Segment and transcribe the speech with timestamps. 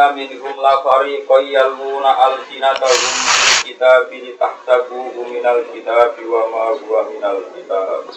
[0.00, 7.36] inna minhum la fariqan yalmuna alsinatahum bil kitabi litahsabuhu minal kitabi wa ma huwa minal
[7.52, 8.08] kitab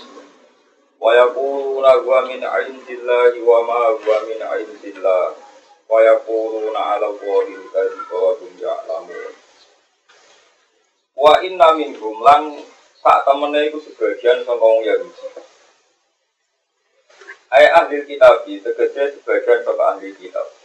[1.03, 2.39] wa yaquluna huwa min
[2.71, 5.35] indillahi wa ma huwa min indillah
[5.91, 8.51] wa yaquluna ala allahi al-kadhiba wa hum
[11.19, 12.63] wa inna minhum lan
[13.03, 15.51] sak temene iku sebagian saka wong Yahudi
[17.51, 20.62] Ayat ahli kitab tegese sebagian saka ahli kitab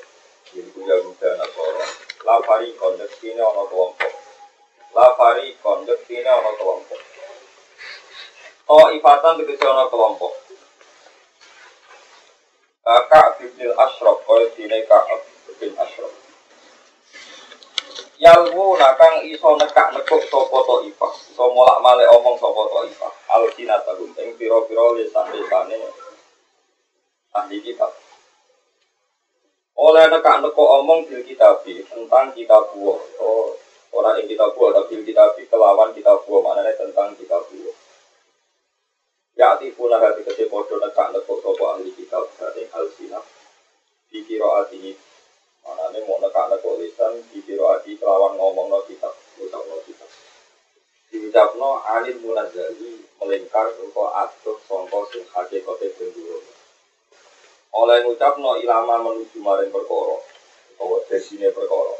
[0.56, 1.86] Yaitu Yahuda Nasara
[2.24, 4.12] La farikon yektine ana kelompok
[4.96, 7.00] La farikon yektine ana kelompok
[8.68, 10.32] Oh ifatan tegese ana kelompok
[12.88, 15.04] Kak bin Ashraf kaya dine Kak
[15.60, 16.12] bin Ashraf
[18.18, 23.12] Yalwu nakang iso nekak nekuk sapa to ifah iso molak male omong sapa to ifah
[23.30, 25.78] al sinatahum ing pira-pira lisan-lisane
[27.36, 27.92] ahli kitab
[29.78, 32.98] oleh nekak neko omong bil kitabi tentang kitab buah.
[33.22, 33.54] Oh
[33.94, 37.76] orang yang kitab buah tapi bil kitabi kelawan kitab buah mana tentang kitab buah.
[39.38, 43.22] Ya tifuna hati kese podo nekak neko sopo ahli kitab dari al sinah
[44.10, 44.66] dikira
[45.62, 50.10] mana ini mau nekak neko lisan dikira hati kelawan ngomong no kitab ucap no kitab.
[51.14, 56.57] Diucap no anil munazali melingkar ruko atuh songko sing hakikote benduro
[57.74, 60.16] oleh ngucap no ilama menuju maring perkara
[60.80, 61.96] bahwa desine perkara.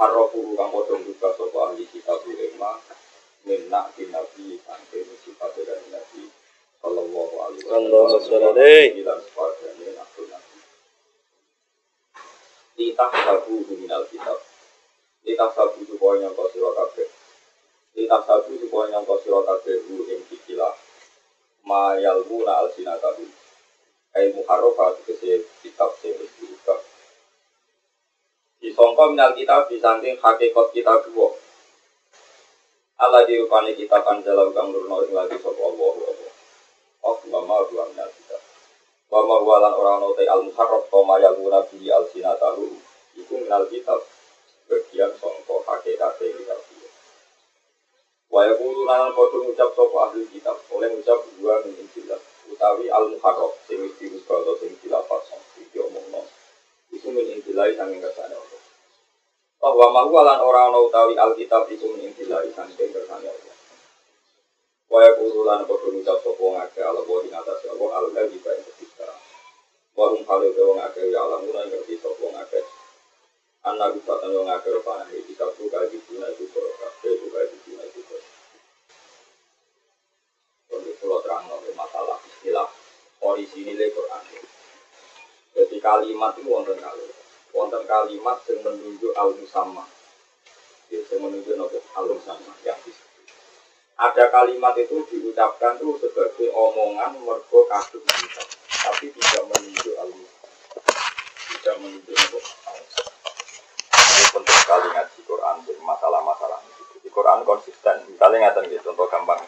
[0.00, 2.80] Harrofu kang padha buka sapa ahli kitab ilma
[3.44, 6.24] minna bin nabi sampai sifat dari nabi
[6.80, 8.56] sallallahu alaihi wasallam.
[8.56, 9.04] Alaihi.
[9.04, 10.56] dan sepadanya nabi nabi
[12.80, 14.40] Litah sabu minal kitab.
[15.20, 17.08] Litah sabu supaya nyangka sira kabeh.
[17.92, 20.72] Litah sabu supaya nyangka sira kabeh hu ing kikilah
[21.68, 23.39] ma yalmuna alsinatahu
[24.10, 26.82] Ai muharrafa tegese kitab sing wis diubah.
[28.58, 31.30] Disangka minal kitab disanding hakikat kitab dua.
[32.98, 35.94] Allah dirupani kitab anjala kang nurno ing lagi sapa Allah.
[37.06, 38.42] Oh mama dua minal kitab.
[39.14, 42.66] Wa ma huwa lan al muharraf to ma yaluna bi al sinatahu.
[43.14, 44.02] Iku minal kitab
[44.66, 46.88] bagian sangka hakikat kitab dua.
[48.26, 53.54] Wa yaqulu lan padha sapa ahli kitab oleh ngucap dua min injilah utawi al muharraf
[53.64, 53.94] sing wis
[54.26, 56.26] atau sing dilafaz iki omongno
[56.90, 58.62] iku min intilai sanging kersane Allah.
[59.60, 63.56] Bahwa mahu lan ora ana utawi alkitab iku min intilai sanging kersane Allah.
[64.90, 68.50] Wa yaqulu lan padha ngucap sapa ngake ala wa ing atas Allah al ladzi ka
[68.50, 69.06] ing ketika
[69.94, 72.60] wa hum halu te wong akeh ya alam ora ngerti sapa ngake
[73.60, 77.84] anak bisa tanya ngake rupane kitab ku kae dina iku karo kabeh ku kae dina
[77.84, 78.26] iku karo
[80.80, 81.44] untuk pulau terang
[81.76, 82.68] masalah istilah
[83.30, 84.22] orisinil Quran.
[85.54, 87.06] Jadi kalimat itu wonten kali,
[87.54, 93.26] wonten kalimat yang menunjuk al ya, yang menunjuk nopo al musamma disebut.
[94.00, 98.42] Ada kalimat itu diucapkan tuh sebagai omongan mergo kita,
[98.88, 100.10] tapi tidak menunjuk al
[101.50, 102.38] tidak menunjuk nopo
[102.70, 102.78] al
[103.90, 106.58] Ini penting sekali ngaji Quran dari masalah-masalah.
[107.00, 107.96] Di Quran konsisten.
[108.06, 109.42] Misalnya ngatain gitu, contoh gampang.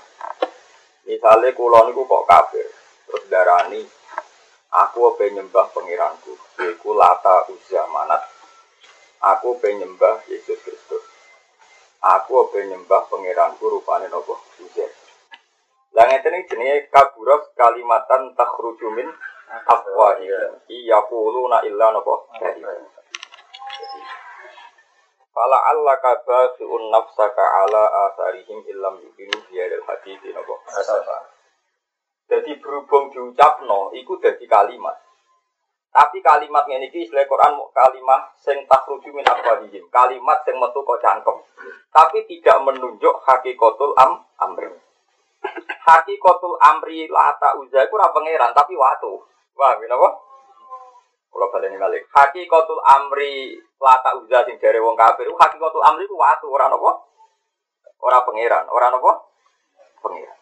[1.02, 2.61] Misalnya kulon itu kok terus
[3.32, 3.80] darani,
[4.68, 8.20] aku apa nyembah pengiranku, yaitu lata uzza manat.
[9.24, 11.04] Aku apa nyembah Yesus Kristus.
[12.04, 14.84] Aku apa nyembah pengiranku rupane nopo uzza.
[15.96, 19.08] Lah ngeten iki jenenge kaburas kalimatan takhruju min
[19.64, 20.60] afwahihim.
[20.68, 22.28] Iya quluna illa nopo.
[25.32, 30.60] Fala Allah kabafiun nafsaka ala asarihim illam yukinu biadil hadithi nopo.
[32.32, 34.96] Jadi berhubung diucapno, iku jadi kalimat.
[35.92, 41.04] Tapi kalimat ini iki istilah Quran kalimat sing takhruju min afwahihim, kalimat sing metu kok
[41.04, 41.36] cangkem.
[41.92, 44.72] Tapi tidak menunjuk hakikatul am amri.
[45.84, 49.20] Hakikatul amri lata uza iku ora pangeran tapi watu.
[49.52, 50.08] Wah, napa?
[51.28, 56.48] Kalau baleni balik, hakikatul amri lata uza sing dari wong kafir, hakikatul amri ku watu
[56.48, 56.96] ora napa?
[58.00, 59.20] Ora pangeran, ora napa?
[60.00, 60.41] Pangeran.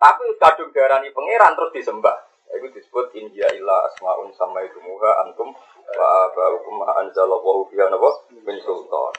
[0.00, 2.16] Tapi kadung darani pangeran terus disembah.
[2.56, 5.52] Itu disebut inja illa asmaun sama itu muha antum
[5.92, 9.12] wa baukum ma anzalallahu biha napa min sultan.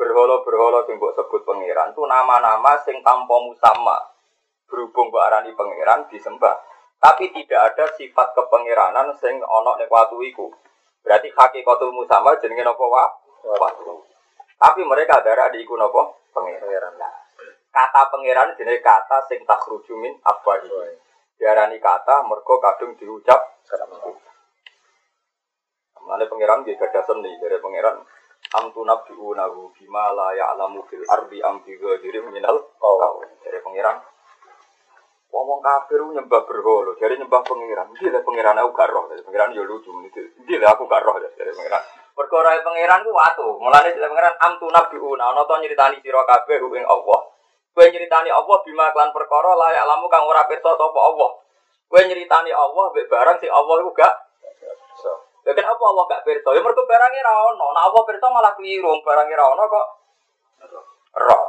[0.00, 4.00] Berhala-berhala sing mbok sebut pangeran itu nama-nama sing tanpa musamma.
[4.64, 6.56] Berhubung mbok arani pangeran disembah.
[6.96, 10.48] Tapi tidak ada sifat kepangeranan sing ana ning watu iku.
[11.04, 13.04] Berarti hakikatul musamma jenenge napa wa?
[13.44, 14.00] Watu.
[14.56, 16.08] Tapi mereka darah di iku napa?
[16.32, 16.96] Pangeran.
[16.96, 17.14] Nah,
[17.70, 20.98] kata pangeran jenenge kata sing takhruju min afwahi.
[21.38, 23.40] Diarani kata mergo kadung diucap
[26.00, 28.02] Mulane pangeran nggih gadah seni dari pangeran
[28.58, 33.24] am tunabbi'unahu bima la ya'lamu fil ardi am bi ghadirin minal qaul.
[33.46, 33.96] Dari pangeran
[35.30, 37.94] Wong kafir nyembah berhala, jadi nyembah pangeran.
[37.94, 40.26] Iki lah pangeran aku gak roh, dari pangeran yo lucu itu.
[40.42, 41.82] Iki lah aku gak roh dari pangeran.
[42.18, 43.46] Perkara pangeran ku watu.
[43.62, 47.20] Mulane dari pangeran am tunabbi'una ana to nyritani sira kabeh ing Allah.
[47.70, 51.30] Kowe nyritani Allah bima klan perkara layak lamu kang ora pirsa sapa Allah.
[51.86, 54.14] Kowe nyritani Allah mbek barang sing Allah iku gak
[55.40, 56.52] Ya kenapa Allah gak pirsa?
[56.52, 57.66] Ya mergo barangnya ra ono.
[57.72, 59.86] Nah Allah pirsa malah keliru, barangnya ra ono kok
[61.16, 61.46] roh.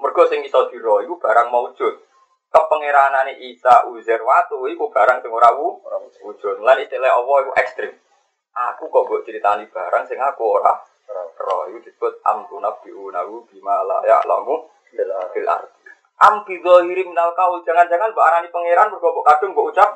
[0.00, 1.94] Mergo sing iso diro iku barang maujud.
[2.52, 6.64] Kepengeranane Isa Uzair watu iku barang sing ora wujud.
[6.64, 7.92] Lan istilah Allah iku ekstrim.
[8.52, 10.74] Aku kok mbok ceritani barang sing aku ora
[11.38, 11.68] roh.
[11.68, 15.10] Iku disebut amtuna biunahu bima la ya'lamu bil
[15.48, 15.80] ardi.
[16.22, 19.90] Am minal kaul jangan-jangan mbok arani pangeran mergo mbok kadung mbok ucap.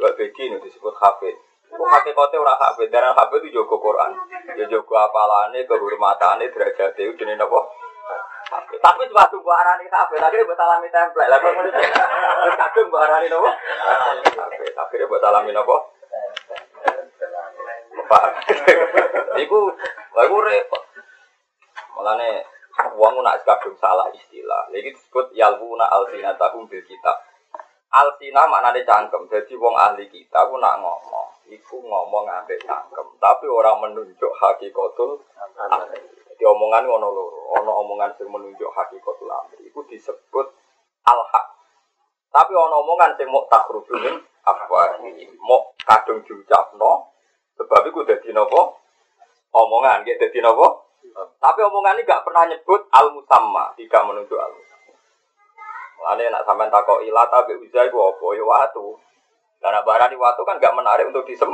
[0.00, 1.36] Lewat begi ini disebut hafid.
[1.70, 4.16] Kok hakikatnya orang hafid, dan hafid itu jago Quran.
[4.56, 7.60] Ya jago apalane, kehormatannya, derajat itu jenis apa?
[8.80, 11.30] Tapi cuma tunggu arani hafid, akhirnya buat alami template.
[11.30, 13.50] Lalu kemudian terus kadung buat arani apa?
[14.40, 14.72] Hafid.
[14.74, 15.76] Akhirnya buat alami apa?
[18.10, 18.32] Paham?
[19.38, 19.58] Iku,
[20.16, 20.82] iku repot.
[21.94, 22.30] Mulane
[22.96, 24.70] wong nak kadung salah istilah.
[24.72, 27.16] Lagi disebut yalwuna alsinatahum bil kitab.
[27.90, 29.26] Alsina maknanya cangkem.
[29.26, 35.18] Jadi wong ahli kita aku nak ngomong, iku ngomong ambek cangkem, tapi orang menunjuk hakikatul
[35.58, 35.98] amri.
[36.30, 39.66] Jadi omongan ngono loro, ono omongan sing menunjuk hakikatul amri.
[39.66, 40.46] Iku disebut
[41.02, 41.46] al-haq.
[42.30, 44.96] Tapi ono omongan sing mau takrubun apa
[45.44, 47.10] mau kadung diucapno
[47.58, 48.70] sebab iku dadi napa?
[49.50, 50.89] Omongan gitu dadi napa?
[51.14, 54.94] Tapi omongan ini gak pernah nyebut al-musamma, tidak menunjuk al-musamma.
[56.00, 58.96] Mulane nak sampean takoki lata be uza iku apa ya watu.
[59.60, 61.52] Karena barani watu kan gak menarik untuk disem.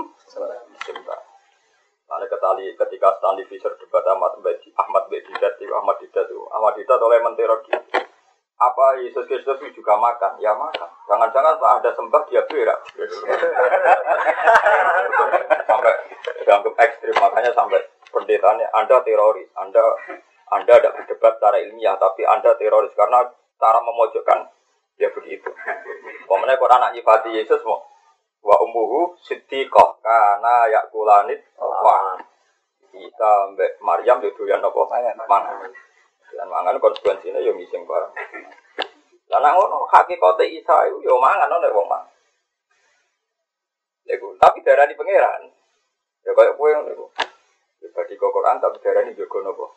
[2.07, 6.79] Lalu ketali ketika Stanley Fisher debat Ahmad Bedi, Ahmad Bedi itu Ahmad Didat itu Ahmad
[6.79, 7.51] Didat oleh menteri
[8.57, 10.41] apa Yesus Kristus juga makan?
[10.41, 10.89] Ya makan.
[11.05, 12.81] Jangan-jangan tak ada sembah dia berak.
[15.69, 15.93] sampai
[16.41, 17.85] dianggap ekstrim makanya sampai
[18.17, 19.85] pendetanya Anda teroris, Anda
[20.49, 23.29] Anda tidak berdebat secara ilmiah tapi Anda teroris karena
[23.61, 24.49] cara memojokkan.
[24.97, 25.53] Ya begitu.
[26.25, 27.85] Pemenang Quran anak nyifati Yesus mau?
[28.41, 32.17] Wa umuhu siddiqah karena yakulanit wa
[32.89, 34.81] kita mbek Maryam itu yang apa?
[35.29, 35.69] Mangan.
[36.33, 38.13] Dan mangan konsekuensinya yo ngising bareng.
[39.29, 42.09] Lan ngono hakikate Isa itu yo mangan oleh wong mangan.
[44.07, 45.51] Lego, tapi darah di pangeran.
[46.25, 47.11] Ya kayak kue yang lego
[47.95, 49.77] bagi Quran tapi darah ini juga nopo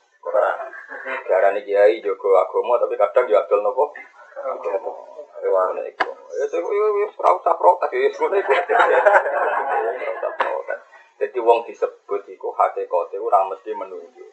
[1.29, 3.85] darah ini kiai juga agama tapi kadang juga adol nopo.
[11.19, 14.29] Jadi wong disebut iku hakikate ora mesti menunjuk.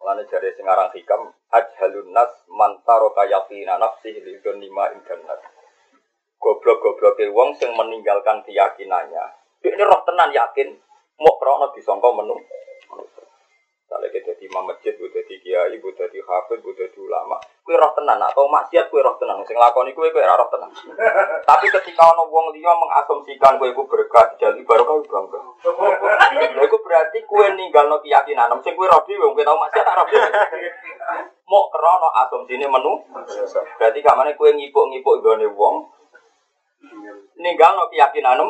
[0.00, 5.40] Mulane jare sing aran hikam ajhalun nas man taraka yaqina nafsi li internet.
[6.36, 9.24] Goblok-gobloke wong sing meninggalkan keyakinannya.
[9.64, 10.76] Ini roh tenan yakin
[11.16, 12.44] mau krono disangka menung.
[13.94, 17.38] Misalnya kita jadi imam masjid, gue jadi kiai, gue jadi hafid, gue jadi ulama.
[17.62, 19.38] Kue roh tenan, atau maksiat kue roh tenan.
[19.46, 20.66] Sing lakoni kue kue roh tenan.
[21.46, 25.38] Tapi ketika ono wong liya mengasumsikan kue gue berkah, jadi baru kau bangga.
[26.58, 28.50] Lha iku berarti kue ninggal no keyakinan.
[28.66, 30.26] Sing kue roh dhewe, kue tau maksiat roh dhewe.
[31.54, 32.98] Mau krono asumsine menu.
[33.78, 35.86] Berarti kamane kue ngipuk-ngipuk gone wong.
[37.40, 38.40] Ninggal no keyakinan.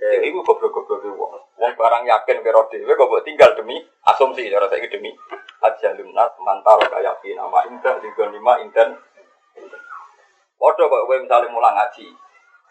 [0.00, 1.32] Jadi gue goblok-goblok wong.
[1.60, 3.76] Wong barang yakin kira dhewe kok mbok tinggal demi
[4.08, 5.12] asumsi cara saiki demi
[5.60, 8.96] ajalun nas mantar kayak nama indah di lima inten.
[10.56, 12.08] Padha kok kowe misalnya mulang ngaji.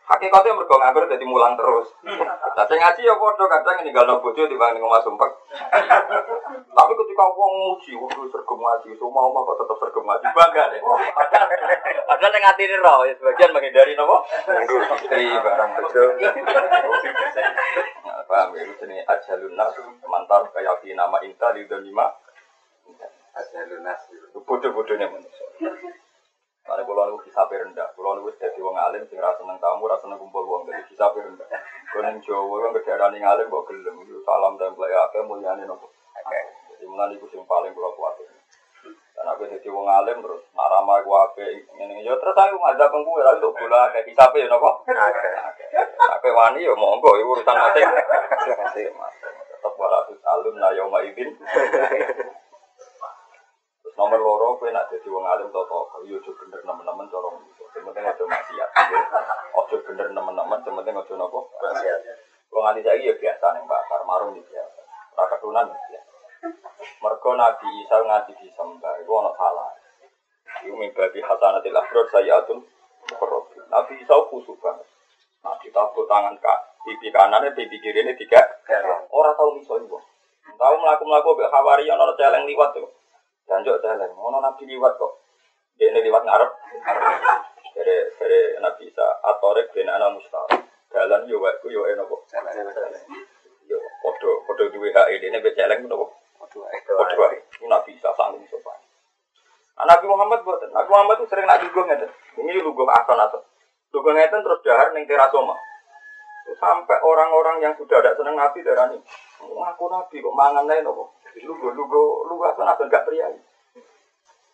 [0.10, 1.86] Hakikatnya mergo nganggur jadi mulang terus.
[2.02, 5.30] Nah, sing ngaji ya padha kadang ninggalno bojo dibanding ngomah sumpek.
[6.78, 10.82] Tapi ketika wong nguji, waduh sergem ngaji, semua omah kok tetep sergem ngaji bangga deh.
[12.10, 14.26] Padahal yang ngatini roh, ya sebagian menghindari nopo.
[14.98, 16.04] Istri barang bojo.
[18.26, 19.78] Paham ya, ini ajalun nas
[20.10, 22.10] mantar kayak nama inta di lima.
[23.38, 24.10] Ajalun nas.
[24.34, 25.46] Bodoh-bodohnya manusia.
[26.68, 30.06] Karena kalau nunggu kisah rendah, kalau nunggu jadi wong alim, sing rasa seneng tamu, rasa
[30.06, 31.48] seneng kumpul wong, jadi kisah rendah.
[31.90, 35.90] Kalau neng Jawa, yang kedaerah ning alim, kok gelem, salam dan play apa, mulyane nopo.
[36.70, 38.22] Jadi mulai itu yang paling kalau kuat.
[39.18, 43.12] Dan aku jadi wong alim terus, narama aku apa, ini ya terus aku ngajak pengku,
[43.20, 44.86] lalu untuk bola kayak kisah ya nopo.
[46.00, 47.82] Aku wani ya monggo, urusan mati.
[47.84, 51.34] Tetap walaupun alim lah yauma idin.
[54.00, 57.52] Nomor loro kowe nak dadi wong alim to to, yo aja bener nemen-nemen cara ngono.
[57.76, 58.70] Sementing aja maksiat.
[59.52, 61.40] Aja bener nemen-nemen, sementing aja napa?
[61.44, 62.00] Maksiat.
[62.48, 64.82] Kalau nganti saya ya biasa nih bakar marung di biasa.
[65.20, 66.02] Raka tunan ya.
[67.04, 69.68] Mergo Nabi Isa ngaji di sembah, itu ono salah.
[70.64, 72.64] Itu mimpi hasanatil afrod sayyatun
[73.04, 73.64] mukarrabin.
[73.68, 74.88] Nabi Isa kusuk banget.
[75.44, 78.44] Nah, ditabuk tangan kak, pipi kanannya, pipi kiri ini tiga.
[79.12, 80.00] Orang tahu itu.
[80.56, 82.99] Tahu melaku melaku be khawari orang celeng liwat tuh.
[83.50, 85.26] Janjok celeng, ono Nabi liwat kok.
[85.82, 86.52] Dia ini liwat ngarep.
[87.74, 90.62] Dari dari Nabi Isa, atorek ben anak mustahil.
[90.94, 92.30] Jalan yo waktu yo enopo.
[93.66, 96.14] Yo podo podo duwe hak ini be celeng nopo.
[96.38, 97.38] Podo wae.
[97.58, 98.78] Ini Nabi Isa sanggup sopan.
[99.80, 102.12] Nah, Nabi Muhammad buat Nabi Muhammad itu sering nak lugu ngeten.
[102.38, 103.42] Ini lugu ason ason.
[103.96, 105.56] Lugu ngeten terus dahar neng terasoma.
[106.60, 109.00] Sampai orang-orang yang sudah ada seneng Nabi darah ini.
[109.40, 111.16] Ngaku Nabi kok mangan lain nopo.
[111.40, 113.40] Lugu lugu lugu ason ason gak priayi.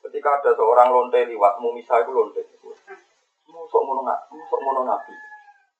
[0.05, 2.45] Ketika ada seorang lonte liwat, mumisa itu lonte.
[3.49, 5.13] Musok mono nggak, musok mono Nabi.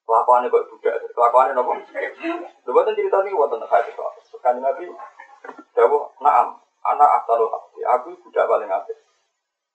[0.02, 1.78] Kelakuannya kok budak, kelakuannya nopo.
[2.66, 4.10] Lu buatan cerita ini buatan hadis kok.
[4.26, 4.90] Sekarang Nabi,
[5.78, 7.46] jawab, naam, anak asal
[7.86, 8.98] aku budak paling apik.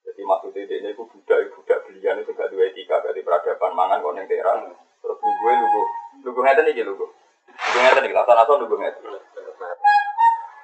[0.02, 4.04] Jadi maksudnya ini aku budak, budak belian itu gak dua etika, gak di peradaban mangan
[4.04, 4.68] kok neng teran.
[5.02, 5.84] Terus lu gue lu gue,
[6.22, 7.10] lu gue ngeten nih lu gue,
[7.50, 9.02] lu ngeten nih, lasan lasan lu gue ngeten.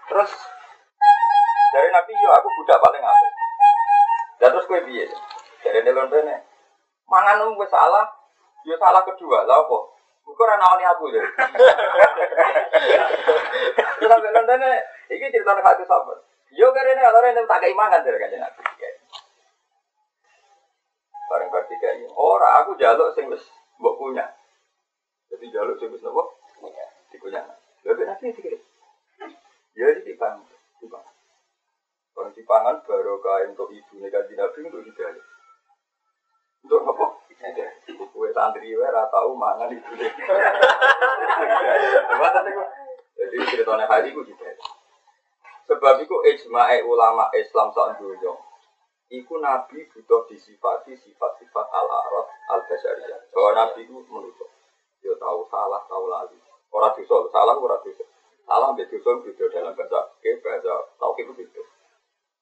[0.09, 0.30] Terus
[1.75, 3.33] dari Nabi yo aku budak paling apik.
[4.38, 5.04] Dan terus gue biye,
[5.66, 6.09] dari nelon
[7.11, 8.07] mangan lu gue salah,
[8.68, 9.85] Ya salah kedua, lah kok.
[10.28, 11.25] Bukan orang nawani aku deh.
[13.97, 14.61] Terus sampai London
[15.09, 16.21] ini cerita nih hati sahabat.
[16.52, 18.61] Yo karena orang yang tak keimangan dari kajian nabi.
[21.28, 23.45] Barang ketiga ini, orang aku jaluk wis
[23.78, 24.26] mbok punya.
[25.30, 26.35] Jadi jaluk sing wis nopo?
[26.58, 26.87] Punya.
[27.14, 27.42] Dikunya.
[27.87, 28.61] Lalu nanti dikit.
[29.78, 30.42] Ya di tipang,
[30.82, 31.06] tipang.
[32.18, 35.23] Kalau dipangan baru kain untuk ibu nih kajian nabi untuk dijaluk.
[36.66, 37.06] Untuk apa?
[38.11, 40.11] Kue santri wae ora tau mangan ibu deh.
[43.18, 44.50] Jadi ceritanya hari itu juga.
[45.70, 48.35] Sebab itu ijma'e ulama Islam saat dunia.
[49.09, 53.33] Iku Nabi butuh disifati sifat-sifat al-arad al-basyariyah.
[53.33, 54.37] Bahwa Nabi itu menurut
[55.00, 56.37] Dia tahu salah, tahu lali.
[56.69, 58.05] Orang dosa, salah orang dosa.
[58.45, 61.62] Salah ambil dosa itu dalam bahasa ke bahasa tahu itu itu.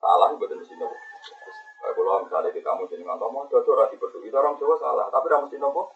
[0.02, 0.86] Salah itu betul sini.
[1.86, 5.30] Kalau misalnya kita mau jadi ngantor mau itu rasi berdua itu orang Jawa salah, tapi
[5.30, 5.94] orang mesti nopo.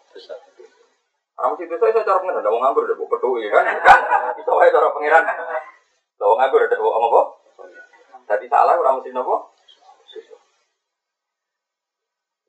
[1.35, 3.65] Orang mesti dosa saya cara pengiran, ada mau nganggur, ada mau berdua kan?
[4.39, 5.23] Itu cara pengiran.
[6.15, 7.21] Kalau nganggur ada mau apa?
[8.23, 9.50] Tadi salah orang mesti nopo.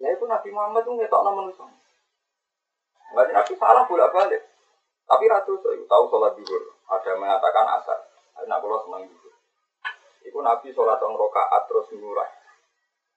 [0.03, 1.67] Ya itu Nabi Muhammad tuh ngetok nama manusia.
[3.15, 4.43] Enggak Nabi salah bolak balik.
[5.07, 6.63] Tapi ratu tahu sholat zuhur.
[6.91, 7.99] Ada mengatakan asar.
[8.43, 9.35] Ada kalau senang zuhur.
[10.27, 12.43] Itu Nabi sholat orang rokaat terus nyurah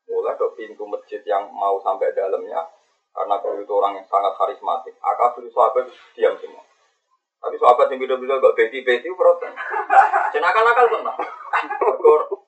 [0.10, 2.62] mulai ke pintu masjid yang mau sampai dalamnya
[3.16, 6.62] karena beliau itu orang yang sangat karismatik akabir sahabat diam semua
[7.42, 9.54] tapi sahabat yang beda-beda gak beti-beti protes
[10.34, 11.02] cenakal-nakal pun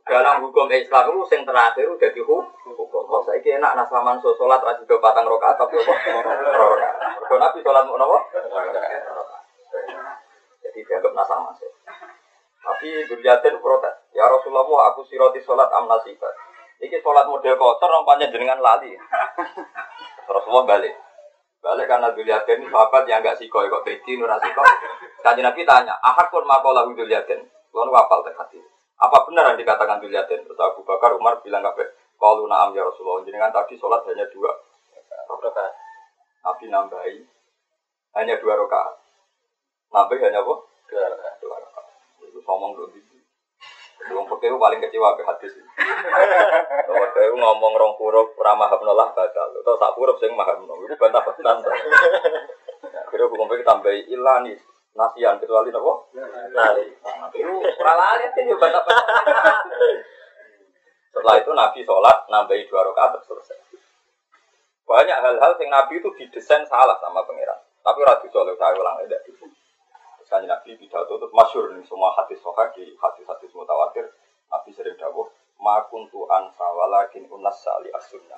[0.07, 4.83] dalam hukum Islam itu yang terakhir udah dihukum kok saya enak nasaman so sholat rasi
[4.87, 5.93] do patang rokaat tapi apa
[6.55, 6.95] rokaat
[7.27, 8.19] kalau nabi sholat mau
[10.63, 11.53] jadi dianggap nasaman
[12.67, 16.35] tapi Gurjatin protes ya Rasulullah aku siroti sholat amnasibat
[16.77, 18.93] Iki sholat model kotor, nampaknya dengan lali.
[20.29, 20.93] Rasulullah balik.
[21.57, 24.61] Balik karena ini sahabat yang gak siko, kok bedi, nurah siko.
[25.25, 27.49] Kaji Nabi tanya, ahad pun makola Duliaden.
[27.73, 28.61] Lalu wapal terhati.
[28.97, 30.41] Apa benar yang dikatakan Duliaden?
[30.41, 31.85] Terus Abu Bakar, Umar bilang kabe,
[32.17, 33.21] kalau naam ya Rasulullah.
[33.21, 34.49] Jenengan tadi sholat hanya dua
[35.27, 35.73] rakaat.
[36.41, 37.17] Nabi nambahi
[38.17, 38.95] hanya dua rakaat.
[39.93, 40.55] Nambahi hanya apa?
[40.89, 41.35] Dua rakaat.
[41.37, 41.87] Dua rakaat.
[42.25, 42.89] Itu ngomong dulu
[44.07, 45.53] Wong fakir paling kecewa ke hadis.
[46.87, 49.51] Wong fakir ngomong rong huruf ramah nolah batal.
[49.51, 50.63] Atau sak huruf sing maham.
[50.63, 51.59] Itu bantah-bantahan.
[53.11, 54.55] Kira hukum fikih tambahi ilani
[54.97, 56.09] nasian kecuali nopo.
[56.11, 59.65] Itu lali itu bantah-bantahan.
[61.13, 63.57] Setelah itu Nabi sholat nambahi dua rakaat selesai.
[64.87, 67.61] Banyak hal-hal yang Nabi itu didesain salah sama pangeran.
[67.85, 69.21] Tapi ratu soleh saya ulang tidak.
[70.27, 74.11] Kanjeng Nabi pidato itu masyur nih semua hadis soha di hadis-hadis mutawatir.
[74.51, 75.23] Nabi sering dawuh,
[75.55, 78.35] makun tu ansa walakin unassa li asunna.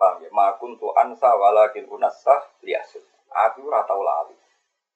[0.00, 0.32] Paham ya?
[0.32, 2.32] Makun tu ansa walakin unassa
[2.64, 3.04] li asun.
[3.28, 4.32] Aku rata lali.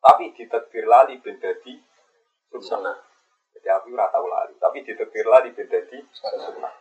[0.04, 1.80] Tapi ditetir lali ben dadi
[2.60, 2.92] sunnah.
[3.56, 4.52] Jadi aku rata lali.
[4.60, 6.72] Tapi ditetir lali ben dadi sunnah.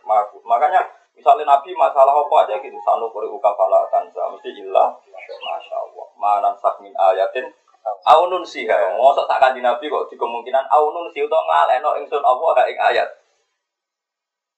[0.43, 0.83] Makanya
[1.15, 4.91] misalnya Nabi masalah apa aja gitu, sanu kuri ukafala tanza mesti ilah.
[5.23, 6.07] Masya Allah.
[6.19, 7.47] Manan sakmin ayatin
[7.83, 12.23] Aunun sih ya, ngosok tak kanji nabi kok di kemungkinan aunun sih itu ngaleno ingsun
[12.23, 13.07] Allah ing ayat.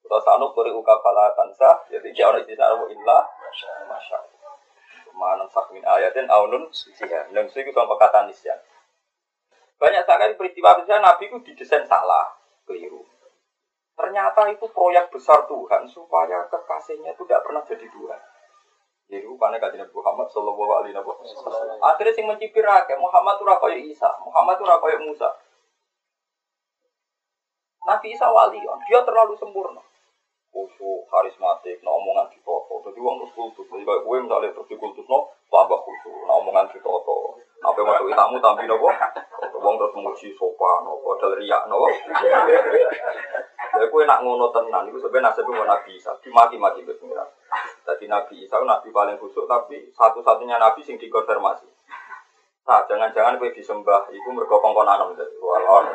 [0.02, 4.35] Kita sanuk kuri uka fala tansa, jadi jauh di sana illa, masya Allah.
[5.16, 8.60] Mana sakmin ayatin aunun sih ya, neng sih itu perkataan nisyan.
[9.80, 12.36] Banyak sekali peristiwa-peristiwa Nabi itu didesain salah,
[12.68, 13.04] keliru.
[13.96, 18.22] Ternyata itu proyek besar Tuhan supaya kekasihnya itu tidak pernah jadi Tuhan.
[19.08, 21.80] Jadi rupanya kajian Nabi Muhammad Sallallahu Alaihi Wasallam.
[21.80, 22.66] Akhirnya sing mencipir
[23.00, 25.30] Muhammad itu rakyat Isa, Muhammad itu rakyat Musa.
[27.86, 29.80] Nabi Isa wali, dia terlalu sempurna.
[30.56, 32.80] Khusyuk, karismatik, nah omongan di toto.
[32.88, 33.68] Jadi uang terus kultus.
[33.68, 37.36] Jadi kayak gue misalnya terus di kultus, no, tambah khusyuk, nah omongan di toto.
[37.60, 38.88] Apa yang masuk tamu tapi nopo,
[39.52, 41.84] uang terus muji sopan, no, padahal riak, no.
[43.76, 46.96] Jadi gue nak ngono tenan, itu sebenarnya nasibnya Nabi Isa, dimaki-maki ke
[47.84, 51.75] Jadi Nabi Isa Nabi paling khusyuk, tapi satu-satunya Nabi sing dikonfirmasi.
[52.66, 55.86] Nah, jangan-jangan kue disembah, itu mereka kongkon anom jadi walon.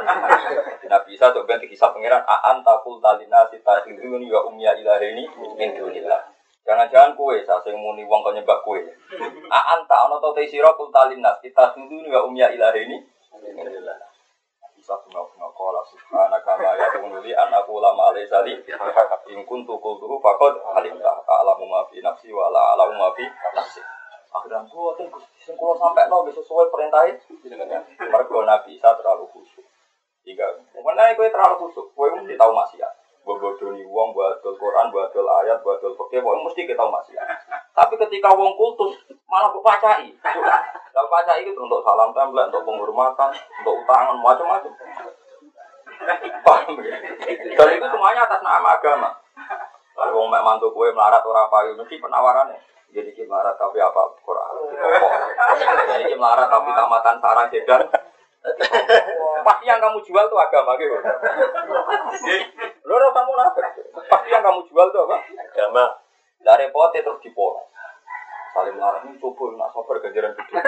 [0.86, 5.26] Nabi Isa coba kisah pangeran, aan takul talina sita iluni wa umya ilahini
[5.58, 6.22] min dunillah.
[6.62, 8.86] Jangan-jangan kue sa sing muni wong kau nyembah kue.
[9.50, 13.02] Aan tak ono tau sira kul talina kita iluni wa umya ilahini
[13.42, 13.98] min dunillah.
[14.78, 18.54] Bisa bunga-bunga kola subhanaka ma yakunu li an aku lama alai sali
[19.34, 23.26] in kuntu alimta alamu ma fi nafsi wa la alamu ma fi
[23.58, 23.82] nafsi.
[24.30, 25.10] Akhirnya gue tuh
[25.42, 27.02] sing kulo sampai no sesuai perintah
[27.98, 29.66] Mereka Nabi Isa terlalu khusyuk.
[30.22, 30.46] Tiga,
[30.86, 32.92] mana gue terlalu khusyuk, gue mesti tahu maksiat.
[33.26, 37.26] Gue bodoni uang, buat Quran, buat ayat, buat fakir, gue mesti kita tahu maksiat.
[37.74, 40.12] Tapi ketika uang kultus, malah gue pacai.
[40.92, 43.32] Kalau pacai itu untuk salam tempel, untuk penghormatan,
[43.64, 44.72] untuk utangan, macam-macam.
[46.44, 47.00] Paham ya?
[47.56, 49.16] Dan itu semuanya atas nama agama.
[49.96, 52.60] Kalau mau mantu gue melarat orang payu, mesti penawarannya.
[52.92, 54.52] Jadi kita marah tapi apa Quran.
[55.88, 57.80] Jadi kita marah tapi tamatan sarang sedan.
[59.48, 60.92] Pasti yang kamu jual tuh agama gitu.
[62.84, 63.80] Loro kamu nafas.
[64.12, 65.16] Pasti yang kamu jual tuh apa?
[65.24, 65.84] Agama.
[66.44, 67.64] Dari pote terus dipola.
[68.50, 70.58] Saling marah ini coba nak soper gajaran gede.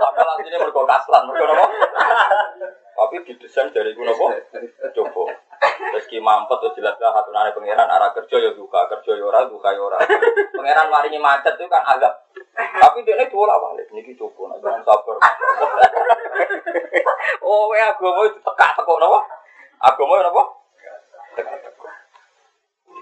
[0.00, 1.66] Padahal aslinya mergo kaslan, mergo apa?
[2.96, 4.26] Tapi didesain dari gue apa?
[4.96, 5.28] Coba.
[5.98, 9.44] Meski mampet tuh jelas lah satu nari pangeran arah kerja ya duka, kerja ya ora,
[9.50, 9.98] duka ya ora.
[10.54, 12.12] Pangeran maringi macet itu kan agak.
[12.56, 15.16] Tapi dia ini dua lah balik, niki coba, jangan sabar.
[17.44, 19.20] oh ya agama itu tekak tekok nopo?
[19.80, 20.42] Agama nopo?
[21.36, 21.88] Tekak tekok.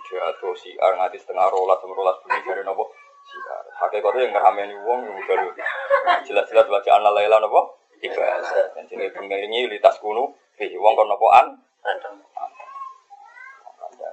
[0.08, 2.90] Dia tuh si ar ngati setengah rolas, setengah rolas bunyi dari nopo.
[3.26, 3.64] Si ar.
[3.86, 5.00] Hakikatnya yang ngerameni uang,
[6.26, 7.78] jelas-jelas baca anak Laila nopo.
[7.98, 8.78] Ibadah.
[8.78, 11.46] Dan sini pengiringi litas kuno, hei uang kon nopoan.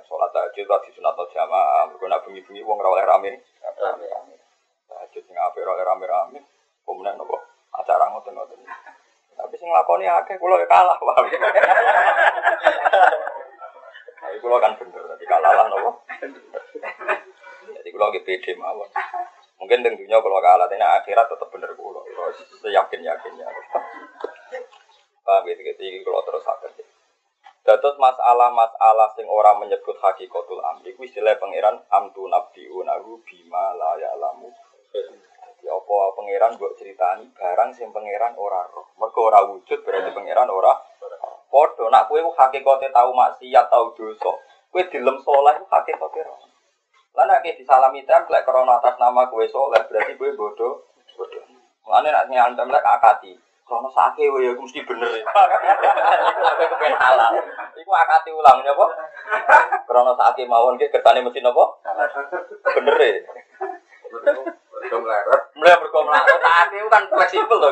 [0.05, 3.31] Sholat tahajud lagi sunat jamaah, mereka nak bengi-bengi wong ora oleh rame.
[3.61, 4.37] Rame.
[4.85, 6.39] Tahajud sing apik ora oleh rame-rame.
[6.85, 7.41] Kemudian nopo
[7.73, 8.61] acara ngoten-ngoten.
[9.35, 9.69] Tapi sing
[10.37, 11.15] kula ya kalah, Pak.
[14.21, 16.03] Tapi kula kan bener, tapi kalah lah nopo.
[17.65, 18.89] Jadi kula lagi pede mawon.
[19.55, 22.01] Mungkin dunia kalau kalah, tapi akhirat tetap bener kula.
[22.61, 23.47] Seyakin yakinnya.
[25.25, 26.05] Paham gitu, gitu.
[26.05, 26.71] Kalau terus akan.
[27.65, 34.53] Dados masalah-masalah sing ora menyebut hakikatul amri kuwi istilah pangeran amtu nabiunahu bima la ya'lamu.
[35.65, 38.93] Ya apa pangeran mbok critani barang sing pangeran ora roh.
[39.01, 40.77] Mergo ora wujud berarti pangeran ora
[41.49, 42.21] padha nak kowe
[42.65, 44.34] hakikate tau maksiat tau dosa.
[44.73, 46.41] Kowe dilem saleh hakikate roh.
[47.13, 50.89] Lah nek disalami templek krana atas nama kowe saleh berarti kowe bodoh.
[51.13, 51.45] Bodoh.
[51.86, 55.25] Mulane nek nyantem lek akati Krono sake wae aku mesti bener ya.
[56.30, 57.34] Iku kepen halal.
[57.73, 58.86] Iku akati ulang apa?
[59.89, 61.73] Krono sake mawon ki kersane mesti napa?
[62.78, 63.25] Bener ya.
[64.86, 65.41] Mergo melarat.
[65.58, 66.38] Melarat mergo melarat.
[66.45, 67.69] Sake kan fleksibel to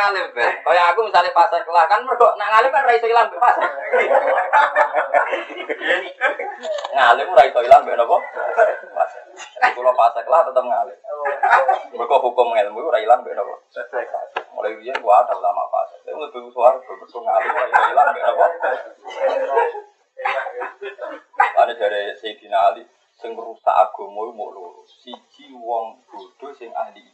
[0.00, 0.48] Ngalim, Ben.
[0.64, 3.52] Kaya aku misalnya pas kelah kan mergo nak ngalim kan ra iso ilang pas.
[6.96, 8.16] ngalim ora iso ilang mbek napa?
[9.60, 10.96] Nek kula fasik lah tetep ngalim.
[12.00, 13.60] Mergo hukum ilmu ora ilang mbek napa?
[14.56, 16.00] Mulai riyen gua ada ulama fasik.
[16.08, 18.46] Tapi lebih suar mergo ngalim ora iso ilang mbek napa?
[21.60, 22.88] Ane dari Sayyidina Ali
[23.20, 24.80] sing rusak agama mau loro.
[25.04, 27.04] Siji wong bodoh sing ahli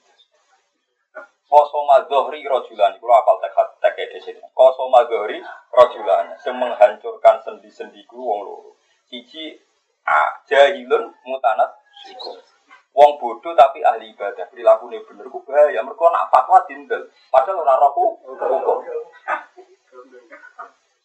[1.47, 4.43] Kosoma Zohri Rojulan, kalau apal tek tek di sini.
[4.51, 5.39] Kosoma Zohri
[5.71, 8.75] Rojulan, yang menghancurkan sendi-sendiku wong loro.
[9.07, 9.55] Cici
[10.51, 11.71] jahilun mutanat
[12.03, 12.35] siku.
[12.97, 15.85] Wong bodoh tapi ahli ibadah, perilaku ini bener ku bahaya.
[15.85, 18.81] Mereka nak fatwa dindel, padahal orang roh hukum.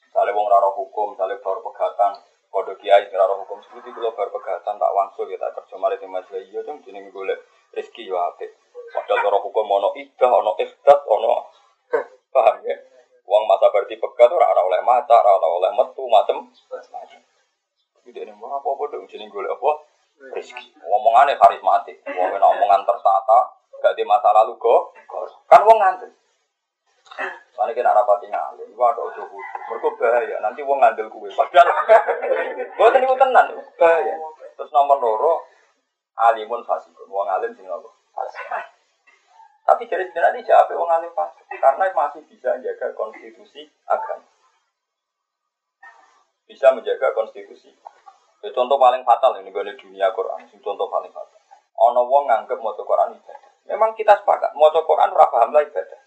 [0.07, 2.17] Misalnya wong raro hukum, misalnya baru pegatan,
[2.51, 6.07] kode kiai raro hukum seperti itu baru pegatan tak wangsul ya tak kerja mari di
[6.07, 7.39] majelis iya dong jenenge golek
[7.71, 8.51] rezeki apik.
[8.91, 11.47] Padahal cara hukum ono idah, ono iftat, ono
[12.31, 12.75] paham ya?
[13.27, 16.51] Uang masa berarti pegat ora ora oleh mata, ora oleh metu macam.
[18.01, 19.71] Tidak ini mau apa apa dong jadi gue apa?
[20.35, 20.73] Rizki.
[20.83, 22.01] Omongannya karismatik.
[22.11, 23.39] Wong omongan tertata,
[23.81, 24.93] gak di masa lalu kok.
[25.47, 26.11] Kan wong ngandel.
[27.61, 29.45] Mana kena rapati ngalim, gua ada khusus.
[29.69, 31.29] Mereka bahaya, nanti wong ngandel kue.
[31.29, 31.69] Padahal,
[32.73, 34.17] gua tadi gua tenan, bahaya.
[34.57, 35.45] Terus nomor loro,
[36.17, 37.93] alimun fasikun, wong alim sing nopo.
[39.71, 41.47] Tapi dari sebenarnya siapa wong alim fasik?
[41.47, 44.27] Karena masih bisa menjaga konstitusi agama.
[46.43, 47.71] Bisa menjaga konstitusi.
[48.43, 50.43] Itu contoh paling fatal ini gue dunia Quran.
[50.43, 51.39] Ini contoh paling fatal.
[51.87, 53.51] Ono wong nganggep mau Quran ibadah.
[53.71, 55.99] Memang kita sepakat, mau Quran ora paham lah ibadah.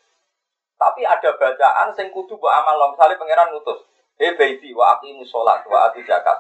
[0.76, 2.86] Tapi ada bacaan sing kudu mbok amal lo.
[2.92, 3.80] Misalnya pangeran ngutus,
[4.20, 6.36] "He baiti wa aqimus sholat wa ati zakat."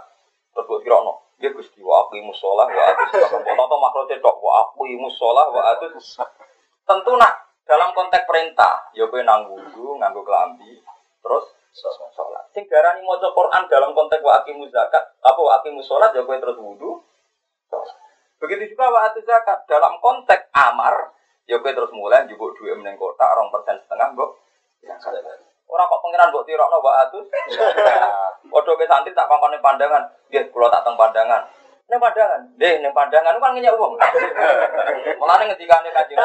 [0.52, 4.36] Terus mbok kira ono, "Ya Gusti wa aqimus sholat wa ati zakat." Toto makhluk tok
[4.44, 5.88] wa aqimus sholat wa ati
[6.84, 7.32] Tentu nak
[7.64, 10.84] dalam konteks perintah, ya kowe nang wudu, nganggo kelambi,
[11.24, 11.44] terus
[12.12, 12.44] sholat.
[12.52, 16.36] Sing darani maca Quran dalam konteks wa aqimus zakat, apa wa aqimus sholat ya kowe
[16.36, 17.00] terus wudu.
[18.36, 22.96] Begitu juga wa ati zakat dalam konteks amar, Ya kowe terus mulai njupuk duit meneng
[22.96, 24.32] kota orang persen setengah mbok.
[25.68, 27.26] Orang kok pangeran mbok tirokno mbok atus.
[28.48, 30.08] Padha ke santri tak kongkone pandangan.
[30.32, 31.44] Nggih, kula tak teng pandangan.
[31.84, 33.92] Ning pandangan, nggih ning pandangan kan ngenyek wong.
[35.20, 36.20] Mulane ngendikane Kanjeng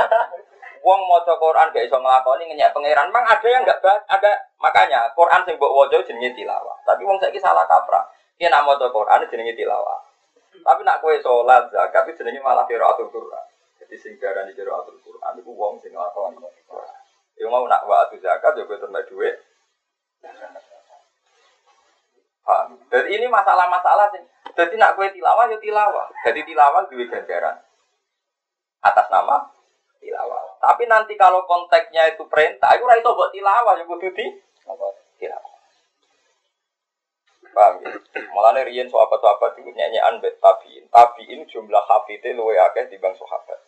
[0.80, 3.12] Wong maca Quran gak iso nglakoni ngenyek pangeran.
[3.12, 6.78] Mang ada yang enggak ada makanya Quran sing mbok waca jenenge tilawah.
[6.88, 8.04] Tapi wong saiki salah kaprah.
[8.40, 10.00] Ki nak maca Quran jenenge tilawah.
[10.60, 13.46] Tapi nak kowe salat zakat itu jenenge malah qiraatul Quran.
[13.80, 16.40] Jadi sing darani qiraatul Quran iku wong sing nglakoni.
[17.40, 19.36] Ya mau nak wa zakat ya kowe duit.
[22.90, 24.24] Dan ini masalah-masalah sing
[24.58, 26.08] jadi nak kue tilawah ya tilawah.
[26.26, 27.62] Jadi tilawah duwe ganjaran
[28.80, 29.59] atas nama
[30.00, 30.44] tilawah.
[30.60, 34.26] Tapi nanti kalau konteksnya itu perintah, itu itu buat tilawah ya kudu di
[35.20, 35.54] tilawah.
[37.50, 37.92] Paham ya?
[38.32, 40.86] Malah riyen sahabat-sahabat itu nyanyian bet tabiin.
[40.94, 43.60] Tabiin jumlah hafidnya luwe akeh bang sahabat.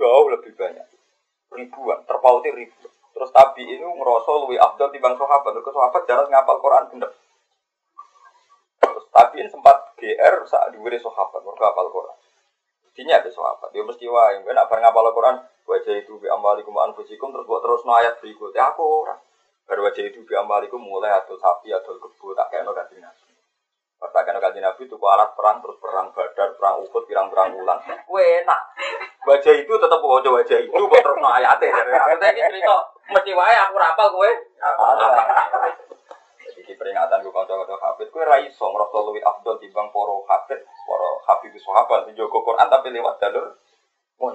[0.00, 0.88] Jauh lebih banyak.
[1.52, 2.92] Ribuan, terpauti ribuan.
[3.12, 5.52] Terus tabi ini ngerasa luwe abdul bang sahabat.
[5.52, 7.12] Terus sahabat jarang ngapal Quran gendep.
[8.80, 12.16] Terus tabiin sempat GR saat diwiri sahabat, mereka hafal Quran.
[12.92, 13.72] Intinya ada sahabat.
[13.72, 17.64] Dia mesti wah, yang nak bareng ngapal Quran, wajah itu bi amalikum anfusikum terus buat
[17.64, 19.16] terus no ayat berikutnya aku orang.
[19.64, 23.32] Baru wajah itu bi amalikum mulai atau sapi atau kebu tak kayak no ganti nabi.
[23.96, 27.56] Pas tak kayak ganti nabi itu alat perang terus perang badar, perang ukut, pirang perang
[27.56, 27.80] ulang.
[28.04, 28.60] Kue enak.
[29.24, 31.72] Wajah itu tetap wajah wajah itu buat terus no ayatnya.
[31.72, 32.76] Aku ini cerita
[33.08, 34.30] mesti wae aku rapal kue.
[36.52, 41.08] Jadi peringatan gue kanca-kanca hafid, kue rai iso ngrasa luwih afdal timbang para hafid, para
[41.28, 43.56] hafid sahabat sing jaga Quran tapi lewat jalur
[44.18, 44.34] mun.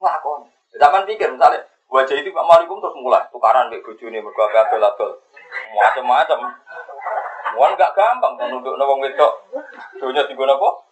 [0.00, 0.40] Ngakon.
[0.74, 5.10] Zaman pikir misalnya wajah itu Pak Malikum terus mulai tukaran mbek bojone mergo adol-adol.
[5.74, 6.38] Macam-macam.
[7.54, 9.32] Wan gak gampang nunduk wong wedok.
[10.02, 10.84] Dunya digo napa?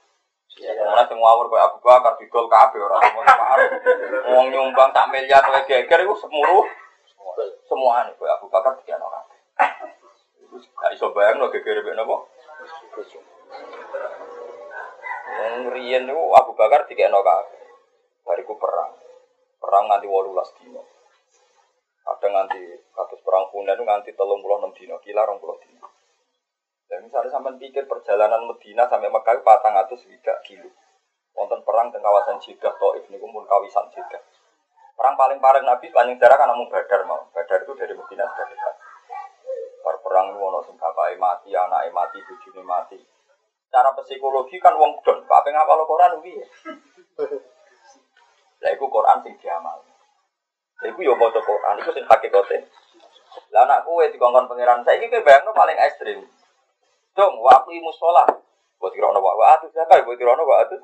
[0.62, 3.68] Mana sing ngawur koyo Abu Bakar didol kabeh ora ngono parah.
[4.36, 6.66] Wong nyumbang sak miliar kowe geger iku semuruh
[7.66, 9.20] semuanya koyo Abu Bakar dikene ora.
[10.44, 12.16] Iku gak iso bayangno geger mek napa?
[15.32, 17.62] Wong riyen niku Abu Bakar dikene kabeh.
[18.22, 18.92] Bariku perang.
[19.56, 20.82] Perang nganti 18 dino.
[22.02, 22.60] Kadang nganti
[22.92, 25.86] kados perang Hunain nganti 36 dino, kila 20 dino.
[26.90, 30.68] Dan misalnya sampai pikir perjalanan Medina sampai Mekah patang atau swidak kilo.
[31.32, 34.20] Wonten perang di kawasan Jeddah Taif ini pun kawasan Jeddah.
[34.92, 37.32] Perang paling parah Nabi sepanjang sejarah kan namun Badar mau.
[37.32, 38.74] Badar itu dari Medina sudah dekat.
[39.82, 42.98] Per perang itu ono sing bapake mati, anake mati, bojone mati.
[43.72, 46.44] Cara psikologi kan wong don, apa ngapal Quran piye?
[48.60, 49.80] Lah iku Quran sing diamal.
[49.80, 52.68] Lah iku yo maca Quran iku sing hakikate.
[53.48, 56.20] Lah anak kowe dikongkon pangeran saiki kowe bayangno paling ekstrim.
[57.16, 58.28] Dong, waktu musola.
[58.76, 60.76] Buat kira wa wa atu zakat, buat kira wa atu.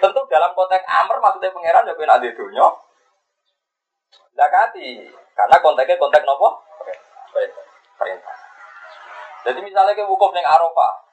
[0.00, 2.68] Tentu dalam konteks amr maksudnya pangeran ya pengen ada dunia.
[4.32, 6.62] Zakati, karena konteksnya konteks nopo?
[8.00, 8.36] Perintah.
[9.44, 11.09] Jadi misalnya ke wukuf neng Arafah.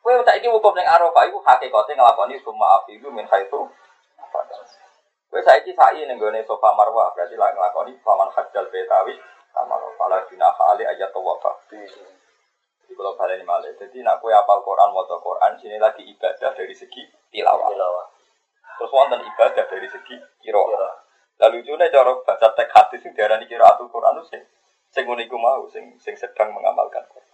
[0.00, 3.68] Kowe saiki wukuf neng Arafah iku hakikate nglakoni semua api itu min khaitu.
[5.30, 9.14] Kowe saiki sa'i ning gone sofa marwah berarti lah nglakoni faman hajjal betawi
[9.52, 11.52] sama pala dina kali ayat tawafa.
[11.70, 16.74] Jadi kalau kalian malah, jadi nak kue apal Quran, mau Quran, sini lagi ibadah dari
[16.74, 17.70] segi tilawah.
[18.82, 20.66] Terus wonten ibadah dari segi kiro.
[21.38, 24.42] Lalu itu nih cara baca teks hadis yang diarani kiro atau Quran itu sing
[24.90, 25.06] sing
[25.38, 27.29] mau, sing sing sedang mengamalkan Quran.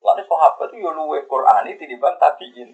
[0.00, 2.70] Lalu sahabat itu yo luwe Quran ini tinimbang tabiin.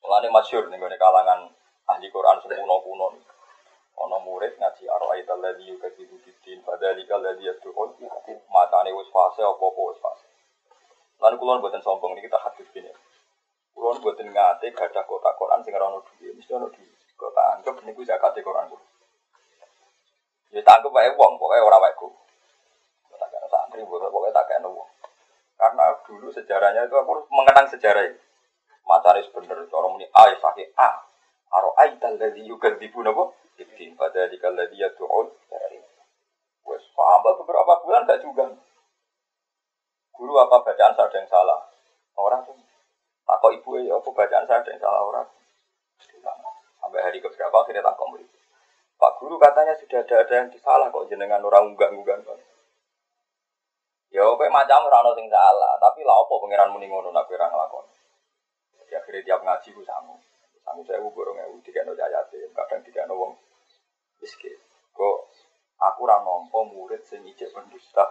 [0.00, 1.52] Lalu masyur nih gue kalangan
[1.86, 3.24] ahli Quran sepuno kuno nih.
[4.00, 5.12] Ono murid ngaji arwah
[5.44, 7.92] ladzi yukadzibu bidin fadzalika ladzi yad'un
[8.48, 10.26] matane wis fase apa-apa wis fase.
[11.20, 12.88] Lan kula mboten sombong niki kita hadis gini.
[13.76, 16.90] Kulo buatin ngate gada kotak Quran sing ora ono duwe, mesti ono duwe.
[17.16, 18.84] Kota anggap niku zakat Quran kulo.
[20.50, 22.08] Ya tak anggap wae wong, pokoke ora wae ku.
[23.20, 24.59] Tak kena santri, pokoknya tak kena.
[25.60, 28.16] Karena dulu sejarahnya itu aku mengenang sejarah ini.
[28.88, 31.04] Macare bener, cara muni A ya sakit A.
[31.52, 33.28] Aro aital ladzi yukadzibu napa?
[33.60, 35.28] Ibtin pada dikal ladzi yad'un.
[36.64, 38.48] Wes paham beberapa bulan gak juga.
[40.16, 41.60] Guru apa bacaan saya ada yang salah?
[42.16, 42.56] Orang tuh
[43.28, 45.28] takut ibu ya apa bacaan saya ada yang salah orang.
[46.80, 48.28] Sampai hari keberapa akhirnya tak murid.
[48.96, 52.24] Pak guru katanya sudah ada ada yang salah kok jenengan orang unggang-unggang.
[54.10, 57.86] Ya oke macam orang sing salah, tapi lah apa pangeran muni ngono nak kira nglakon.
[58.90, 60.18] Ya akhirnya tiap ngaji ku samu.
[60.66, 63.32] Samu saya borong ewu tiga no jayate, kadang tiga no wong
[64.18, 64.58] miskin.
[64.90, 65.16] Kok
[65.78, 68.04] aku ra nampa murid sing ijek pendusta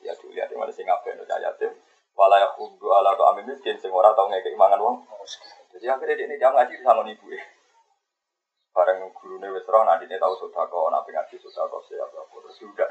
[0.00, 1.72] ya dilihat di mana sing ngapain udah yatim
[2.16, 4.96] wala ya kudu ala tuh amin miskin sing ora tau ngekek mangan wong
[5.76, 7.42] jadi akhirnya dia ini jam ngaji sama ibu ya
[8.72, 12.56] bareng guru nih wes roh nanti tahu sudah kok nabi ngaji sudah kok siapa terus
[12.56, 12.88] sudah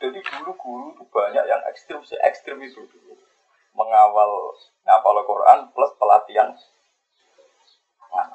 [0.00, 3.14] jadi guru-guru itu banyak yang ekstrim se ekstrim itu dulu
[3.74, 4.54] mengawal
[4.86, 6.54] ngapal Quran plus pelatihan
[8.14, 8.30] nah.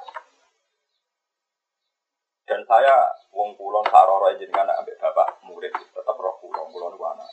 [2.45, 2.95] dan saya
[3.35, 7.29] wong kulon saroro jenengan ambek bapak murid tetap roh kulon kulon itu anak.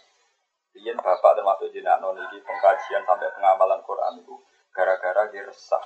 [0.73, 4.35] Iya bapak termasuk jenengan non ini pengkajian sampai pengamalan Quran itu
[4.73, 5.85] gara-gara dia resah.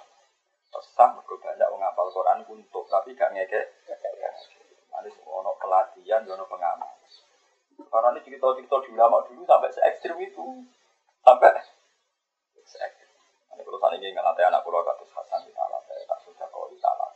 [0.73, 3.61] Resah mereka banyak menghafal Quran untuk tapi gak ngeke.
[4.95, 6.91] Nanti ono pelatihan, ono pengamal.
[7.77, 10.45] Karena ini cerita-cerita di ulama dulu sampai se ekstrim itu.
[11.21, 11.53] Sampai
[12.65, 13.11] se ekstrim.
[13.57, 16.77] Ini kalau saat ini ngelatih anak pulau katus Hasan di salah, tak sudah kau di
[16.81, 17.09] salah.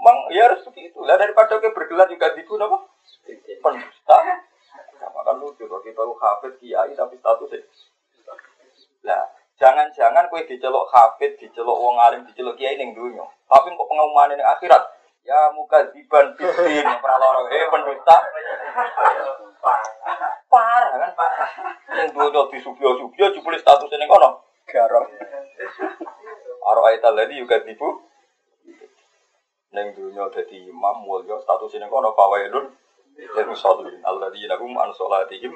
[0.00, 1.00] Mang ya harus begitu.
[1.04, 2.78] Lah daripada kita bergelar juga di apa?
[3.60, 4.18] Pendusta.
[5.00, 7.60] Sama kan lucu kalau kita lu hafid kiai tapi statusnya.
[9.04, 9.24] Lah
[9.60, 13.24] jangan-jangan kue dicelok hafid, dicelok wong alim, dicelok kiai ning dunia.
[13.48, 14.84] Tapi kok pengumuman ini akhirat?
[15.24, 18.16] Ya muka diban bidin praloro eh pendusta.
[19.60, 20.88] Parah.
[20.96, 21.50] Kan parah.
[21.94, 24.42] Yang dunia di subio-subio jupuli statusnya ning kono.
[24.66, 25.06] Garong.
[26.66, 28.10] Aro aital lagi juga tipu
[29.70, 32.74] neng dunia jadi imam mulya status ini kono fawailun
[33.14, 35.54] lil musallin alladzina hum an salatihim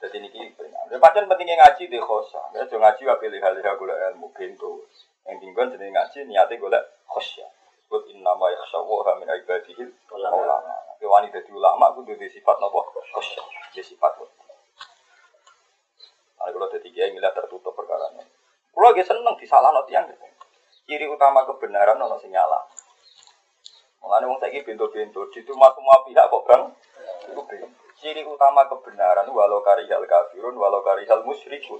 [0.00, 0.54] jadi ini
[0.86, 4.32] ya pancen pentingnya ngaji di khosa ya jo ngaji wa pilih hal hal gula ilmu
[4.32, 4.86] pintu.
[5.28, 7.44] Yang tinggal jadi ngaji niatnya gula khosya
[7.90, 10.56] buat in nama yakhshawa min ibadihi ulama
[11.06, 14.12] wani jadi ulama itu di sifat nopo khosya di sifat
[16.40, 18.24] Nah, kalau jadi kiai milah tertutup perkara ini.
[18.72, 20.24] Kalau lagi seneng disalah nanti yang gitu
[20.90, 22.66] ciri utama kebenaran ono sing nyala.
[24.02, 26.62] Mengenai wong saiki pintu-pintu, di semua semua pihak kok bang,
[27.30, 27.42] itu
[28.00, 31.78] Ciri utama kebenaran walau karihal kafirun, walau karihal musyrikun.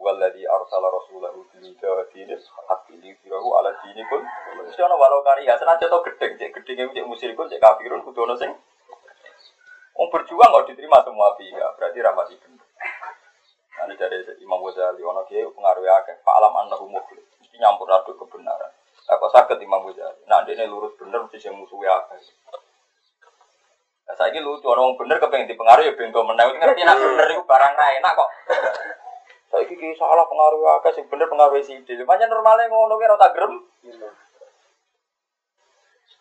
[0.00, 4.24] Walladhi arsala rasulahu bil huda dinil haqqi liyudhhirahu ala dini pun.
[4.64, 8.36] Mesti ana walau karihal senajan to gedeng, cek gedenge cek musyrikun, cek kafirun kudu ana
[8.40, 8.56] sing
[10.00, 12.64] Wong berjuang kok diterima semua pihak, berarti ramati bener.
[13.84, 17.20] Ini dari Imam Ghazali, ono kiai pengaruh akeh, fa'alam annahu muflih
[17.60, 18.72] nyampur aduk kebenaran.
[19.12, 20.24] Aku sakit Imam Ghazali.
[20.24, 21.92] Nah, ini lurus bener mesti yang musuhnya?
[24.08, 26.56] Nah, saya ini lucu orang bener kepengen dipengaruhi ya bento menang.
[26.56, 28.30] Ngerti nak bener itu barang lain nak kok.
[29.50, 32.06] Saya ini salah pengaruh apa sih bener pengaruh si ide.
[32.06, 33.58] Makanya normalnya ngono kira tak gerem.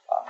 [0.10, 0.26] Nah,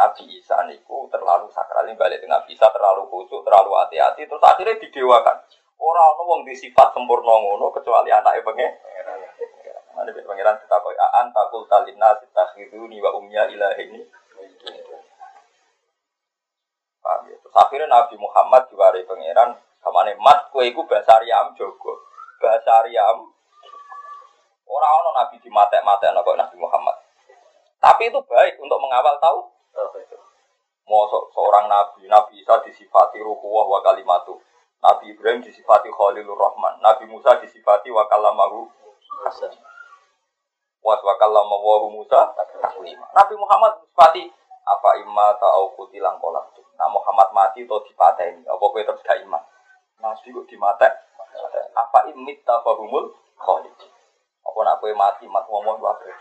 [0.00, 4.80] Nabi Isa niku terlalu sakral ini balik dengan Isa terlalu khusyuk, terlalu hati-hati, terus akhirnya
[4.80, 5.44] didewakan.
[5.76, 8.72] Orang orang di sifat sempurna ngono kecuali anaknya pengen.
[9.92, 14.00] Mana bi pangeran kita koi aan takul talina ni wa umya ini.
[17.04, 17.36] Paham ya?
[17.44, 19.52] Terus akhirnya Nabi Muhammad diwari pangeran
[19.84, 22.04] kamane mat kue iku bahasa Riam jogo.
[22.38, 23.32] Bahasa Riam
[24.66, 26.96] orang orang Nabi di mata-mata Nabi Muhammad.
[27.80, 29.46] Tapi itu baik untuk mengawal tahu.
[30.86, 34.38] Mau seorang Nabi, Nabi Isa disifati ruhuwah wa kalimatu.
[34.82, 38.70] Nabi Ibrahim disifati Khalilur Rahman, Nabi Musa disifati wa kalamahu
[39.26, 39.50] Hasan.
[40.86, 42.30] Was wakallama wa Musa
[43.10, 44.30] Nabi Muhammad mati
[44.62, 46.46] apa imma ta'au kutilang kolak
[46.78, 49.42] Nah Muhammad mati atau dipateni apa kowe terus gak iman
[50.00, 50.92] Nabi kok dimatek
[51.76, 53.76] apa imit tafahumul khalid
[54.46, 56.12] apa nak kowe mati mat ngomong wae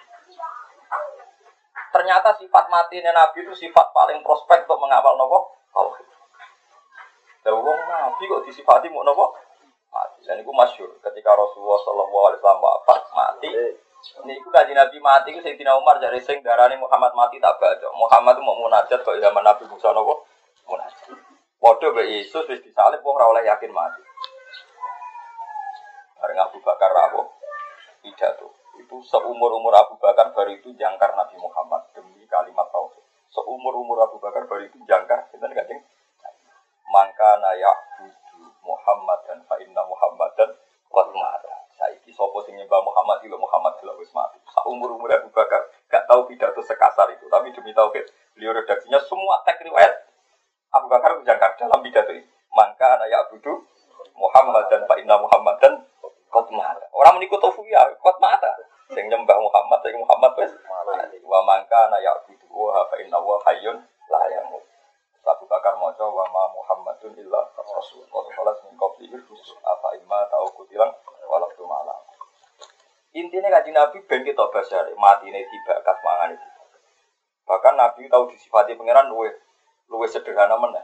[1.95, 6.03] Ternyata sifat matinya Nabi itu sifat paling prospek untuk mengawal nopo tauhid.
[7.47, 9.31] Lah wong Nabi kok disifati mau nopo?
[9.95, 10.27] Mati.
[10.27, 13.47] Dan itu masyur ketika Rasulullah Shallallahu Alaihi Wasallam wafat mati,
[14.27, 17.87] ini aku kaji Nabi mati, itu Sayyidina Umar dari sing darani Muhammad mati tak baca.
[17.95, 20.27] Muhammad itu mau munajat kok zaman Nabi Musa nopo
[20.67, 21.15] munajat.
[21.65, 23.97] Waduh be Yesus wis disalib wong ora yakin mati.
[26.21, 27.33] Bareng Abu Bakar rawo
[28.05, 28.53] pidato.
[28.77, 33.01] Itu seumur umur Abu Bakar baru itu jangkar Nabi Muhammad demi kalimat tauhid.
[33.33, 35.25] Seumur umur Abu Bakar baru itu jangkar.
[35.33, 35.81] Kita nih
[36.85, 37.77] Maka nayak
[38.61, 40.53] Muhammad dan fa inna Muhammadan
[40.93, 41.53] qad mata.
[41.81, 44.37] Saiki sapa sing nyembah Muhammad itu Muhammad itu wis mati.
[44.53, 48.05] Seumur umur Abu Bakar gak tahu pidato sekasar itu, tapi demi tauhid
[48.37, 49.65] beliau redaksinya semua teks
[50.75, 52.27] Abu Bakar jangkar dalam pidato itu.
[52.51, 53.63] Maka nayak budu
[54.15, 55.87] Muhammad dan fa inna Muhammadan
[56.31, 56.85] qad mata.
[56.91, 58.51] Orang menikut ya qad mata.
[58.91, 60.51] Sing nyembah Muhammad, sing Muhammad wis
[61.25, 64.63] wa mangka na ya'budu wa fa inna wa hayyun la yamut.
[65.25, 68.05] Abu Bakar maca wa ma Muhammadun illa rasul.
[68.07, 69.57] Qad khalas min qablihi rusul.
[69.65, 70.93] Apa imma tau kutilang
[71.27, 71.97] walau tu malam.
[73.15, 76.49] Intinya kaji Nabi ben kita basar mati ini tiba kas mangan itu.
[77.47, 79.09] Bahkan Nabi tahu disifati pangeran
[79.89, 80.81] luwe sederhana mana.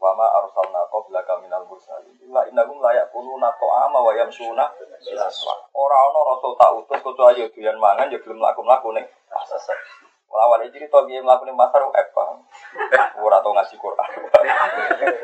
[0.00, 4.64] Wama arsalna qablaka minal mursalin illa innahum la yaquluna ta'ama wa yamsuna
[5.76, 9.76] Ora ana rasul tak utus kecuali yo doyan mangan yo gelem mlaku-mlaku ning pasar.
[10.32, 12.40] Lawan iki cerita piye mlaku ning pasar kok paham.
[13.20, 14.08] Ora tau ngaji Quran.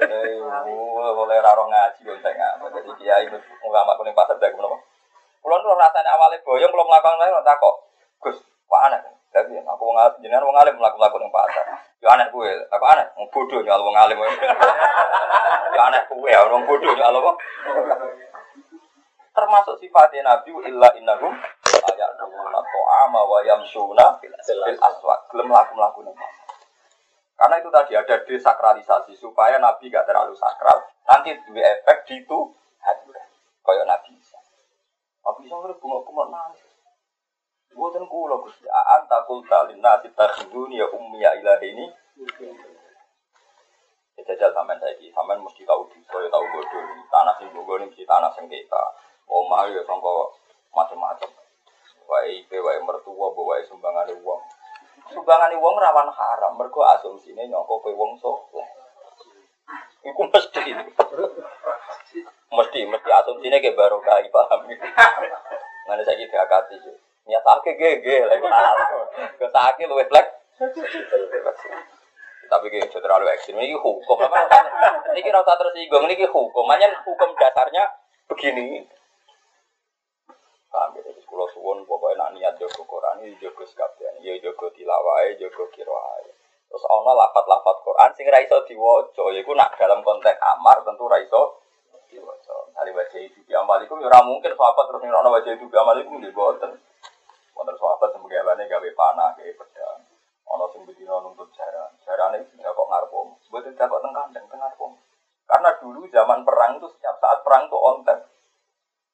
[0.06, 3.32] Eh, boleh ra ngaji yo teng Jadi kiai
[3.64, 4.76] ulama ning pasar dak menapa.
[5.40, 7.76] Kulo nu rasane awale boyong kulo mlakukan lha tak kok.
[8.20, 9.00] Gus, kok aneh.
[9.34, 11.66] Tapi aku wong jenengan wong alim mlaku-mlaku ning pasar.
[12.00, 14.18] Yo aneh kuwe, aku aneh, wong bodoh nyal wong alim.
[15.76, 17.32] Yo aneh kuwe, wong bodoh nyal apa?
[19.36, 21.36] Termasuk sifatnya Nabi illa innahum
[21.68, 24.32] ayat nuna to'ama wa yamsuna fil
[24.80, 25.20] aswad.
[25.28, 26.16] Gelem laku-laku ning
[27.36, 30.80] Karena itu tadi ada desakralisasi supaya Nabi gak terlalu sakral.
[31.04, 32.38] Nanti dua efek di itu.
[33.60, 34.40] Kayak Nabi Isa.
[35.20, 36.75] Nabi Isa bunga-bunga nangis.
[37.76, 41.86] Buatan kula Gusti, anta qulta lin nasi takhuduni ya ummi ya ilahi ini.
[44.16, 46.84] Ya jajal sampean saiki, sampean mesti tahu dosa ya tahu bodoh.
[47.12, 48.80] Tanah sing bogo mesti tanah sengketa.
[49.28, 50.08] Omah ya sangka
[50.72, 51.28] macam-macam.
[52.08, 54.40] Wae ipe wae mertua, wae sumbangane wong.
[55.12, 58.68] Sumbangane wong rawan haram, mergo asumsine nyangka kowe wong saleh.
[60.00, 60.64] Iku mesti.
[62.56, 64.64] mesti mesti asumsine ke barokah paham.
[64.64, 68.46] Ngene saiki diakati yo nyatake gege lagi
[69.38, 70.26] ke sakit lu flek
[72.46, 73.58] tapi kayak terlalu ekstrim.
[73.58, 74.38] Ini hukum apa
[75.18, 76.62] ini rasa tersinggung ini hukum.
[76.62, 77.90] Makanya hukum dasarnya
[78.30, 78.86] begini.
[80.70, 85.32] Kami dari sekolah suwon pokoknya nak niat jogo Quran ini jogo sekalian ya jogo tilawai
[85.40, 86.28] jogo kiroai
[86.68, 91.64] terus ono lapat-lapat Quran sing raiso diwojo ya nak dalam konteks amar tentu raiso
[92.12, 96.76] diwojo dari baca itu biamalikum ya mungkin sahabat terus ngirono baca itu biamalikum di boten
[97.56, 99.98] Wonten sahabat sing gawane gawe panah, gawe pedang.
[100.46, 101.90] Ana sing bedino nuntut jaran.
[102.04, 103.28] Jarane tidak kok ngarep om.
[103.48, 104.80] Mboten kok teng kandang teng ngarep
[105.46, 108.18] Karena dulu zaman perang itu setiap saat perang itu onten.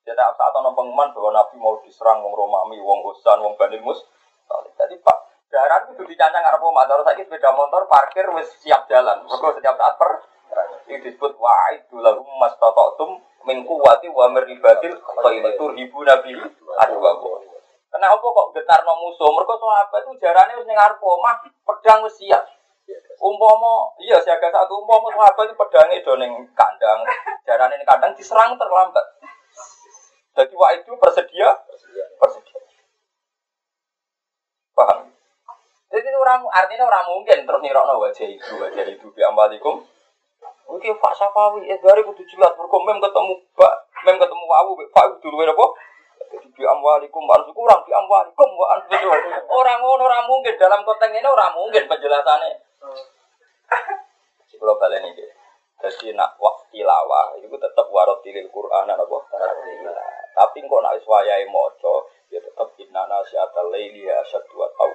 [0.03, 4.03] Setiap saat ada pengumuman bahwa Nabi mau diserang wong Romawi, wong Husan, wong Bani Mus.
[4.51, 5.19] Jadi Pak,
[5.55, 6.77] jaran itu dicancang ngarep om.
[6.83, 9.23] Terus lagi sepeda motor parkir wis siap jalan.
[9.23, 10.33] Mergo setiap saat per
[10.93, 13.17] ini disebut wa'idu lahum mastata'tum
[13.49, 16.37] min quwwati wa mirribatil khayli turhibu nabi
[16.77, 17.11] adwa
[17.93, 19.29] Kenapa kok getar no musuh?
[19.29, 22.41] Mereka apa itu jarane harus ngarep omah, pedang wis siap.
[23.21, 26.17] Umpama iya siaga satu umpama apa itu pedangnya do
[26.57, 27.01] kandang,
[27.45, 29.05] jarane ning kandang diserang terlambat.
[30.33, 31.53] Jadi wah itu bersedia,
[32.17, 32.59] bersedia.
[34.73, 35.13] Paham?
[35.93, 39.85] Jadi orang artinya orang mungkin terus nirokno wajah itu, wajah itu bi ambalikum.
[40.73, 43.75] Oke, Pak Safawi, eh dari kudu jelas berkomem ketemu Pak,
[44.09, 45.67] mem ketemu Awu, Pak dulu apa?
[46.33, 48.77] Jadi di amwalikum warzuku orang di amwalikum wa
[49.53, 52.53] Orang ngono orang mungkin dalam konteks ini orang mungkin penjelasannya.
[54.63, 55.27] Kalau kalian ini
[55.83, 59.19] jadi nak waktu tilawah itu tetap warot tilil Quran apa
[60.33, 64.95] Tapi kok nak iswayai mojo ya tetap inna nasiatal laili asyad dua tahun.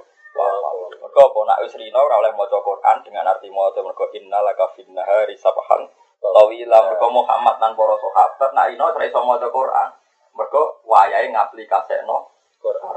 [1.03, 4.87] Mereka apa nak wis ora oleh maca Quran dengan arti maca mereka inna laka fin
[4.95, 5.83] nahari sabahan
[6.23, 9.89] tawila mereka Muhammad nan para sahabat nak ino ora iso maca Quran.
[10.37, 12.29] Mereka wayai ngaplikasi no
[12.61, 12.93] Quran.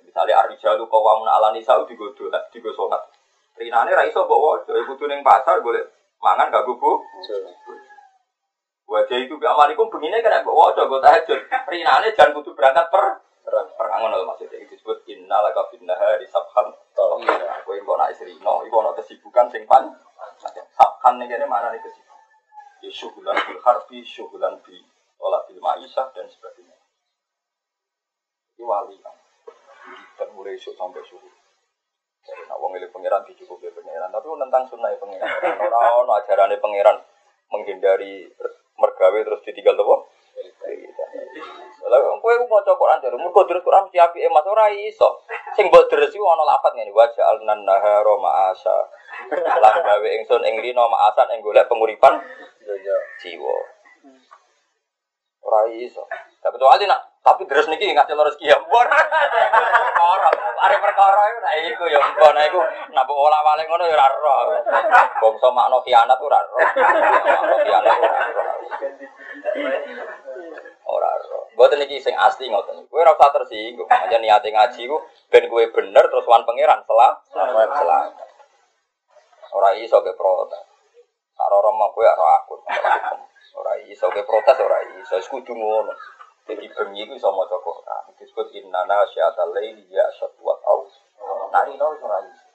[0.00, 3.04] Misalnya Arijalu kawamun ala nisa digodo digosolat.
[3.60, 5.84] Rinane ra iso mbok waca, kudu ning pasar boleh
[6.18, 7.04] mangan gak bubu.
[8.88, 11.38] Wajah itu bi amalikum begini kan mbok waca go tahajud.
[11.68, 13.20] Rinane jangan kudu berangkat per
[13.76, 16.72] perang ngono maksudnya itu disebut inna laka finnahari sabhan.
[17.64, 19.92] Kowe kok nak isrino, iku ana kesibukan sing pan.
[20.72, 22.18] Sabhan ning kene mana nih kesibukan.
[22.82, 24.80] Ya syugulan bil harbi, syugulan bi
[25.16, 26.78] sholat bil ma'isah dan sebagainya.
[28.58, 29.16] Ini wali kan.
[30.18, 31.32] Dan mulai esok sampai subuh.
[32.24, 35.28] Jadi nak wong pangeran dicukupi pangeran, tapi tentang sunnah pangeran.
[35.60, 36.96] Orang-orang ajarannya pangeran
[37.52, 38.32] menghindari
[38.80, 40.08] mergawe terus ditinggal tuh.
[41.84, 45.20] Lah kowe maca Quran jare mergo terus Quran mesti apike Mas ora iso.
[45.52, 48.76] Sing mbok deres iku ana lafat ngene wa ja'alnan nahara ma'asa.
[49.60, 52.24] Lah gawe ingsun ing rino ma'asan ing golek penguripan
[53.20, 53.56] jiwa.
[55.44, 56.08] Ora iso.
[56.40, 58.56] Tapi kecuali nak tapi terus niki celor rezeki ya.
[58.60, 58.84] Mbon.
[58.84, 60.28] Perkara,
[60.60, 62.60] are perkara iku nak iku ya mbon nah iku
[62.92, 64.34] nak mbok olah wale ngono ya ora ero.
[65.20, 66.56] Bangsa makna khianat ora ero.
[66.60, 68.18] Makna khianat ora.
[70.84, 71.08] Ora.
[71.56, 72.84] Mboten iki sing asli ngoten.
[72.92, 73.88] Kowe ora usah tersinggung.
[73.88, 75.00] Aja niate ngaji ku
[75.32, 78.12] ben kowe bener terus wan pangeran selah selamat.
[79.54, 80.60] Ora iso ke protes.
[81.32, 82.60] Karo romo kowe ora akun.
[83.54, 85.14] Ora iso ke protes ora iso.
[85.16, 85.94] Wis kudu ngono.
[86.44, 88.02] Jadi bengi itu sama maca Quran.
[88.20, 90.84] Disebut innana syatal laili ya syatwat au.
[91.54, 92.46] Nari no ora iso.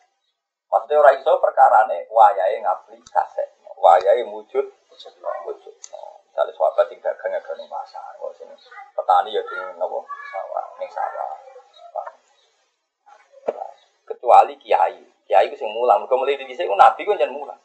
[0.69, 3.49] Maksudnya ora iso perkarane wayahe ngapli kasek.
[3.79, 4.67] Wayahe wujud
[5.45, 5.75] wujud.
[6.29, 8.47] Misalnya sahabat sing dagang ya ning pasar, sing
[8.95, 11.27] petani ya sing nopo sawah, ning sawah.
[14.07, 16.03] Kecuali kiai, kiai itu sing mulang.
[16.03, 17.59] Mergo mulai ku nabi ku jangan mulang.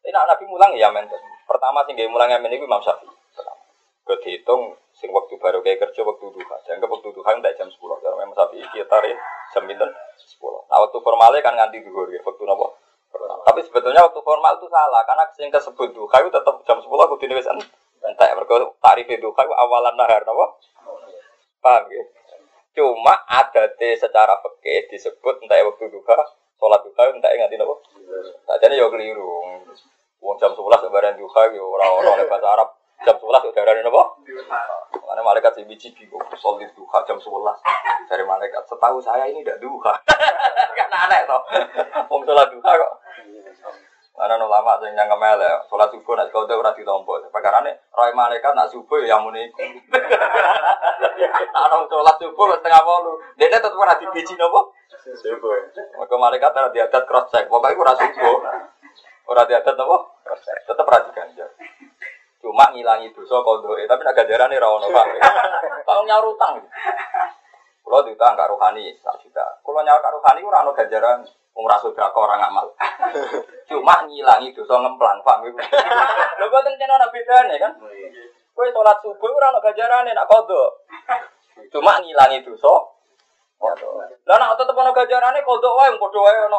[0.00, 1.04] Tapi nak nabi mulang ya men.
[1.44, 3.12] Pertama sing mulang men iku Imam Syafi'i.
[3.36, 3.60] Pertama.
[4.08, 6.56] Kehitung sing waktu baru kayak kerja waktu duha.
[6.64, 7.76] Jangan waktu duha enggak jam 10.
[7.78, 8.98] Karena memang Syafi'i kita
[9.52, 10.72] jam 9 10.
[10.72, 12.80] Nah waktu formalnya kan nganti duhur ya waktu nopo.
[13.44, 17.14] Tapi sebetulnya waktu formal itu salah karena yang tersebut duha itu tetap jam 10 aku
[17.20, 17.36] dini
[18.00, 20.56] Entah mereka tarif itu kan awalan nahar nopo.
[21.60, 22.02] Paham ya?
[22.72, 26.18] Cuma ada secara peke disebut entah waktu duha,
[26.60, 27.80] sholat duha entah ingat nopo.
[28.44, 29.64] Saja ya keliru.
[30.20, 32.68] Wong jam 11 lebaran duha ya orang-orang bahasa Arab
[33.00, 34.02] jam 11 udah ada nopo.
[34.92, 38.62] Karena malaikat si biji bingung, sholat duha jam 11 dari malaikat.
[38.68, 39.96] Setahu saya ini tidak duha.
[40.78, 41.42] Karena aneh toh.
[42.12, 42.92] Wong sholat duha kok.
[44.20, 47.16] Ana ulama sing nyang kemel ya, salat subuh nek kau ora ditompo.
[47.32, 49.48] Perkarane roy malaikat nak subuh ya muni.
[51.56, 53.40] Ana salat subuh setengah 8.
[53.40, 54.60] Dene tetep ora dibiji napa?
[54.92, 55.56] Subuh.
[55.96, 57.48] Maka malaikat ora diadat cross check.
[57.48, 58.36] Pokoke ora subuh.
[59.24, 59.96] Ora diadat napa?
[60.20, 60.68] Cross check.
[60.68, 61.48] Tetep ora diganjar.
[62.44, 65.06] Cuma ngilangi dosa kondoke, tapi nak ganjarane ora ono Pak.
[65.88, 66.60] Kalau nyaur utang.
[67.80, 69.64] Kalau diutang kak rohani, tak juta.
[69.64, 71.24] Kalau kak rohani ora ono ganjaran.
[71.60, 72.72] Wong ra sedekah orang amal.
[73.68, 75.60] Cuma ngilangi dosa ngemplang, iku.
[76.40, 77.76] Lho boten kena ana bedane kan?
[78.56, 80.88] Kowe salat subuh ora ana ganjarane nak kodho.
[81.68, 82.80] Cuma ngilangi dosa.
[84.24, 86.58] Lah nak tetep ana ganjarane kodho wae padha wae ono.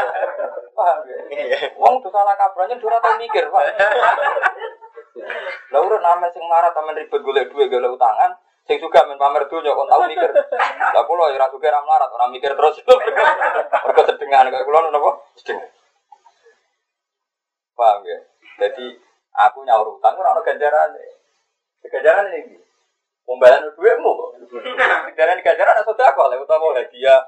[0.80, 1.68] Paham ya?
[1.76, 3.64] Wong dosa salah kabrane ora tau mikir, Pak.
[5.76, 8.32] Lah urut namel sing marah tamen ribet golek duit golek utangan,
[8.62, 10.30] sing juga men pamer dunya kok tau mikir.
[10.94, 12.78] Lah kula ora suka ra melarat, ora mikir terus.
[13.82, 15.10] Mergo sedengan kaya kula napa?
[15.34, 15.66] Sedengan.
[17.74, 18.18] Paham ya?
[18.62, 18.86] Jadi
[19.34, 21.02] aku nyaur utang ora ono ganjarane.
[21.82, 22.56] Ganjarane iki.
[23.26, 24.30] Pembayaran duitmu kok.
[25.10, 27.22] Ganjaran ganjaran ada sedekah lha utawa hadiah.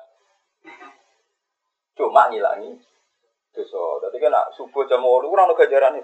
[1.99, 2.79] Cuma ngilangi
[3.55, 4.07] dosa.
[4.07, 5.99] Dadi kan subuh jam 8 ora ono ganjarane.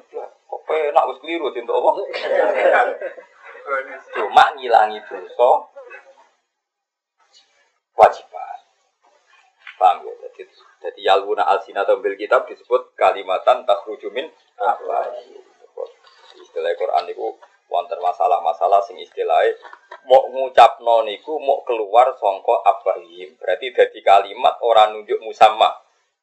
[0.51, 1.91] Kok penak wis keliru cinta apa?
[4.15, 5.51] Cuma ngilangi dosa
[7.95, 8.59] wajiban.
[9.79, 10.13] Paham ya?
[10.35, 10.43] Jadi,
[10.83, 15.15] jadi yalwuna alsina bil kitab disebut kalimatan takhrujumin apa?
[16.37, 17.27] Istilah Quran itu
[17.71, 19.55] wonten masalah-masalah sing istilahnya
[20.11, 23.39] mau ngucapno niku mau keluar songko abahim.
[23.39, 25.71] Berarti jadi kalimat orang nunjuk musamma.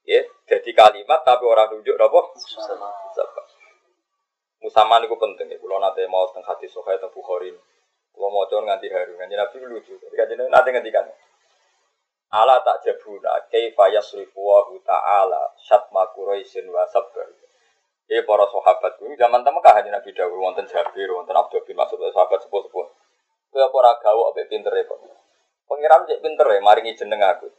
[0.07, 2.19] Ya, jadi kalimat tapi orang nunjuk apa?
[2.35, 2.91] Musamma.
[4.61, 5.57] Musamma niku penting ya.
[5.61, 7.53] Kalau nanti mau tentang hati sokai tentang Bukhari.
[8.13, 9.93] Kalau mau con nganti haru, nganti nabi lucu.
[9.93, 11.05] Jadi kan nanti ngantikan.
[12.27, 17.29] Ala tak jabuna kaifa yasrifu wa ta'ala syatma quraisin wa sabr.
[18.07, 21.99] Ya para sahabat kuwi zaman temen kah Nabi dawuh wonten Jabir, wonten Abdul bin Mas'ud
[21.99, 22.87] sahabat sepuh-sepuh.
[23.51, 24.99] Kowe apa ora gawe ambek pintere kok.
[25.67, 27.51] Pengiram cek pintere maringi jeneng aku.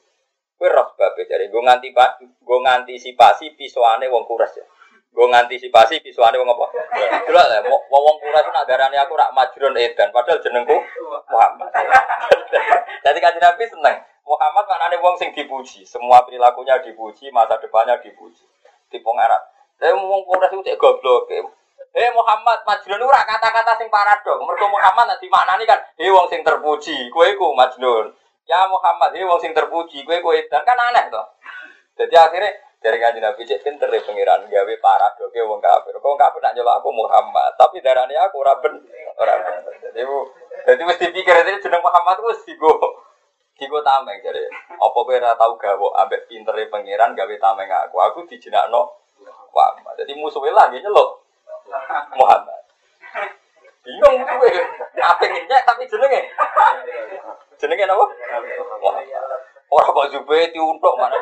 [0.57, 2.11] Kowe roh babe nggo nganti Pak,
[2.45, 4.65] nggo ngantisipasi pisuane wong kuras ya.
[5.13, 6.67] Nggo ngantisipasi pisuane wong apa?
[7.27, 10.77] Delok lah wong wong kuras nak darani aku rak majrun edan padahal jenengku
[11.33, 11.71] Muhammad.
[13.05, 13.97] Jadi kanjeng Nabi seneng.
[14.29, 18.45] Muhammad maknanya wong sing dipuji, semua perilakunya dipuji, masa depannya dipuji.
[18.93, 19.41] Tipe Arab.
[19.81, 21.33] Saya ngomong Quraisy itu cek goblok.
[21.33, 24.45] Eh Muhammad Majnun ora kata-kata sing paradok.
[24.45, 28.13] Mergo Muhammad nanti maknani kan, eh wong sing terpuji, kowe iku Majnun.
[28.45, 31.23] Ya Muhammad, eh wong sing terpuji, kowe kowe dan kan aneh to.
[31.99, 35.99] Jadi akhirnya dari kanjeng Nabi cek pinter ya pengiran gawe paradok ke wong kafir.
[35.99, 38.79] Kok kafir nak nyelok aku Muhammad, tapi darane aku ora ben
[39.19, 39.57] ora ben.
[39.83, 40.03] Jadi
[40.69, 42.71] jadi mesti pikir itu jeneng Muhammad wis digo
[43.59, 44.47] Digo tameng jadi.
[44.79, 47.99] Apa kowe ora tau gawe ambek pintere pangeran gawe tameng aku.
[47.99, 48.87] Aku dijenakno
[49.51, 49.99] Muhammad.
[49.99, 51.27] Jadi musuhnya lagi nyeluk
[52.15, 52.63] Muhammad.
[53.83, 54.63] Bingung gue.
[55.03, 56.31] Apa nyek tapi jenenge.
[57.59, 58.07] Jenenge apa?
[59.69, 61.19] Orang kok jube untuk mana?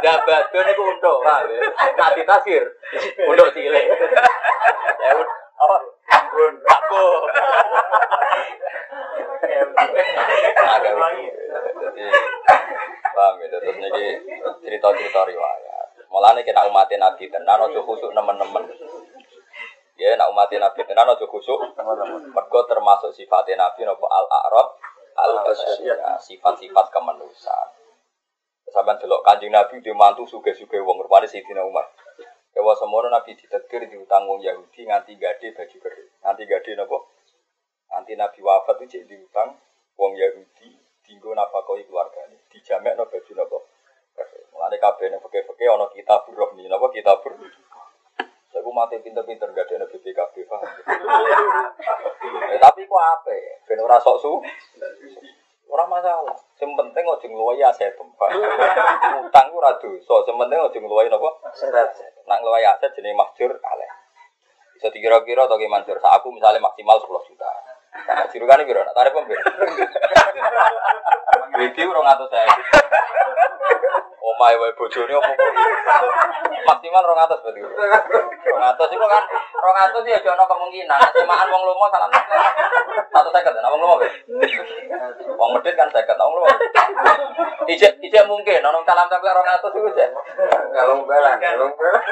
[0.00, 1.36] Badon itu untuk, ya?
[1.96, 2.64] Nanti tasir,
[3.28, 3.86] untuk cilik.
[5.00, 5.12] Ya
[5.60, 5.76] apa?
[6.32, 7.06] Bun, aku.
[11.80, 12.04] Jadi,
[13.12, 13.46] paham ya?
[13.52, 14.06] Terus ini
[14.64, 15.86] cerita-cerita riwayat.
[16.10, 18.64] Mulane kena umat Nabi tenan aja khusuk nemen-nemen.
[20.00, 21.60] Ya nak umat Nabi tenan aja khusuk.
[22.34, 24.68] Mergo termasuk sifatnya Nabi napa al-a'rab
[25.20, 25.44] al
[26.18, 27.68] sifat-sifat kemanusiaan.
[28.70, 31.90] Sampai delok kanjeng Nabi di mantu suge-suge wong rupane Sayyidina Umar.
[32.54, 36.10] Kewa semono Nabi ditetir diutang wong Yahudi nganti gade baju kering.
[36.22, 36.98] Nganti gade napa?
[37.90, 39.58] Nanti Nabi wafat itu jadi diutang
[39.98, 40.70] wong Yahudi
[41.02, 42.46] dinggo nafkahi keluargane.
[42.46, 43.58] Dijamekno baju napa?
[44.54, 47.18] Mulane kabeh nek peke-peke ana kitab roh nih, napa kitab
[48.50, 50.66] Saya gue mati pinter-pinter gak ada BPKB paham.
[52.50, 53.30] eh, tapi kok apa?
[53.62, 54.32] Ben ora sok su.
[55.70, 56.34] Ora masalah.
[56.58, 58.30] Sing penting aja ngluwahi aset, Pak.
[59.30, 61.30] Utang ku ora dosa, sing penting aja ngluwahi napa?
[61.46, 61.88] Aset.
[62.26, 63.90] Nak ngluwahi aset jenenge mahjur aleh.
[64.74, 66.00] Bisa dikira-kira atau gimana jur?
[66.00, 67.50] Aku misalnya maksimal 10 juta.
[67.90, 69.42] Nah, kan biro, nak tarif pembeli.
[71.60, 72.48] Bidi urung atau saya.
[74.20, 75.32] Omai wae bojone opo
[76.64, 77.60] Maksimal 200 berarti.
[77.60, 82.08] 200 iku kan 200 ya jono kemungkinan semaan wong lomo salam.
[83.12, 83.96] Satu seket nah wong lomo.
[85.50, 86.46] Wong medit kan seket wong lomo.
[87.66, 90.14] Ijek ijek mungkin ono salam sampai 200 iku jek.
[90.70, 92.04] Kalau balang, kalau balang.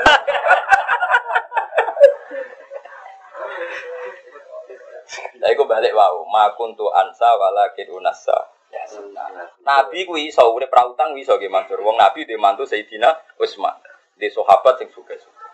[5.39, 8.35] Lah iku balik wau, makuntu ansa walakin unasa.
[8.75, 8.83] Ya,
[9.63, 11.79] nabi ku iso urip pra utang iso nggih Mansur.
[11.79, 13.79] Wong nabi dhe mantu Sayyidina Utsman.
[14.19, 15.47] Di sahabat sing suka-suka.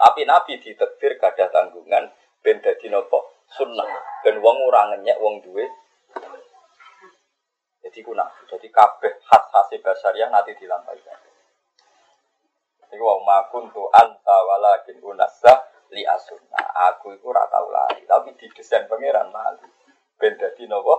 [0.00, 2.08] Tapi nabi ditekdir gadah tanggungan
[2.40, 3.20] ben dadi napa?
[3.52, 3.84] Sunnah.
[4.24, 5.68] Ben wong ora ngenyek wong duwe.
[7.96, 11.16] Jadi kuna, jadi kabeh khas-khas basariah nanti dilampaikan.
[12.92, 16.60] Iku wau makun tu anta walakin unasa li asunna.
[16.92, 19.64] Aku iku ora tau lari, tapi didesain pangeran mali.
[20.20, 20.92] Ben dadi napa?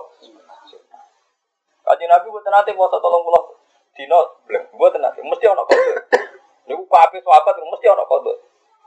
[1.86, 3.54] Kaji Nabi buat nanti mau tolong pulau
[3.94, 6.02] dino belum buat nanti mesti ono kode.
[6.66, 8.34] Niku kafe sahabat mesti ono kode.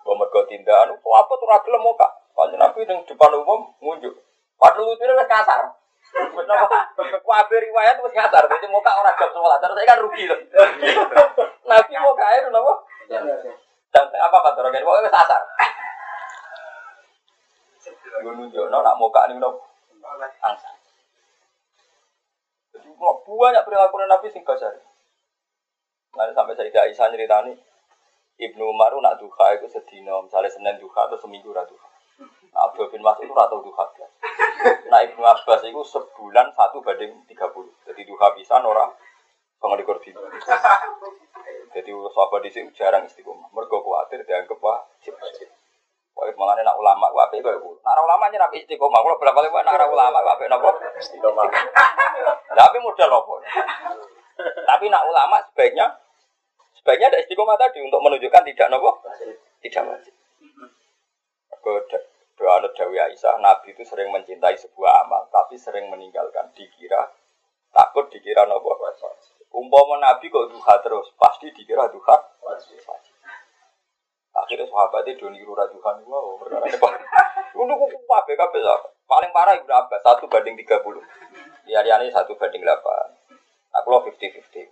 [0.03, 2.11] Bawa mergo tindakan sahabat tuh ragil muka.
[2.35, 4.19] Kaji Nabi yang depan umum ngunjuk.
[4.59, 5.79] Padahal lucunya wes kasar.
[7.31, 8.43] Kafe riwayat wes kasar.
[8.43, 9.57] Jadi muka orang jam sekolah.
[9.63, 10.39] Terus saya kan rugi loh.
[11.65, 12.73] Nabi mau kaya tuh nopo.
[13.91, 14.85] Dan apa kata orang ini?
[14.85, 15.41] Pokoknya wes kasar.
[18.21, 19.63] Gue nunjuk, no, nak muka nih nopo.
[20.43, 20.69] Angsa.
[23.01, 24.75] Banyak perilaku Nabi sing kasar.
[26.11, 27.55] Nanti sampai saya Aisyah nyeritani
[28.41, 31.77] Ibnu Umar nak duha itu sedino, misalnya Senin duha atau seminggu ratu.
[32.69, 33.85] Abdul bin Mas'ud itu ratu duha.
[34.91, 37.87] Nah Ibnu Abbas itu sebulan satu banding 30.
[37.89, 38.93] Jadi duha bisa orang
[39.57, 40.21] pengalikur dino.
[41.71, 43.49] Jadi sahabat di sini jarang istiqomah.
[43.55, 45.15] Mereka khawatir dianggap wajib.
[46.11, 47.71] Wah, malah nak ulama, wape kau ibu.
[47.81, 48.99] Nak ulama aja nabi istiqomah.
[48.99, 51.47] Kalau berapa kali nak ulama, wape nopo istiqomah.
[52.51, 53.39] Tapi modal nopo.
[54.41, 55.87] Tapi nak ulama sebaiknya
[56.75, 58.99] sebaiknya ada istiqomah tadi untuk menunjukkan tidak nopo,
[59.63, 60.13] tidak wajib.
[62.39, 66.49] Doa Dawi Aisyah, Nabi itu sering mencintai sebuah amal, tapi sering meninggalkan.
[66.57, 67.11] Dikira
[67.71, 68.75] takut dikira nopo.
[69.51, 72.17] Umpama Nabi kok duha terus, pasti dikira duha.
[74.31, 76.93] Akhirnya sahabat itu niru rajuhan wow, ini pak.
[77.51, 78.63] Untuk kuku apa kabeh
[79.03, 79.99] Paling parah ibu apa?
[79.99, 81.03] Satu banding tiga puluh.
[81.67, 83.11] Di hari ini satu banding delapan.
[83.75, 84.71] Aku lo fifty fifty.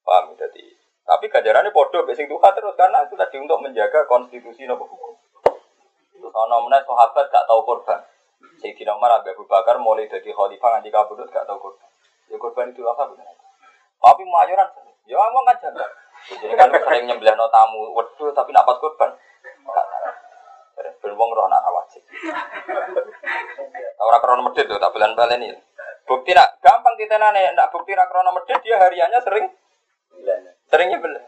[0.00, 0.64] Paham jadi.
[1.04, 5.12] Tapi ganjarannya bodoh, besing tuh terus karena itu tadi untuk menjaga konstitusi nopo hukum.
[6.34, 8.02] Ono meneh sahabat gak tahu korban.
[8.58, 11.90] Sayyidina Umar Abu Bakar mulai dari khalifah nganti kabudut gak tahu korban.
[12.26, 13.30] Ya korban itu apa benar?
[14.02, 14.68] Tapi mayoran,
[15.06, 15.86] ya ngomong kan jaga.
[16.28, 19.14] Jadi kan sering nyembelih no tamu, waduh tapi nak pas korban.
[20.74, 22.02] Ben wong roh nak wajib.
[24.00, 25.56] Ora krono medit tuh, tak belen-belen ini.
[26.04, 29.46] Bukti nak gampang kita nanya, nak bukti nak krono medit dia hariannya sering
[30.68, 31.20] seringnya beli.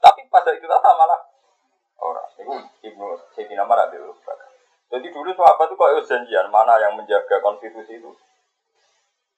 [0.00, 1.20] Tapi pada itu tak malah
[2.50, 3.06] Itu ibnu
[3.38, 4.10] Sayyidina Umar Abdul
[4.90, 8.10] Jadi dulu sahabat itu kok janjian mana yang menjaga konstitusi itu.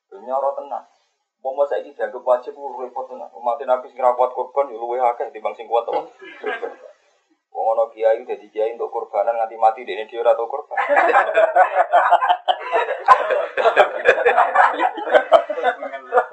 [0.08, 0.84] Dunia orang tenang.
[1.44, 3.28] Mau masa ini dianggap wajib repot tenan.
[3.36, 5.92] Umat Nabi sing kuat korban yo luwih akeh timbang sing kuat to.
[7.52, 10.78] Wong ana kiai dadi kiai untuk korbanan nganti mati dene dia ora korban.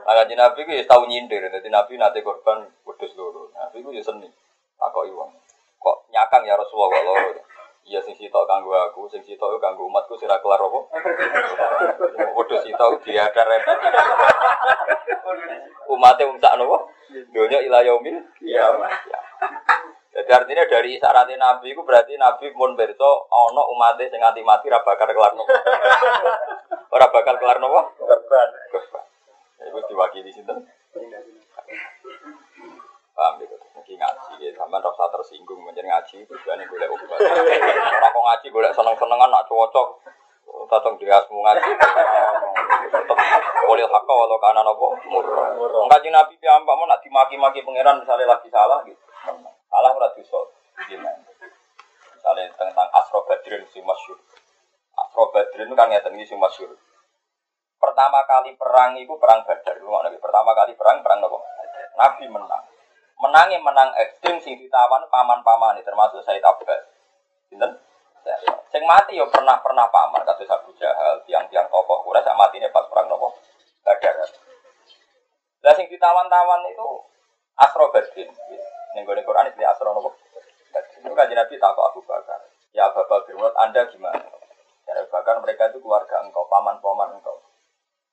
[0.07, 3.51] Agak Nabi ku ya nyindir, dadi Nabi nate korban wedhus loro.
[3.51, 4.31] Nabi ku ya seni.
[4.79, 5.48] Takoki wong.
[5.79, 7.31] Kok nyakang ya Rasulullah kok loro.
[7.89, 10.79] Iya sing sitok kanggo aku, sing sitok kanggo umatku sira kelar apa?
[12.37, 13.77] Padha sitok diadar repot.
[15.89, 16.77] Umate wong sak napa?
[17.33, 18.69] Donya ila yaumil Iya.
[20.09, 24.67] Jadi artinya dari syaratnya Nabi itu berarti Nabi pun berso ono umatnya sing nganti mati
[24.67, 25.49] ora bakal kelar nopo.
[26.95, 27.93] Ora bakal kelar nopo?
[28.01, 28.49] Korban.
[28.73, 29.05] Korban.
[29.61, 30.65] Ya, Itu diwakili sinten?
[33.13, 33.55] Paham gitu.
[33.89, 37.25] Mungkin ngaji ya, sampean rasa tersinggung menjadi ngaji tujuannya golek obat.
[37.25, 39.87] Ora kok ngaji golek seneng-senengan nak cocok.
[40.69, 41.73] Tatong dirasmu ngaji.
[42.93, 43.17] Tetep
[43.65, 44.93] boleh hakka walau kana nopo.
[45.89, 49.01] Ngaji Nabi piyambak mau nak dimaki-maki pangeran misalnya lagi salah gitu.
[49.73, 50.13] Salah ora.
[50.85, 51.25] Gimana?
[52.13, 54.21] Misalnya tentang Asro Badrin si masyur.
[55.01, 56.77] Asro Badrin kan ngeten iki si masyur.
[57.81, 59.81] Pertama kali perang itu perang Badar.
[60.21, 61.39] Pertama kali perang perang apa?
[61.97, 62.69] Nabi menang.
[63.19, 66.87] Menangnya menang ekstrim sing ditawan paman-paman termasuk Said Abbas.
[67.51, 67.75] Sinten?
[68.23, 68.35] Ya,
[68.71, 72.87] Sing mati yo pernah pernah paman kata Abu Jahal, tiang-tiang tokoh Quraisy sak matine pas
[72.87, 73.35] perang nopo?
[73.83, 74.15] Badar.
[75.65, 76.87] Lah sing ditawan-tawan itu
[77.59, 78.29] Asro Badrin.
[78.95, 80.15] Ning gone Quran itu Asro nopo?
[80.71, 81.03] Badrin.
[81.03, 82.39] Itu kan Nabi takut Abu Bakar.
[82.71, 83.35] Ya Abu Bakar,
[83.67, 84.23] Anda gimana?
[84.87, 84.95] Ya
[85.41, 87.35] mereka itu keluarga engkau, paman-paman engkau.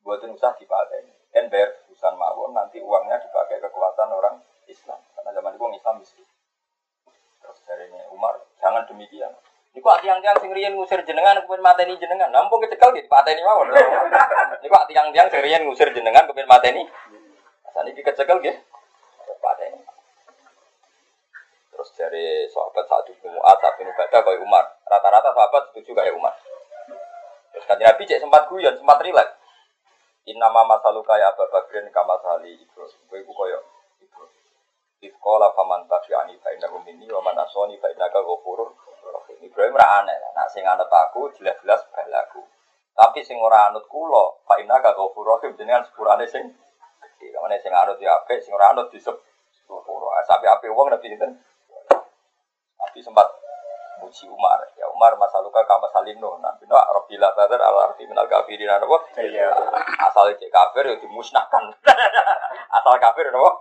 [0.03, 1.05] Buatin usah dipakai.
[1.31, 5.01] Kan bayar urusan mawon, nanti uangnya dipakai kekuatan orang Islam.
[5.15, 6.27] Karena zaman itu Islam miskin.
[7.43, 9.31] Terus dari ini Umar, jangan demikian.
[9.77, 12.33] Ini kok tiang-tiang sing riyen ngusir jenengan kepen mateni jenengan.
[12.33, 13.69] Nampung kecekel gitu pateni mawon.
[13.77, 16.89] Ini kok tiang-tiang sing riyen ngusir jenengan kepen mateni.
[17.77, 18.57] Saat ini kecekel gitu.
[19.37, 19.77] Pateni.
[21.77, 24.65] Terus dari sahabat satu Mu'ad, satu Nubadah kayak Umar.
[24.89, 26.33] Rata-rata sahabat setuju kayak Umar.
[27.53, 29.37] Terus kan Nabi cek sempat guyon, sempat rileks.
[30.25, 33.01] Inama masalu kaya Abu Bakrin kama sali Ibrahim.
[33.13, 33.61] Gue iku koyo.
[34.97, 38.73] Ifkola faman tafi'ani fa'innahu minni wa man asoni fa'innaka ghafurur
[39.05, 39.37] rahim.
[39.45, 40.31] Ibrahim ra aneh lah.
[40.33, 42.41] Nak sing anut aku jelas-jelas balaku.
[42.97, 46.49] Tapi sing ora anut kula fa'innaka ghafurur rahim jenengan sepurane sing
[47.03, 47.29] gede.
[47.37, 49.13] Kamane sing anut ya apik, sing ora anut disep
[49.53, 50.09] sepuro.
[50.25, 51.45] Sampai apik wong nabi sinten?
[52.81, 53.29] Nabi sempat
[54.01, 54.65] muji Umar.
[54.81, 56.41] Ya Umar masa luka kama salino.
[56.41, 58.97] Nabi no Rabbila tadar ala arti minal kafirin apa?
[59.21, 59.53] Iya.
[60.09, 61.69] Asal cek kafir ya dimusnahkan.
[62.81, 63.53] Asal kafir apa?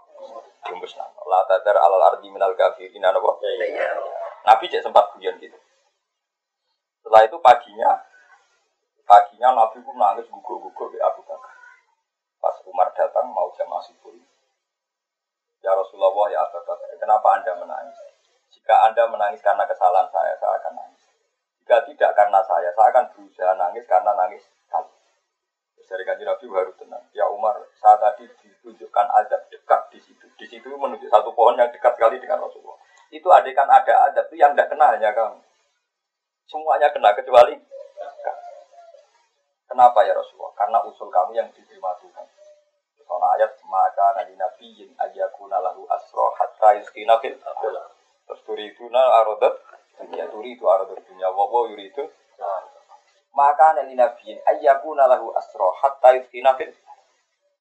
[0.66, 1.26] Dimusnahkan.
[1.30, 3.32] La tadar ala arti minal kafirin apa?
[3.46, 3.90] Iya.
[4.46, 5.58] Nabi cek sempat guyon gitu.
[7.02, 8.02] Setelah itu paginya,
[9.06, 11.54] paginya Nabi pun nangis gugur-gugur di Abu Bakar.
[12.42, 14.14] Pas Umar datang mau jamaah subuh.
[15.62, 17.98] Ya Rasulullah ya Abu Bakar, kenapa anda menangis?
[18.54, 21.04] Jika anda menangis karena kesalahan saya, saya akan nangis.
[21.62, 24.42] Jika tidak karena saya, saya akan berusaha nangis karena nangis
[25.86, 27.06] dari kanji Nabi baru tenang.
[27.14, 30.26] Ya Umar, saya tadi ditunjukkan azab dekat di situ.
[30.36, 32.78] Di situ menunjuk satu pohon yang dekat sekali dengan Rasulullah.
[33.14, 35.40] Itu adekan ada azab itu yang tidak kena hanya kamu.
[36.50, 37.56] Semuanya kena kecuali.
[39.66, 40.54] Kenapa ya Rasulullah?
[40.58, 42.26] Karena usul kamu yang diterima Tuhan.
[43.06, 47.94] Soal ayat maka nabi nabiyin ayakuna lahu asro hatta yuskina fil ardh.
[48.26, 49.54] Terus turi itu na arodat
[50.02, 52.02] dunia turi itu arodat dunia wawo yuri itu
[53.36, 56.72] maka nabi nabiyin ayakuna lahu asro hatta yuskina fil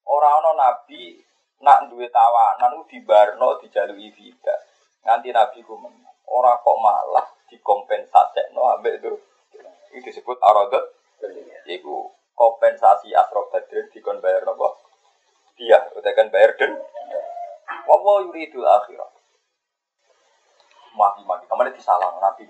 [0.07, 1.19] orang no nabi
[1.59, 4.55] nak duwe tawanan u dibarno dijalui vida.
[5.03, 6.15] Nganti nabi ku menang
[6.63, 9.13] kok malah dikompensasi no ambek itu.
[9.91, 10.95] Itu disebut arodat
[11.65, 14.77] Iku kompensasi asro badrin dikon bayar nopo
[15.57, 16.77] dia utakan bayar den.
[17.89, 19.11] Wawo itu akhirat
[20.93, 21.49] mati-mati.
[21.49, 22.45] Ke mana disalah nabi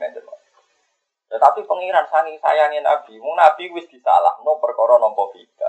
[1.36, 5.68] ngeten tetapi pengiran sangi sayangin nabi mau nabi wis disalah no perkara nompo vida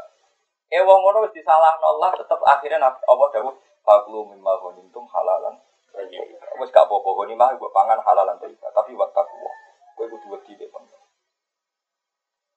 [0.70, 5.58] eh wong ngono wis disalah Allah tetep akhirnya nabi Allah dawuh faklu mimma ghanimtum halalan
[6.62, 9.50] wis gak apa-apa ghanimah mbok pangan halalan thayyibah tapi wattaqwa
[9.98, 11.02] kowe kudu wedi dek pengen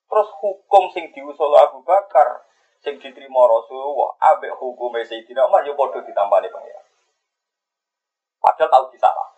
[0.10, 2.42] Terus hukum sing diusul Abu Bakar,
[2.82, 6.82] sing diterima Rasulullah, ambek hukum Sayyidina Umar ya padha ditambani pengiran.
[8.42, 9.30] Padahal tahu disalah.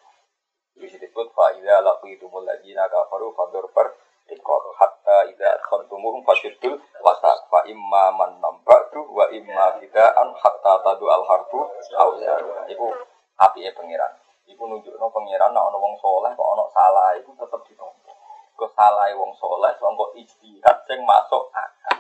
[0.81, 3.37] Ini disebut fa idza laqitumul ladzina kafaru
[3.69, 3.93] per
[4.33, 6.73] ikor hatta idza khantumuhum fashiddul
[7.05, 11.69] wasaq fa imma man nambatu wa imma fidaan hatta tadu al harbu
[12.01, 12.33] auza.
[12.65, 12.97] Iku
[13.37, 14.09] apike pengiran.
[14.49, 18.11] Iku nunjukno pengiran nek ana wong saleh kok ana salah iku tetep ditompo
[18.57, 21.97] kesalahe wong soleh sangka ijtihad sing masuk akal.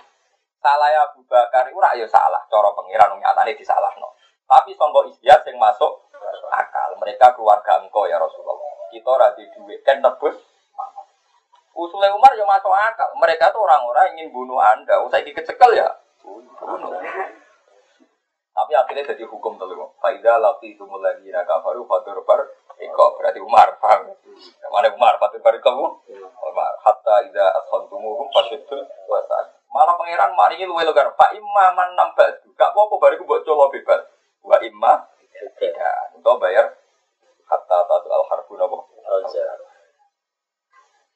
[0.57, 4.17] Salah Abu Bakar iku ora ya salah, cara pangeran nyatane disalahno.
[4.49, 6.01] Tapi sangka ijtihad sing masuk
[6.51, 6.89] akal.
[7.01, 8.57] Mereka keluarga engkau ya Rasulullah.
[8.91, 10.35] Kita ora di duit kan nebus.
[11.71, 13.09] Usulnya Umar ya masuk akal.
[13.17, 14.99] Mereka tuh orang-orang ingin bunuh Anda.
[15.07, 15.87] Usai dikecekel ya.
[16.21, 16.99] Bunuh.
[18.51, 19.87] Tapi akhirnya jadi hukum telu.
[20.03, 22.43] Faidah lati itu mulai dina kafaru fatur bar
[22.77, 24.11] iko berarti Umar paham.
[24.67, 26.03] Mana Umar fatur bar iko
[26.51, 29.55] Umar hatta ida asfantumuhum fasyidul wasa.
[29.71, 31.15] Malah pangeran mari ini luwe logar.
[31.15, 32.43] Pak imma man nambah.
[32.59, 34.03] Gak apa-apa bariku buat colo bebas.
[34.43, 35.07] Wa imma
[35.57, 36.13] tidak.
[36.17, 36.65] Untuk bayar
[37.49, 38.77] hatta tatu al harbu nabo.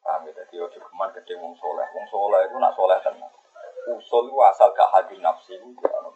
[0.05, 1.87] Kami tadi ojo keman gede wong soleh.
[1.97, 3.31] Wong soleh itu nak soleh tenan.
[3.85, 6.09] Usul itu asal gak hadir nafsi itu gak ono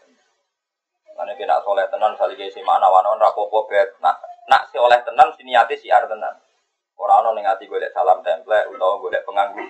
[1.20, 3.92] Karena kena soleh tenan, misalnya kayak si mana wana rapopo bet.
[4.00, 4.16] Nak
[4.48, 6.32] nak si oleh tenan, si niati si ar tenan.
[6.96, 9.62] Orang ono ning ati golek salam template utawa golek penganggu.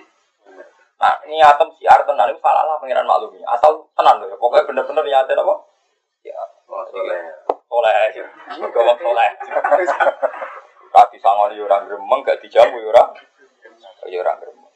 [1.00, 3.42] Nah, niatem si ar tenan itu salah lah pengiran maklumi.
[3.44, 5.54] Asal tenan loh, pokoknya bener-bener niatin apa?
[6.22, 7.49] Ya, soleh.
[7.70, 8.10] Soleh,
[8.74, 9.30] gawang soleh.
[10.90, 13.14] Kaki sangon yo orang gremeng, gak dijamu yo orang.
[14.10, 14.74] Yo orang gremeng.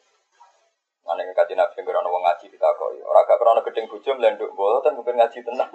[1.02, 4.94] Mana yang kaji nabi krono wong ngaji kita kok, orang gak krono gedeng melenduk kan
[4.94, 5.68] mungkin ngaji tenang.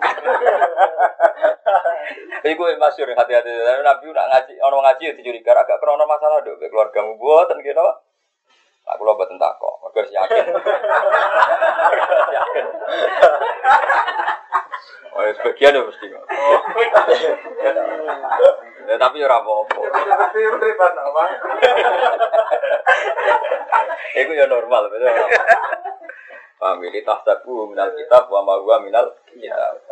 [2.49, 3.51] Iku masyur hati-hati.
[3.84, 7.84] Nabi udah ngaji, orang ngaji ya dicuriga agak krono masalah dok, keluarga mu buatan gitu.
[8.89, 10.45] Aku lo buat entah kok, mereka yakin.
[12.34, 12.65] yakin.
[15.20, 16.24] Oh, ya, sebagian ya mesti kok.
[18.88, 19.76] Ya, tapi ora apa-apa.
[24.15, 25.11] Iku ya normal, betul.
[26.59, 29.84] Paham ini tahsabu minal kitab wa ma huwa minal kitab.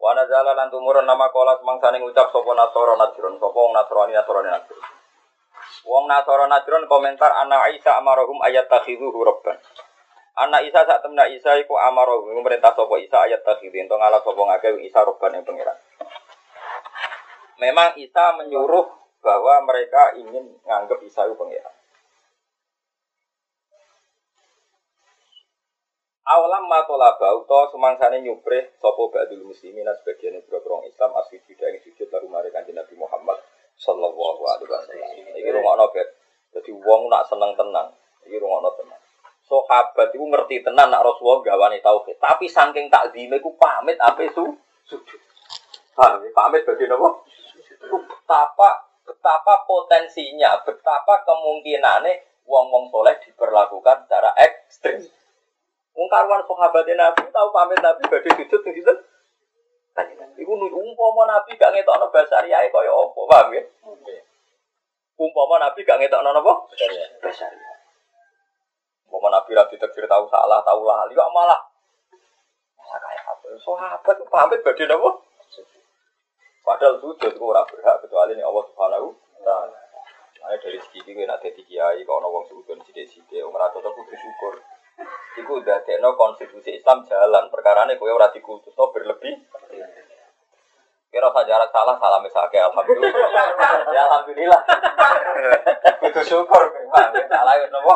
[0.00, 4.48] Wa nazala lan tumurun nama kola semangsane ngucap sapa nasara najrun sapa wong nasrani nasrani
[4.48, 4.84] najrun.
[5.84, 9.60] Wong nasara najrun komentar anak Isa amarahum ayat takhidhu rabban.
[10.38, 14.38] Anak Isa saat temna Isa iku amarahum merintah sapa Isa ayat takhidhu ento ngalah sapa
[14.38, 15.78] ngake Isa rabban yang pangeran.
[17.60, 18.86] Memang Isa menyuruh
[19.20, 21.74] bahwa mereka ingin nganggap Isa itu pangeran.
[26.30, 32.06] Awalam matolaba utawa semangsane nyuprih sapa ba'dul muslimin sebagian boro Islam asli juga ing sujud
[32.06, 33.34] lalu kanjeng Nabi Muhammad
[33.74, 35.10] sallallahu alaihi wasallam.
[35.34, 36.08] Iki rungokno bet.
[36.54, 37.90] Dadi wong nak seneng tenang,
[38.22, 38.99] iki rungokno tenang.
[39.50, 44.46] Sahabat itu ngerti tenan nak Rasulullah gawane tauhid, tapi saking takzime iku pamit ape su
[44.86, 45.20] sujud.
[45.98, 46.30] Paham, ya?
[46.30, 47.10] pamit bagi napa?
[47.90, 55.02] Betapa betapa potensinya, betapa kemungkinannya wong-wong soleh diperlakukan secara ekstrim.
[55.98, 58.98] Wong karuan sahabat Nabi tahu pamit Nabi badhe sujud ning sinten?
[60.38, 63.62] Iku umpama Nabi gak ngetokno basariyae kaya apa, paham ya?
[65.18, 66.52] Umpama Nabi gak ngetokno napa?
[67.18, 67.69] Basariyae.
[69.10, 71.58] Umpama Nabi ra ditekfir tahu salah, tahu lali kok malah
[72.78, 73.46] malah kaya apa?
[73.58, 75.10] Sahabat pamit badhe napa?
[76.62, 79.10] Padahal sujud itu orang berhak kecuali ini Allah Subhanahu
[79.42, 79.74] taala.
[80.40, 84.14] Nah, dari segi ini nak jadi kiai, kalau orang sujud sidik-sidik, orang rata tuh kudu
[84.14, 84.54] syukur.
[85.34, 87.50] Iku udah tekno konstitusi Islam jalan.
[87.50, 89.34] Perkara ini kue orang dikultus no berlebih.
[91.10, 93.10] Kira saja salah salah misalnya alhamdulillah.
[93.90, 94.62] ya alhamdulillah.
[96.06, 96.62] Itu syukur.
[97.26, 97.94] Salah ya nopo.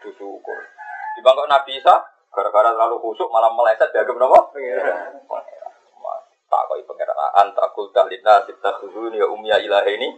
[0.00, 0.58] Itu syukur.
[1.12, 1.92] Di bangkok Nabi Isa,
[2.32, 4.56] gara-gara terlalu khusuk malah meleset dianggap nopo.
[6.52, 10.08] Tak kau pengira antakul tahlina sita khuzun ya umya ilah ini.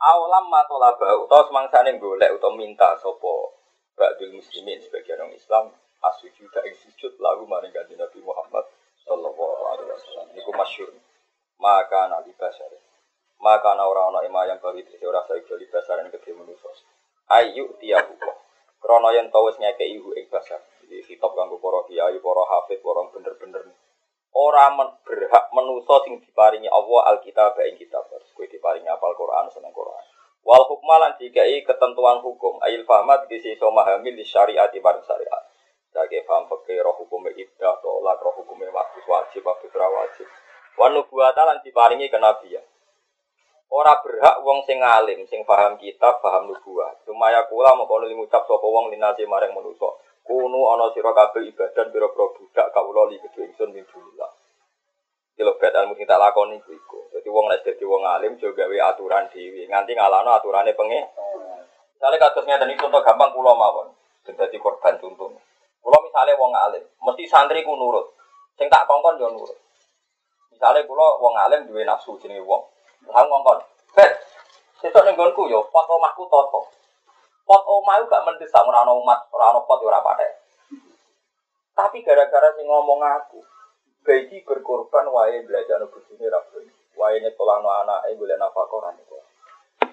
[0.00, 3.32] Awalam matolaba utawa semangsane golek utawa minta sapa
[4.00, 5.64] ba'dul muslimin sebagian orang Islam
[6.00, 8.64] asuju ing sujud lalu maring kanjeng Nabi Muhammad
[9.04, 10.26] sallallahu alaihi wasallam?
[10.32, 10.90] Niku masyhur
[11.60, 12.72] maka nabi basar
[13.36, 16.72] maka ana ora ana ima yang bagi dhewe ora saiki bali ing kedhe manusa
[17.28, 18.16] ayu tiyahu
[18.80, 20.58] krana yen tau wis ngekeki ibu ing basar.
[20.82, 23.62] Iki kitab kanggo para kiai para hafid para bener-bener.
[24.34, 28.08] Ora men berhak menuso sing diparingi Allah Alkitab ing kitab.
[28.10, 30.02] Kowe diparingi apal Quran seneng Quran.
[30.42, 32.58] Wal hukmalan dikai ketentuan hukum.
[32.64, 35.42] Ail fahmat kisi iso memahami di syariat bareng syariat.
[35.90, 40.26] Sebagai paham fikih roh hukum ibdah tolak roh hukum waktu wajib waktu wajib.
[40.78, 42.62] Wan nubuwata lan diparingi kenabian.
[43.70, 46.94] Ora berhak wong sing alim, sing paham kitab, paham nubuah.
[47.02, 49.90] Sumaya kula mengkono ngucap sapa wong linasi maring manusa.
[50.22, 54.30] Kunu ana sira kabeh ibadah pira-pira budak kawula li kedhe ingsun min dunillah.
[55.34, 57.10] Kilo bet ilmu sing tak lakoni iku.
[57.10, 61.00] Dadi wong nek dadi wong alim jo gawe aturan dhewe, nganti ngalano aturane penge.
[61.98, 63.90] Misale kados ngeten iki contoh gampang kula mawon.
[64.22, 65.49] Dadi korban contoh.
[66.10, 68.02] Misale wong alim, mesti santri ku nurut.
[68.58, 69.54] Sing tak kongkon yo nurut.
[70.50, 72.66] Misale kula wong alim duwe nafsu jenenge wong.
[73.06, 73.62] Lah ngongkon.
[73.94, 74.18] Bet,
[74.82, 76.66] sesuk ning nggonku yo pot omahku toto
[77.46, 80.34] pot omah gak mendesak ora ana umat, ora ana pot ora patek.
[81.78, 83.38] Tapi gara-gara sing ngomong aku,
[84.02, 86.42] gaji berkorban wae belajar no bojone ra
[86.98, 88.90] Wae nyetolano anake golek nafkah ora.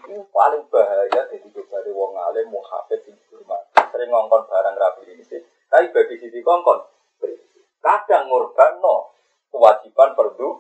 [0.07, 3.61] Ini paling bahaya jadi dari wong alim muhafid sing hormat.
[3.93, 5.41] Sering ngongkon barang rapi ini sih.
[5.67, 6.79] Tapi bagi sisi kongkon,
[7.87, 9.15] Kadang ngorban no
[9.47, 10.59] kewajiban perdu.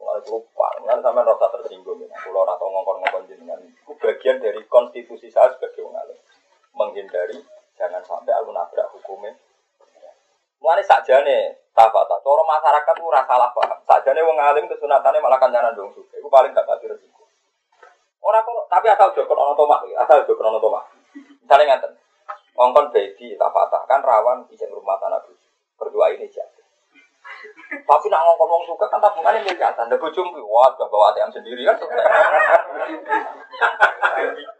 [0.00, 2.08] Mulai lupa, kan sampai rasa tersinggung ya.
[2.14, 6.18] Kalau atau ngongkon-ngongkon jenengan, itu bagian dari konstitusi saya sebagai orang alim.
[6.72, 7.36] Menghindari
[7.76, 9.36] jangan sampai aku nabrak hukumnya.
[10.62, 12.16] Mulai saja nih, tafata.
[12.24, 13.78] Coro masyarakat itu rasa salah.
[13.84, 16.16] Saja nih wong alim kesunatannya malah kancanan dong suka.
[16.16, 17.24] Itu paling gak kasih resiko.
[18.20, 20.84] Orang kok, tapi asal jokon ono tomak, asal jokon ono tomak.
[21.40, 21.92] Misalnya ngatain,
[22.54, 25.22] ngongkon baby tafata kan rawan bisa rumah tanah
[25.80, 26.60] Berdua ini jadi.
[27.70, 29.88] Tapi nak ngomong ngomong suka kan tabungannya miliaran.
[29.88, 31.78] Ada bujum, wah gak bawa ATM sendiri kan.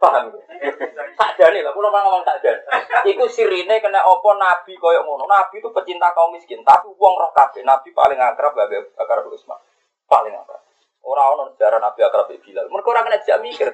[0.01, 0.33] Paham
[1.13, 2.63] Tak jadi lah, pulau ngomong tak jadi.
[3.11, 5.29] Iku sirine kena opo nabi koyok ngono.
[5.29, 7.61] Nabi itu pecinta kaum miskin, tapi uang roh kafe.
[7.61, 9.59] Nabi paling akrab gak bakar Usman.
[10.07, 10.60] Paling akrab.
[11.01, 12.69] Orang orang sejarah Nabi akrab Bilal.
[12.69, 13.67] Mereka orang kena jam mikir.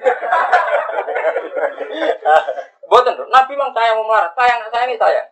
[2.88, 4.32] Buatan, Nabi memang sayang melarat.
[4.32, 5.28] Sayang, sayang ini sayang.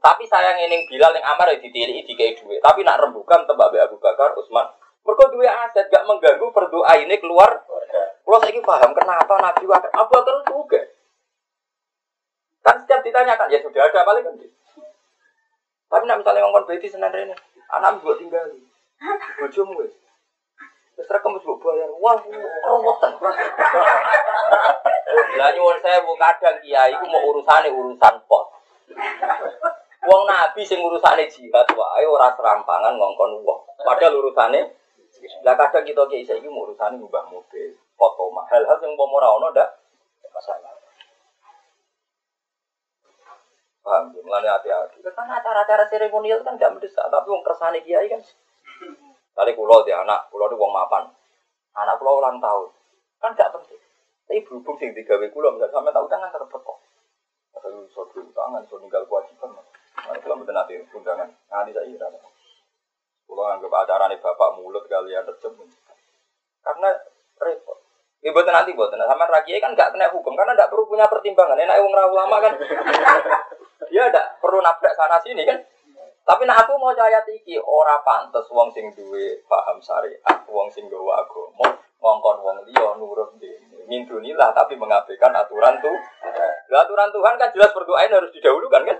[0.00, 2.64] Tapi sayang ini Bilal yang Amar ya ditiri di kayak duit.
[2.64, 4.72] Tapi nak rembukan tembak Abu Bakar, Utsman.
[5.04, 7.60] Mereka dua aset gak mengganggu berdoa ini keluar.
[8.24, 10.80] Kalau saya paham kenapa Nabi Bakar Abu Bakar juga.
[12.64, 14.34] Kan setiap ditanyakan ya sudah ada paling kan.
[15.92, 17.36] Tapi nak misalnya ngomong berarti senan ini,
[17.68, 18.48] anak buat tinggal.
[19.38, 19.92] Bojomu wis.
[20.94, 22.16] Terus kamu sebut bayar, wah,
[22.70, 23.12] romotan.
[25.34, 28.46] Lah nyuwun saya bu kadang kiai, itu mau urusan urusan pos.
[30.04, 33.60] Wong nabi sing urusane jihad wae ora serampangan ngongkon wong.
[33.82, 34.76] Padahal urusane
[35.42, 39.28] lah kadang kita kiai saiki mau urusane ngubah mobil, foto mahal hal sing umpama ora
[39.34, 39.68] ono ndak
[40.30, 40.72] masalah.
[43.84, 45.04] Paham mulane hati-hati.
[45.04, 48.22] Karena acara-acara seremonial kan gak mendesak, tapi wong kersane kiai kan.
[49.34, 51.10] Tadi kulo dia anak, kulo itu wong mapan.
[51.74, 52.70] Anak kulo ulang tahun.
[53.18, 53.82] Kan gak penting.
[54.24, 56.74] Tapi berhubung sing digawe kulo, misalnya sampai tahu kan tetep teko.
[57.54, 59.50] Kalau so tangan, so ninggal kewajiban.
[59.54, 62.06] Nah, kalau betul nanti undangan, nanti saya ira.
[63.24, 65.52] Kalau anggap acara nih bapak mulut kalian terjem.
[66.60, 66.88] Karena
[67.40, 67.78] repot.
[68.24, 71.04] Ya buat nanti buat nanti sama rakyat kan nggak kena hukum karena nggak perlu punya
[71.08, 71.60] pertimbangan.
[71.60, 72.52] Enak uang lama kan.
[73.92, 75.60] Dia tidak perlu nabrak sana sini kan.
[76.24, 80.88] Tapi nah aku mau caya tiki ora pantes wong sing duwe paham syariat, wong sing
[80.88, 81.68] gawa agama,
[82.00, 83.84] ngongkon wong liya nurut dene.
[83.84, 85.92] Mindunilah tapi mengabaikan aturan tuh.
[86.74, 88.98] aturan Tuhan kan jelas berdoain harus didahulukan kan.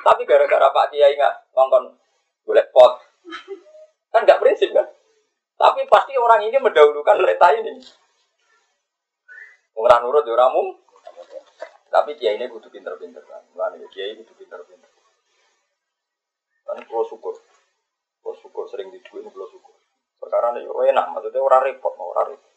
[0.00, 1.94] Tapi gara-gara Pak Kiai nggak ngongkon
[2.42, 2.98] boleh pot,
[4.10, 4.90] kan nggak prinsip kan.
[5.54, 7.78] Tapi pasti orang ini mendahulukan leta ini.
[9.78, 10.74] Orang nurut ya orang
[11.90, 13.42] Tapi Kiai ini butuh pinter-pinter kan.
[13.94, 14.89] Kiai butuh pinter-pinter.
[16.70, 17.34] Kan kalau syukur.
[18.22, 19.74] Kalau syukur sering diduit kalau syukur.
[20.22, 22.52] Perkara ini enak, maksudnya orang repot, orang repot.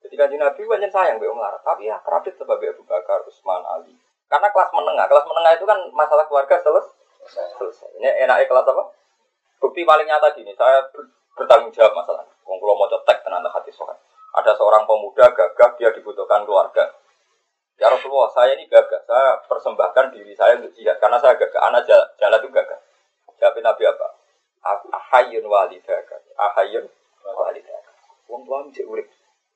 [0.00, 3.92] Jadi kan Nabi banyak sayang be Umar, tapi ya kerapit sebagai Abu Bakar, Utsman, Ali.
[4.30, 6.96] Karena kelas menengah, kelas menengah itu kan masalah keluarga selesai.
[7.60, 8.00] selesai.
[8.00, 8.82] Ini enaknya kelas apa?
[9.60, 10.80] Bukti paling nyata gini, saya
[11.36, 12.24] bertanggung jawab masalah.
[12.48, 13.98] Wong kalau mau cetek tenan hati sokan.
[14.40, 16.86] Ada seorang pemuda gagah, dia dibutuhkan keluarga.
[17.76, 19.02] Ya Rasulullah, saya ini gagah.
[19.04, 21.00] Saya persembahkan diri saya untuk jihad.
[21.00, 21.60] Karena saya gagah.
[21.64, 22.80] Anak jalan, jalan itu gagah.
[23.40, 24.06] Jawabin Nabi apa?
[24.92, 26.16] Ahayun walidaka.
[26.36, 26.84] Ahayun
[27.24, 27.92] walidaka.
[28.28, 29.08] Wong tua mesti urip.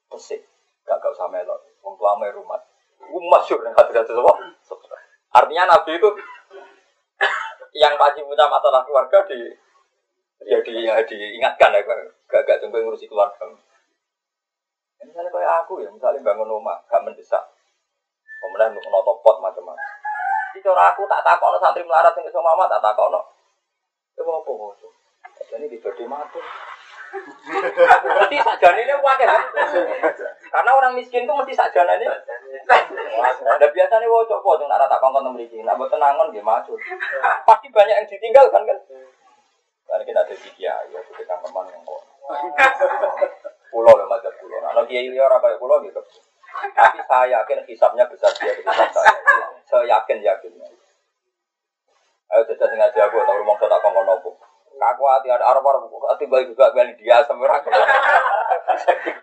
[0.09, 0.41] Pesik.
[0.89, 1.61] Gak gak usah melot.
[1.85, 2.61] Wong tua rumah
[3.05, 4.35] masyur yang hati-hati semua.
[5.35, 6.09] Artinya Nabi itu
[7.83, 9.51] yang pasti punya masalah keluarga di
[10.47, 13.51] ya di ya diingatkan ya gak gak tunggu ngurusi keluarga.
[15.05, 17.45] Misalnya kayak aku ya, misalnya bangun rumah, gak mendesak.
[18.41, 19.91] Kemudian untuk notopot macam-macam.
[20.57, 23.13] Jadi aku tak takut santri melarat yang sama mama tak takut
[24.25, 24.89] Itu apa apa?
[25.53, 26.41] Jadi di bodi mati.
[27.13, 29.29] Mesti sajane ini wakil
[30.49, 32.09] Karena orang miskin tuh mesti sajane ini.
[33.45, 35.61] Ada biasanya wocok wocok nak rata kongkong memiliki.
[35.61, 36.73] Nak buat tenangan dia maju.
[37.45, 38.79] Pasti banyak yang ditinggal kan kan.
[39.85, 42.01] Karena kita ada tiga ya kita teman yang kok.
[43.69, 44.57] Pulau loh macam pulau.
[44.65, 46.01] Nah, kalau kiai liar apa pulau gitu.
[46.73, 49.13] Tapi saya yakin hisapnya besar dia hisap saya.
[49.69, 50.53] Saya yakin yakin.
[52.35, 54.35] Ayo jajah sengaja aku tahu rumah tak kongkong nopo.
[54.75, 57.63] Aku hati ada arah buku hati baik juga beli dia semua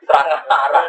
[0.07, 0.85] serangan arah.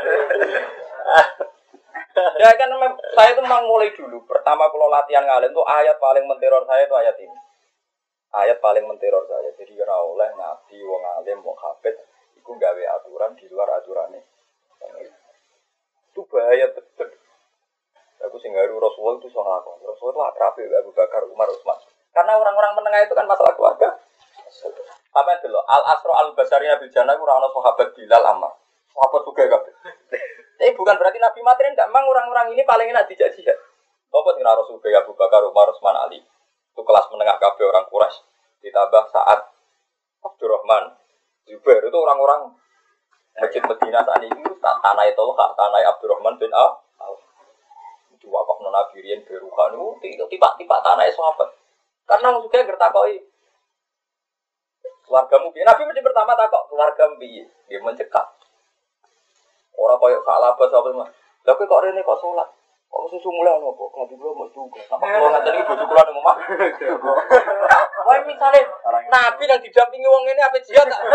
[2.12, 2.70] Ya kan
[3.18, 4.22] saya itu memang mulai dulu.
[4.30, 7.38] Pertama kalau latihan ngalim tuh ayat paling menteror saya itu ayat ini.
[8.32, 9.50] Ayat paling menteror saya.
[9.58, 11.98] Jadi kira oleh nabi, wong alim, wong hafid,
[12.38, 14.22] itu gawe aturan di luar aturannya.
[16.14, 17.10] Itu bahaya betul.
[18.30, 19.82] Aku sih Rasulullah itu soal aku.
[19.82, 21.91] Rasulullah akrab Abu Bakar, Umar, Utsman.
[22.12, 23.88] Karena orang-orang menengah itu kan masalah keluarga.
[25.12, 25.64] Apa itu loh?
[25.68, 28.52] Al Asro Al Basari Nabi Jannah itu orang sahabat Bilal Ammar.
[28.92, 29.72] Sahabat juga kabeh.
[30.60, 33.58] Tapi bukan berarti Nabi materi enggak mang orang-orang ini paling enak dijak jihad.
[34.12, 36.20] Apa sing Rasul Abu Bakar Umar Utsman Ali.
[36.72, 38.22] Itu kelas menengah kabeh orang Quraisy.
[38.62, 39.40] Ditambah saat
[40.22, 40.94] Abdurrahman,
[41.48, 42.54] Zubair itu orang-orang
[43.32, 46.84] Masjid Medina saat ini itu tanah itu tanah Abdurrahman bin Auf.
[48.14, 51.61] Itu wakaf nona Birian Berukan itu tiba-tiba tanah sahabat.
[52.06, 53.32] Karena juga gertakoi
[55.12, 58.26] keluargamu biar Nabi mesti pertama takok keluarga biar dia mencekak.
[59.76, 61.08] Orang koyok salah apa sahabat mah.
[61.42, 62.48] Lah kok rene kok sholat?
[62.92, 63.88] Kok susu mulai ono kok?
[63.92, 64.80] Kalau dulu mau juga.
[64.88, 66.36] Sama kalau nggak tadi bojo kula omah.
[68.06, 68.62] Wah misalnya
[69.08, 71.00] Nabi yang didampingi wong ini apa jihad tak?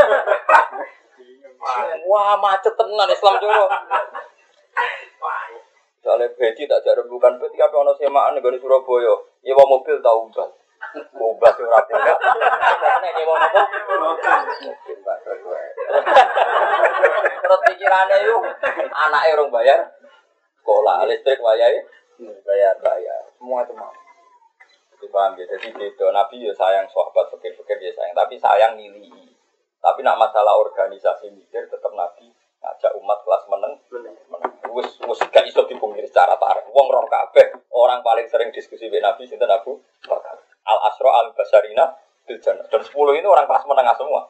[2.09, 3.65] Wah macet tenan Islam dulu.
[6.05, 9.15] Soalnya bedi tak jadi bukan bedi apa ono semaan nih Surabaya.
[9.41, 10.49] Nyewa mobil tahu kan?
[11.13, 12.15] Mobil sing ora punya.
[13.01, 13.35] Nek nyewa
[13.97, 14.35] mobil.
[17.41, 18.41] Terus pikirannya yuk
[18.91, 19.79] anaknya orang bayar
[20.59, 21.79] sekolah listrik wayai
[22.43, 23.93] bayar bayar semua itu mau.
[24.97, 25.45] Itu paham ya.
[25.45, 26.05] Jadi gitu.
[26.09, 29.29] Nabi ya sayang sahabat fikir-fikir dia sayang, tapi sayang nilai.
[29.77, 32.33] Tapi nak masalah organisasi mikir tetap Nabi
[32.65, 33.77] ngajak umat kelas meneng.
[34.73, 36.65] Wes wes gak iso dipungkiri secara tarik.
[36.73, 40.46] Wong roh kabeh orang paling sering diskusi dengan Nabi sinten Abu Bakar.
[40.67, 41.95] Al Asro Al Basarina
[42.27, 44.27] Dan sepuluh ini orang kelas menengah semua.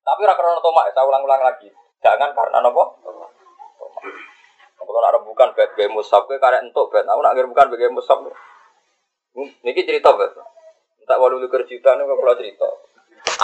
[0.00, 1.68] Tapi ora krono tomak, saya ulang-ulang lagi.
[2.00, 2.96] Jangan karena nopo?
[4.80, 7.04] Kalau ada bukan bed musab, gue karek entuk bed.
[7.04, 8.24] Aku nak bukan bed musab.
[9.36, 10.32] Niki cerita bed.
[11.04, 12.68] Tak walu likur juta nih kalau cerita.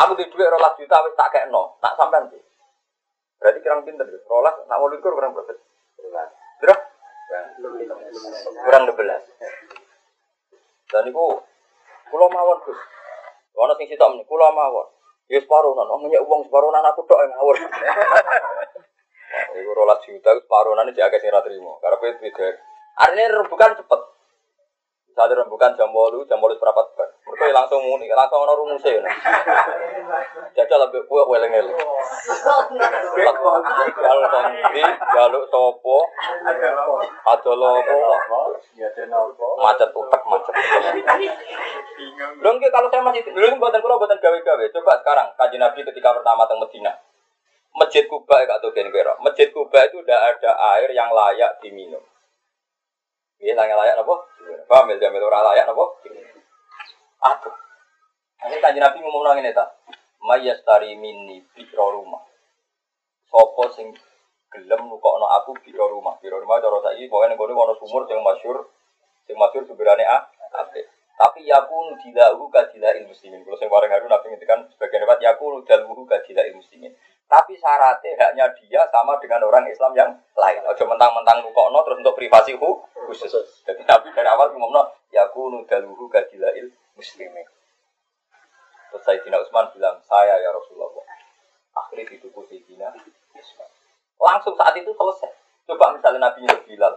[0.05, 2.39] Aku di duit rolas juta wis tak kayak no, tak sampai nanti.
[3.43, 4.23] Berarti kurang pinter deh.
[4.31, 5.53] Rolas nak walu likur kurang berapa?
[6.63, 6.85] Berapa?
[8.65, 9.23] Kurang belas.
[10.93, 11.27] Dan itu
[12.11, 12.79] pulau mawon gus.
[13.57, 14.87] Wana sing sitok meneh kula mawon.
[15.27, 17.57] Ya separuh nan, omongnya uang separuh nan aku tok ngawur.
[19.59, 21.83] Iku rolas juta separuh nan jadi agak sing ra trimo.
[21.83, 22.47] Karena itu beda.
[22.97, 24.01] Artinya rembukan cepet.
[25.17, 27.09] Misalnya rembukan jam bolu, jam bolu seperempat bar.
[27.25, 29.09] Mereka langsung muni, langsung ono rumusnya ya.
[30.53, 31.73] Jajal lebih kue weleng eleng.
[33.97, 34.85] Kalau kondi,
[35.17, 36.05] jaluk sopo,
[37.25, 37.97] ada lopo,
[39.65, 40.55] macet utek macet.
[42.37, 44.65] Belum kalau saya masih belum buatan kulo buatan gawe-gawe.
[44.69, 46.93] Coba sekarang kaji Nabi ketika pertama teng Medina.
[47.73, 48.45] Masjid Kuba
[48.77, 49.17] Genbero.
[49.25, 52.05] Masjid Kuba itu udah ada air yang layak diminum.
[53.37, 54.15] Iya, yang layak apa?
[54.65, 55.85] Paham ya, jamil ora layak apa?
[57.27, 57.55] Aduh.
[58.47, 59.67] Ini kaji Nabi ngomong nang ini ta.
[60.23, 62.23] Mayastari minni biro rumah.
[63.27, 63.91] Sopo sing
[64.55, 66.17] gelem nukokno aku biro rumah.
[66.23, 68.71] Biro rumah cara saiki pokoke ning kono ana sumur sing masyhur.
[69.27, 70.31] Sing masyhur sumberane A.
[70.57, 70.87] Apik.
[71.17, 73.41] Tapi yakunu dilahu ilmu muslimin.
[73.41, 76.93] Kalau saya bareng haru nabi ngendikan sebagian lewat yakunu daluhu kadila ilmu muslimin.
[77.27, 80.61] Tapi syaratnya haknya dia sama dengan orang Islam yang lain.
[80.69, 83.65] Ojo mentang-mentang nukokno terus untuk privasi hu khusus.
[83.65, 87.49] Jadi Nabi dari awal ngomongno yakunu daluhu kadila ilmu muslimin.
[88.93, 90.89] Terus Sayyidina Utsman bilang, saya ya Rasulullah.
[91.75, 92.93] Akhirnya dituku Sayyidina
[93.35, 93.69] Utsman.
[94.21, 95.33] Langsung saat itu selesai.
[95.67, 96.95] Coba misalnya Nabi Bilal.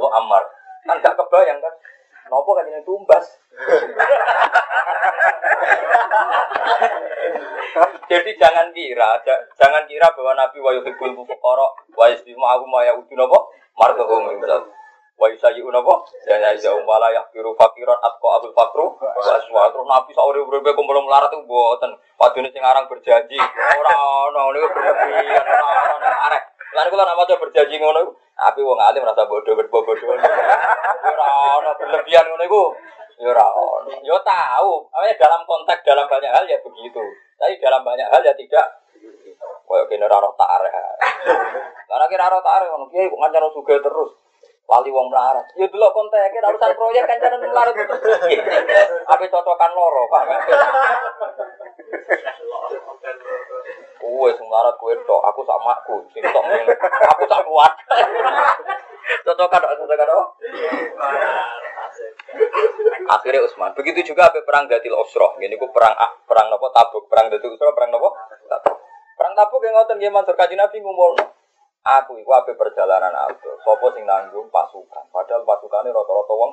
[0.00, 0.42] Lo Ammar.
[0.84, 1.74] Kan gak kebayang kan.
[2.26, 3.26] Nopo kan ini tumbas.
[8.06, 9.18] Jadi jangan kira,
[9.58, 13.38] jangan kira bahwa Nabi wa yuhibbul fuqara wa yaslimu aku ma ya'udun apa?
[13.76, 14.62] Martuhum misal.
[15.16, 15.94] Wa yusayi'un apa?
[16.28, 19.72] Dan ya'izahum wa la yahkiru fakiran atqa abul fakru wa aswa.
[19.74, 21.98] Terus Nabi sauri uripe kumpul melarat itu mboten.
[22.14, 23.38] Padune sing aran berjanji
[23.76, 23.94] ora
[24.30, 25.66] ono niku berlebihan ora
[25.98, 26.42] ono arek.
[26.76, 29.96] Lan kula nak maca berjanji ngono tapi wong alim rasa bodoh berbodoh.
[29.96, 32.62] Ora ono berlebihan ngono iku.
[33.16, 33.96] Ya ora ono.
[34.04, 37.00] Ya tahu, awalnya dalam konteks dalam banyak hal ya begitu.
[37.40, 38.84] Tapi dalam banyak hal ya tidak.
[39.64, 40.72] Kaya kene ora roh tarik.
[41.88, 44.12] Karena kira roh tarik ngono kiai kok ngancam suga terus.
[44.66, 45.46] Wali wong melarat.
[45.54, 48.02] Ya delok konteknya urusan proyek kan jangan melarat terus.
[49.06, 50.22] Apa cocokan loro, Pak?
[54.02, 56.44] Kowe sing melarat kowe tok, aku sama aku, sing tok.
[57.14, 57.72] Aku tak kuat.
[59.22, 60.26] Cocokan tok, cocokan tok.
[63.06, 63.70] Akhirnya Utsman.
[63.78, 65.38] Begitu juga apa perang Datil Usroh.
[65.38, 68.18] Ini ku perang ah, perang nopo Tabuk, perang Datil Usroh, perang nopo
[68.50, 68.82] Tabuk.
[69.14, 71.45] Perang Tabuk yang ngoten nggih Mansur Kanjeng Nabi ngumpulno.
[71.86, 73.62] Aku iku apa perjalanan aku.
[73.62, 75.06] Sopo sing nanggung pasukan.
[75.14, 76.52] Padahal pasukannya rata-rata wong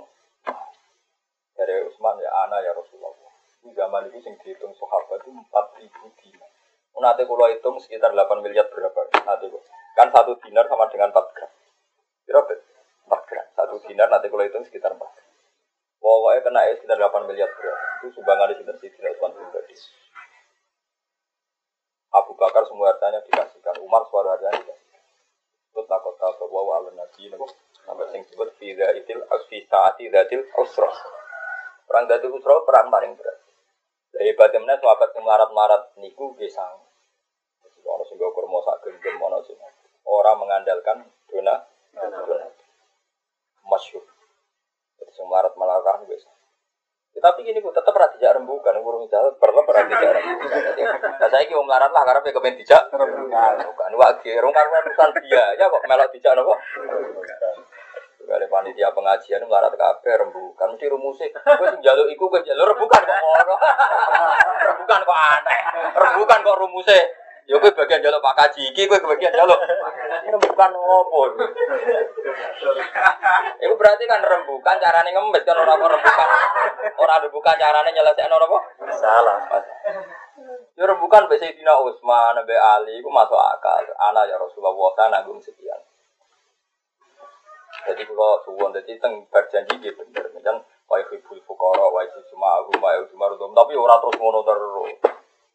[1.58, 3.18] dari Utsman ya ana ya Rasulullah.
[3.66, 5.90] Di zaman itu sing dihitung sahabat itu 4000
[6.22, 6.52] dinar.
[6.94, 9.02] Nanti kalau hitung sekitar 8 miliar berapa?
[9.26, 9.50] Nanti
[9.98, 11.52] kan satu dinar sama dengan 4 gram.
[12.30, 12.54] Berapa?
[13.10, 13.46] 4 gram.
[13.58, 15.28] Satu dinar nanti kalau hitung sekitar 4 gram.
[15.98, 17.86] Pokoknya kena ya sekitar 8 miliar berapa.
[18.06, 19.76] Itu sumbangan di sekitar Sidina Utsman pribadi.
[22.14, 23.82] Abu Bakar semua hartanya dikasihkan.
[23.82, 24.83] Umar suara hartanya dikasihkan.
[25.74, 27.30] Allah Nabi
[27.84, 28.24] Sampai sing
[29.68, 30.08] saati.
[31.84, 33.38] Perang dzatil usra perang paling berat.
[34.14, 36.80] Lah hebatnya mana sahabat sing melarat-melarat niku nggih sang.
[37.84, 38.18] Ono sing
[38.86, 39.20] gendem
[40.40, 40.98] mengandalkan
[41.28, 41.56] dona.
[43.68, 44.06] Masyhur.
[45.02, 46.08] Jadi sing melarat-melarat
[47.14, 50.62] Ya, tapi gini, gue tetap rati dijak rembukan, urung jauh, perlu pernah dijak rembukan.
[51.30, 53.54] Saya kira melarat lah, karena pengen dijak rembukan.
[53.70, 53.90] Bukan,
[54.42, 56.58] rong karena bukan dia, ya kok melok dijak nopo.
[58.24, 61.30] Kali panitia pengajian melarat kafe rembukan, mesti rumusnya.
[61.38, 63.62] Gue sing jaluk iku, gue jaluk rembukan kok orang.
[64.74, 65.62] Rembukan kok aneh,
[65.94, 66.98] rembukan kok rumusnya.
[67.44, 69.60] Ya gue bagian jaluk Pak Kaji iki, gue bagian jaluk.
[70.24, 71.36] Rembukan opo?
[73.60, 76.28] Itu berarti kan rembukan carane ngemis kan orang rembukan.
[76.96, 78.60] Orang rembukan carane nyelesaikan orang apa?
[78.96, 79.38] Salah.
[80.74, 83.86] Ya rembukan mbek Sayyidina Utsman, mbek Ali iku masuk akal.
[84.00, 85.78] Ana ya Rasulullah ta nanggung sekian.
[87.84, 92.80] Jadi kalau suwon jadi teng berjanji dia bener, macam wa yuhibbul fuqara wa yusma aku
[92.80, 94.96] wa yusma tapi orang terus ngono terus.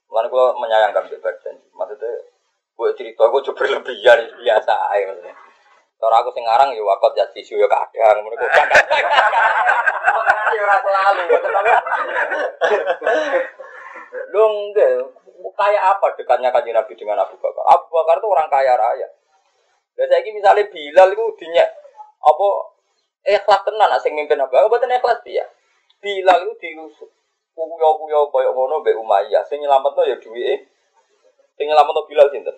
[0.08, 1.68] Mulane kalau menyayangkan dia berjanji.
[1.76, 2.12] Maksudnya
[2.78, 5.34] gue cerita gue coba berlebihan biasa aja maksudnya.
[5.98, 8.86] Aku sing ngarang ya wakot ya tisu ya kadang, menurut gue kadang.
[10.48, 11.22] Ya ora selalu,
[14.32, 14.90] Lu enggak,
[15.52, 17.64] kayak apa dekatnya kanjeng Nabi dengan Abu Bakar?
[17.68, 19.08] Abu Bakar itu orang kaya raya.
[19.92, 21.66] Dan saya ini misalnya Bilal itu dinya
[22.24, 22.48] apa
[23.28, 25.44] ikhlas tenan asing mimpin Abu Bakar, betul ikhlas dia.
[26.00, 27.10] Bilal itu diusuk
[27.58, 29.42] kuyo-kuyo koyo ngono mbek Umayyah.
[29.50, 30.70] Sing nyelametno ya duwike.
[31.58, 32.54] Sing nyelametno Bilal sinten?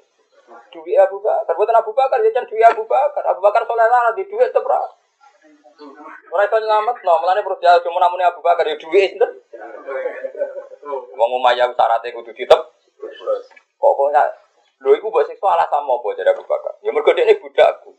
[0.71, 1.57] Duwe Abu Bakar.
[1.57, 3.25] Boten Abu Bakar ya duwe Abu Bakar.
[3.31, 4.83] Abu Bakar soleh lah di duwe tetep ra.
[6.31, 9.31] Ora iso nyelametno, mulane perlu jauh cuma namune Abu Bakar ya duwe sinten?
[11.17, 12.61] Wong Umayyah syaratnya kudu ditep.
[13.81, 14.29] Pokoknya
[14.81, 16.77] lho iku mbok siksa alasan apa jadi Abu Bakar?
[16.85, 17.97] Ya mergo dekne budakku.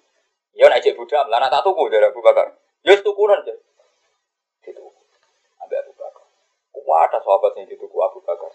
[0.57, 2.51] Ya nek cek budak, lan tak tuku dari Abu Bakar.
[2.83, 3.53] Ya aja.
[4.61, 4.83] Gitu.
[5.63, 6.23] Ambek Abu Bakar.
[6.91, 8.51] Wah, ada sahabat yang dituku Abu Bakar.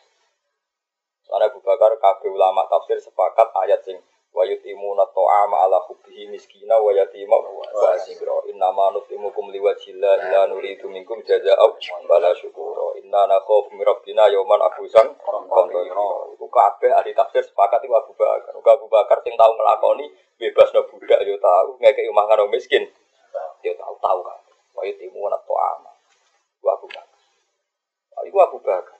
[1.24, 3.96] Karena Abu Bakar kabeh ulama tafsir sepakat ayat sing
[4.36, 7.64] wa yutimuna ta'ama ala hubbihi miskina wa yatima wa
[7.96, 13.00] asira inna ma nutimukum liwajhillah la nuridu minkum jazaa'an wala syukura.
[13.00, 18.52] Inna nakhafu min rabbina yawman abusan qamtarira iku kabeh ahli tafsir sepakat iku Abu Bakar.
[18.52, 19.56] Uga Abu Bakar sing tau
[20.36, 22.84] bebas no budak yo tau ngekeki mangan miskin.
[23.64, 24.44] Yo tau tau kan
[24.76, 25.88] wa yutimuna ta'ama.
[26.60, 27.15] Wa Abu Bakar
[28.24, 28.96] Iku Abu Bakar.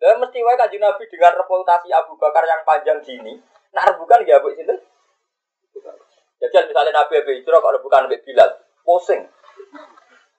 [0.00, 3.36] Dan mesti wae kanjeng Nabi dengan reputasi Abu Bakar yang panjang gini,
[3.72, 4.80] nah rebukan ya Bu sinten?
[6.40, 8.50] Jadi misalnya Nabi Abu Hijrah kalau bukan Abu Bilal,
[8.80, 9.28] pusing.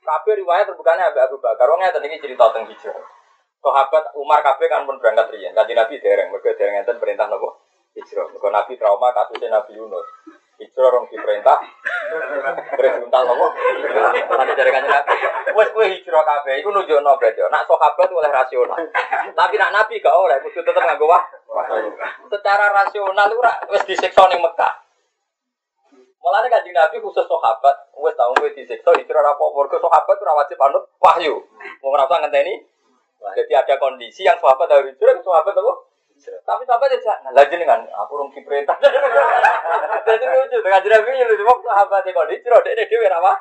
[0.02, 1.70] Kabeh riwayat rebukannya Abu Abu Bakar.
[1.70, 3.06] Wong ngeten iki cerita tentang hijrah.
[3.62, 5.54] Sahabat Umar kabeh kan pun berangkat riyen.
[5.54, 7.62] Kanjeng Nabi dereng, mergo dereng enten perintah napa?
[7.94, 8.26] Hijrah.
[8.34, 10.08] Mergo Nabi trauma kasusnya Nabi Yunus.
[10.62, 11.58] Hijrah orang diperintah.
[12.78, 13.48] Diuntal nopo.
[14.30, 15.14] Nanti dari kanjeng Nabi.
[15.58, 17.42] Wes kowe hijrah kabeh iku nunjukno berarti.
[17.50, 18.78] Nak sahabat oleh rasional.
[19.34, 21.26] Tapi nak Nabi gak oleh, kudu tetep nganggo wah.
[22.30, 23.42] Secara rasional itu
[23.74, 24.74] wes disiksa ning Mekah.
[26.22, 30.62] Mulane kanjeng Nabi khusus sahabat, wes tau kowe disiksa hijrah apa mergo sahabat ora wajib
[30.62, 31.42] anut wahyu.
[31.82, 32.62] Wong ora usah ngenteni.
[33.22, 35.74] Jadi ada kondisi yang sahabat harus hijrah, sahabat apa?
[36.22, 38.78] Tapi sahabat aja, nah lagi kan, aku rum diperintah.
[40.08, 43.34] Jadi lucu, dengan nabi ini lucu, waktu sahabat di kondisi, roda ini dia apa?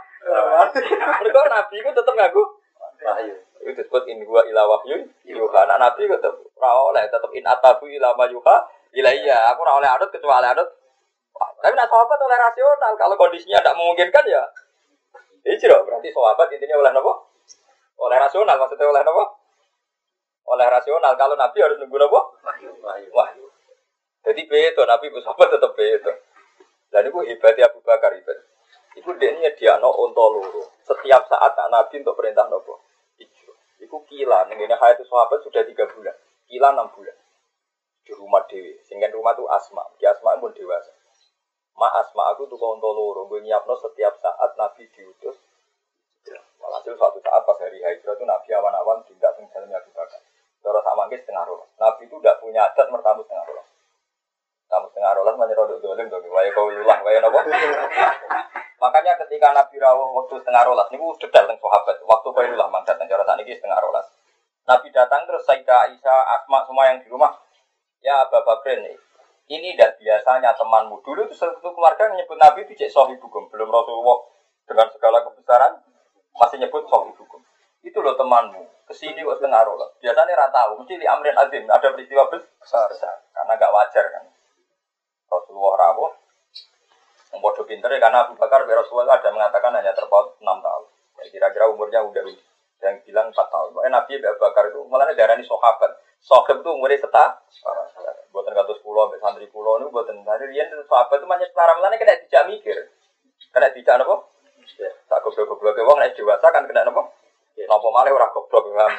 [1.21, 2.43] Mereka nabi itu tetap ngaku.
[3.05, 3.35] Wahyu.
[3.61, 5.61] Itu disebut in gua ila wahyu, yuha.
[5.69, 8.57] Nah nabi itu tetap oleh, tetap in atabu ila ma yuha,
[8.97, 9.53] ila iya.
[9.53, 10.69] Aku oleh adut kecuali adut.
[11.61, 14.43] Tapi nak sahabat oleh rasional, kalau kondisinya tidak memungkinkan ya.
[15.45, 17.13] Hijrah, berarti sahabat intinya oleh apa?
[18.01, 19.25] Oleh rasional, maksudnya oleh apa?
[20.51, 21.15] Oleh rasional.
[21.15, 22.21] Kalau Nabi harus nunggu apa?
[22.43, 22.71] Wahyu.
[23.15, 23.47] Wahyu.
[24.27, 26.13] Jadi beto Nabi sahabat tetap beto.
[26.91, 28.39] Dan itu hebatnya Abu Bakar hebat.
[28.99, 30.67] Iku dia dia no ontoluru.
[30.83, 32.83] Setiap saat nak Nabi untuk perintah nopo.
[33.15, 34.51] Iku, iku kila.
[34.51, 36.19] Ini hayat sahabat sudah tiga bulan.
[36.51, 37.15] Kila enam bulan
[38.03, 38.75] di rumah dewi.
[38.83, 39.87] Sehingga rumah itu asma.
[40.03, 40.91] Di asma pun dewasa.
[41.79, 43.31] Ma asma aku tuh kau ontoluru.
[43.31, 45.39] Gue nyiapno setiap saat Nabi diutus.
[46.61, 50.21] Walhasil suatu saat pas hari hijrah itu Nabi awan-awan tidak tinggalnya Abu Bakar.
[50.61, 51.71] Cara sama setengah rolas.
[51.81, 53.69] Nabi itu tidak punya adat mertamu setengah rolas.
[54.71, 56.25] Kamu setengah rolas rodok dolim dong.
[56.29, 57.41] Waya kau ulah, waya nopo.
[58.81, 61.97] Makanya ketika Nabi rawuh waktu setengah rolas, ini detail tentang sahabat.
[62.05, 64.07] Waktu kau ulah mangkat dan cara saat ini setengah rolas.
[64.69, 67.33] Nabi datang terus Sayyidah Aisyah, Asma semua yang di rumah.
[68.01, 68.97] Ya Bakrin nih.
[69.51, 74.23] Ini dan biasanya temanmu dulu itu satu keluarga menyebut Nabi itu cek sohibukum belum Rasulullah
[74.63, 75.75] dengan segala kebesaran
[76.39, 77.43] masih nyebut sohibukum
[77.81, 79.95] itu loh temanmu ke sini kok setengah rolas.
[80.03, 83.23] Biasanya rata tahu, mesti di Amrin Azim ada peristiwa besar, besar.
[83.31, 84.25] karena gak wajar kan.
[85.31, 86.11] Rasulullah rawuh,
[87.31, 90.85] membuat Waduh pinter ya karena Abu Bakar dan Rasulullah ada mengatakan hanya terpaut 6 tahun.
[91.23, 92.27] Ya, kira-kira umurnya udah
[92.83, 93.69] yang bilang 4 tahun.
[93.71, 95.91] Pokoknya Nabi Abu Bakar itu malah darah ini sahabat.
[96.19, 97.39] Sahabat itu umurnya setah.
[98.35, 101.99] Buatan katus pulau, sampai santri pulau ini buatan tadi rian sahabat itu banyak setara mulanya
[101.99, 102.79] kena tidak mikir.
[103.55, 104.17] Kena tidak apa?
[105.11, 107.03] Tak goblok-goblok wong nek dewasa kan kena apa?
[107.69, 108.93] Napa malah ora goblok paham.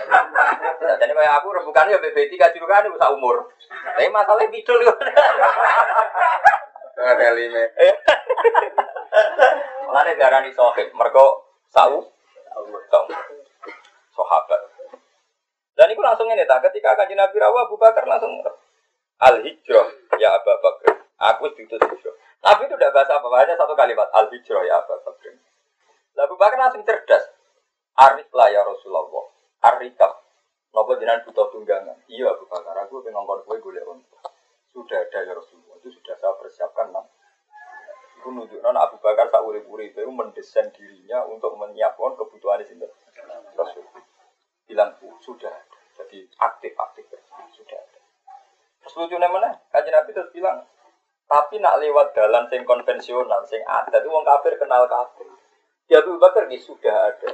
[1.01, 2.53] Jadi kayak aku rebukan ya BB3 kan
[2.85, 3.49] itu umur.
[3.69, 4.79] Tapi masalahnya bidul
[7.01, 7.63] Ada lima.
[9.89, 12.05] Mulane darani sohib, mergo sau
[12.91, 13.03] sau
[14.13, 14.61] sahabat.
[15.73, 18.29] Dan itu langsung ini tak ketika kanjeng Nabi Rawa Abu Bakar langsung
[19.17, 19.87] al hijrah
[20.21, 21.01] ya Abu Bakar.
[21.33, 22.15] Aku itu hijrah.
[22.41, 25.33] Nabi itu tidak bahasa apa, hanya satu kalimat al hijrah ya Abu Bakar.
[26.21, 27.40] Abu Bakar langsung cerdas.
[27.97, 29.25] Arif lah ya Rasulullah.
[29.61, 30.11] Arikab.
[30.71, 31.99] Nopo jenengan butuh tunggangan.
[32.07, 34.19] Iya Abu Bakar, aku pengen ngomong kowe golek unta.
[34.71, 35.75] Sudah ada ya Rasulullah.
[35.83, 37.03] Itu sudah saya persiapkan nam.
[38.15, 42.87] Itu nunjukkan Abu Bakar tak urip-urip itu mendesain dirinya untuk menyiapkan kebutuhan sini.
[43.57, 43.83] Rasul
[44.63, 45.77] bilang sudah ada.
[45.99, 47.03] Jadi aktif-aktif
[47.51, 47.99] sudah ada.
[48.81, 49.59] Terus mana?
[49.69, 50.63] Kajian Nabi terus bilang,
[51.27, 55.27] tapi nak lewat jalan sing konvensional, sing ada itu wong kafir kenal kafir.
[55.85, 57.29] Di Abu Bakar ini sudah ada.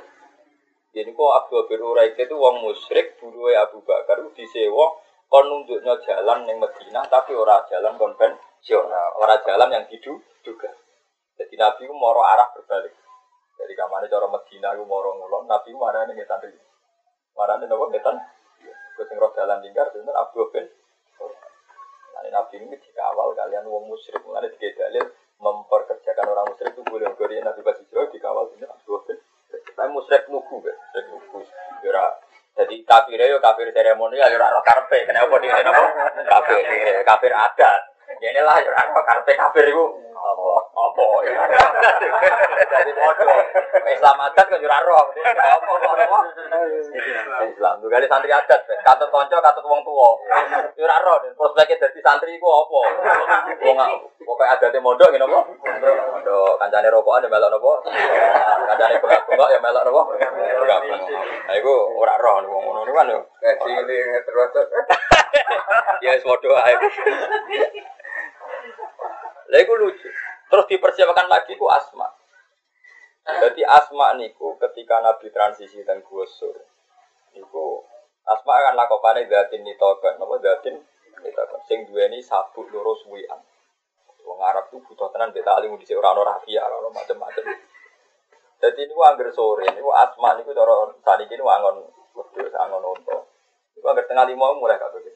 [0.97, 4.97] Jadi kok Abdul bin Uraik itu wong musyrik, dulu Abu Bakar disewa
[5.29, 10.73] kon nunjuknya jalan yang Medina tapi ora jalan konvensional, ora jalan yang diduga.
[11.37, 12.97] Jadi Nabi itu moro arah berbalik.
[13.61, 16.61] Jadi kamane cara Medina itu moro ngulon, Nabi itu nih ngetan dulu.
[17.37, 18.15] Nih nopo ngetan?
[18.97, 20.65] Gue sing roh jalan tinggal, bener Abdul bin
[22.17, 24.25] Nah, Nabi ini dikawal kalian wong musyrik,
[24.57, 25.05] tiga dalil
[25.37, 29.21] memperkerjakan orang musyrik itu boleh Korea Nabi jauh dikawal bener Abdul bin
[29.77, 30.75] tapi musyrik nuku kan,
[31.13, 31.53] musyrik.
[31.85, 32.09] Yura,
[32.57, 35.05] jadi kafir ya kafir seremonial, ya ora karpe.
[35.05, 35.85] Kenapa dia kenapa?
[36.25, 36.65] Kafir,
[37.05, 37.81] kafir adat.
[38.17, 39.85] Ya inilah ya ora karpe kafir itu
[40.17, 40.47] apa?
[40.73, 41.03] Apa?
[42.65, 43.39] Jadi bodoh.
[43.87, 45.05] Islam adat kan ora roh.
[45.11, 46.17] Apa apa?
[47.45, 47.73] Islam.
[47.83, 50.09] Tuh kali santri adat, katut konco, katut wong tua.
[50.73, 51.17] Ya ora roh.
[51.35, 52.79] Prospeknya jadi santri iku apa?
[53.61, 53.77] Wong
[54.27, 55.39] pokoknya adatnya mondok ngene apa?
[56.17, 57.73] Mondok kancane rokokan ya melok napa?
[58.71, 59.83] Kancane bengak-bengak ya melok?
[59.85, 60.79] Bengak.
[61.47, 63.19] Nah iku ora roh wong ngono kan yo.
[63.43, 64.49] Kaji ini terus.
[66.01, 66.73] Ya ae.
[69.47, 70.09] Lah lucu.
[70.47, 72.07] Terus dipersiapkan lagi ku Asma.
[73.27, 76.55] Jadi Asma niku ketika Nabi transisi dan Gusur.
[77.35, 77.83] Niku
[78.27, 80.79] Asma akan lakukan datin nitokan, napa datin
[81.23, 81.59] nitokan.
[81.67, 83.39] Sing duweni sabuk loro suwian.
[84.27, 87.47] Wong Arab tuh butuh tenan beta alim di ora ono rafia, ora ono macam-macam.
[88.57, 93.17] Jadi ini angger sore, ini asma ini cara tadi ini angon wedhus, angon unta.
[93.77, 95.09] Itu angger tengah lima mulai gitu.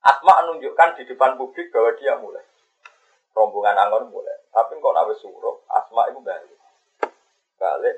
[0.00, 2.44] Asma menunjukkan di depan publik bahwa dia mulai.
[3.36, 4.40] Rombongan angon mulai.
[4.48, 6.56] Tapi kok nawe suruh, asma itu balik.
[7.60, 7.96] Balik.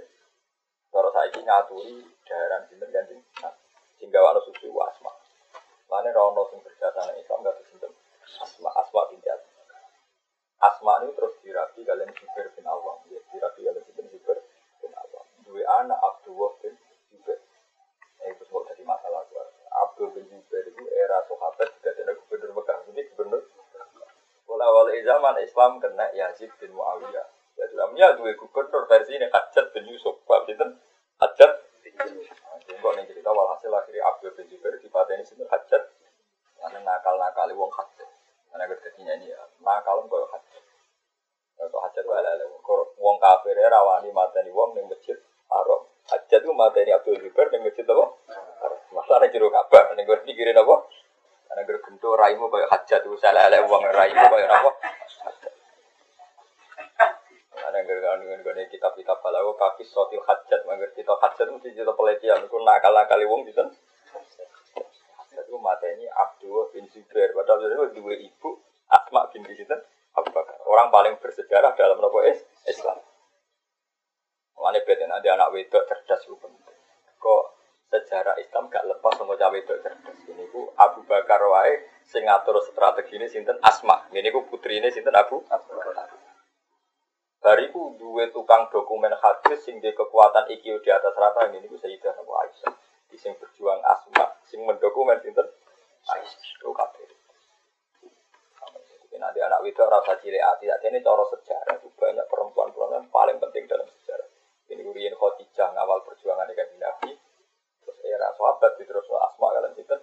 [0.91, 3.15] Kalau saya ini ngaturi daerah sinten ganti.
[3.39, 3.55] Nah,
[4.03, 5.15] sehingga waktu suci asma.
[5.87, 7.95] Mana rono sing berjasa Islam gak sinten.
[8.43, 9.39] Asma, asma pinjat.
[10.59, 12.99] Asma ini terus dirapi kalian Zubair bin Awam.
[13.07, 14.43] Ya, dirapi kalian sinten Zubair
[14.83, 15.23] bin Awam.
[15.47, 16.75] Dua anak Abdullah bin
[17.15, 17.39] Zubair.
[18.19, 19.63] Nah, itu semua jadi masalah keluarga.
[19.87, 22.79] Abdul bin Zubair itu era sahabat juga ada gubernur Mekah.
[22.91, 23.43] Jadi gubernur
[24.59, 27.27] Awal zaman Islam kena Yazid bin Muawiyah.
[27.59, 30.19] Ya dalamnya dua gubernur versi ini Hajat bin Yusuf.
[30.27, 30.79] Pak Sinten
[31.19, 31.53] Hajat.
[32.79, 35.83] Kok nih cerita walhasil akhirnya Abdul bin Zubair di ini sini Hajat.
[36.59, 38.11] Karena nakal-nakali wong Hajat.
[38.55, 40.65] Karena kerjanya ini ya nakal kok Hajat.
[41.59, 42.33] Kok Hajat itu ala
[42.99, 45.19] Wong kafir rawani mateni wong ning masjid
[45.51, 45.83] Haram.
[46.07, 48.05] Hajat itu mateni Abdul Zubair ning masjid apa?
[48.63, 48.81] Haram.
[48.95, 49.99] Masalah jero kabar.
[49.99, 50.87] Ning gue pikirin apa?
[51.49, 52.71] Karena gergento raimu kayak
[53.47, 54.71] ada uang raimu kayak apa?
[57.59, 62.43] Karena gergento dengan gini kitab-kitab balago kaki sotil hajat, mangger kita hajat mesti kita pelatihan.
[62.43, 63.71] Itu nakal nakal uang di sana.
[65.21, 67.37] Hajat itu mata ini Abdul bin Zubair.
[67.37, 68.51] Padahal itu dua ibu
[68.89, 69.77] Asma bin situ.
[70.19, 70.59] Abu Bakar.
[70.67, 72.19] Orang paling bersejarah dalam nopo
[72.67, 72.99] Islam.
[74.59, 76.79] Mana beda nanti anak wedok cerdas itu penting.
[77.23, 77.43] Kok
[77.89, 80.19] sejarah Islam gak lepas sama cawe itu cerdas.
[80.27, 84.09] Ini ku Abu Bakar wae sing ngatur strategi ini sinten Asma.
[84.13, 85.41] Ini ku putri ini sinten Abu.
[87.39, 92.33] Bariku duwe tukang dokumen hadis sing kekuatan iki di atas rata ini ku Sayyidah Abu
[92.35, 92.73] Aisyah.
[93.09, 95.47] Di sing berjuang Asma, sing mendokumen sinten
[96.13, 96.43] Aisyah.
[96.61, 97.09] Itu kabeh.
[99.19, 103.35] Nanti anak itu rasa cilik hati, aja ini cara sejarah itu banyak perempuan-perempuan yang paling
[103.43, 104.31] penting dalam sejarah.
[104.71, 107.19] Ini Urian Khadijah ngawal perjuangan dengan Nabi,
[107.83, 109.97] terus era sahabat terus asma kalian itu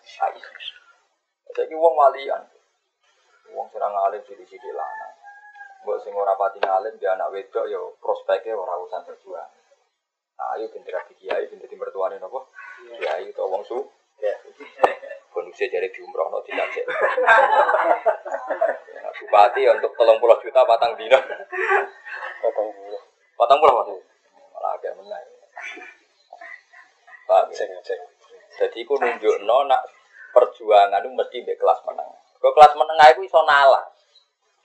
[0.00, 0.80] Aisyah.
[1.60, 2.40] Jadi wong walian,
[3.52, 5.08] wong serang alim sidi sidi lana.
[5.84, 6.16] Mbok sing
[6.84, 9.48] ngalim dia anak wedok ya prospeknya ora urusan berjuang.
[10.36, 12.44] Nah, ayo ben dadi kiai ben dadi mertuane napa?
[13.00, 13.80] Kiai utawa wong su.
[15.32, 16.84] Bonusnya jadi diumrohno tidak cek.
[18.92, 21.16] Ya, Bupati untuk tolong puluh juta patang dino.
[22.44, 22.98] Potong dulu.
[23.40, 23.90] Patang puluh mas.
[24.52, 25.24] Malah agak menang.
[27.24, 28.00] Pak, Cek cek.
[28.60, 29.82] jadi aku nunjuk nak
[30.36, 32.20] perjuangan itu mesti di kelas menengah.
[32.36, 33.88] Ke kelas menengah itu iso nalar.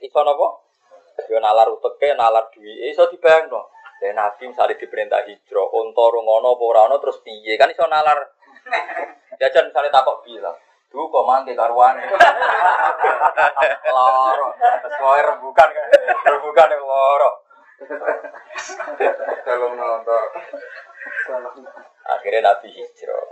[0.04, 0.70] Iso nopo?
[1.28, 3.68] Yo nalar uteke, nalar duwi, iso dibayangno.
[4.00, 7.58] Dan Nabi misalnya diperintah hijrah, unta rungono apa ora ono terus piye?
[7.58, 8.30] Kan iso nalar.
[9.42, 10.54] Jajan misalnya takok bilang,
[10.94, 12.06] Duh kok mangke karuane.
[13.98, 14.54] Loro.
[15.02, 15.86] Wae rembukan kan.
[16.30, 17.32] Rembukan yang loro.
[19.46, 20.26] Kalau nonton.
[22.06, 23.26] Akhirnya Nabi hijrah.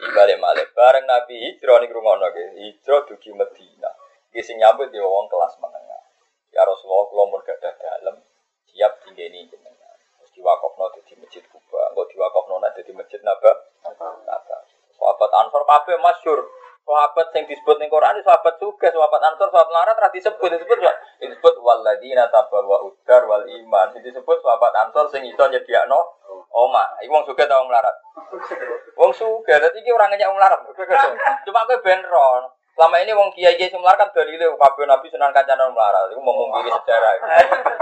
[0.00, 3.92] Balik malik bareng Nabi hijrah nih rumah ke hijrah dugi Medina.
[4.32, 6.04] Iki sing nyambut ya wong kelas menengah.
[6.52, 8.16] Ya Rasulullah kula mun gadah dalem
[8.70, 9.96] siap tinggeni jenengan.
[10.20, 13.52] Terus diwakofno dadi masjid Kuba, engko diwakofno nek dadi masjid Naba.
[14.28, 14.56] Naba.
[14.94, 16.40] Sahabat Ansor kabeh masyhur.
[16.86, 19.48] Sahabat sing disebut ning Quran itu sahabat juga, sahabat Ansor,
[20.20, 20.78] disebut, disebut
[21.20, 23.96] disebut waladina tabawa udar wal iman.
[23.96, 25.96] Disebut sahabat Ansor sing iso nyediakno
[26.52, 26.84] oma.
[27.00, 27.96] Iku wong sugih ta wong larat.
[29.00, 30.60] Wong sugih, dadi iki ora ngenyek wong larat.
[31.48, 32.52] Cuma kowe ben ro.
[32.76, 36.12] Selama ini wong kiai kiai semlar kan dalile kabeh nabi senang kancane wong larat.
[36.12, 37.12] Iku mau mungkiri sejarah.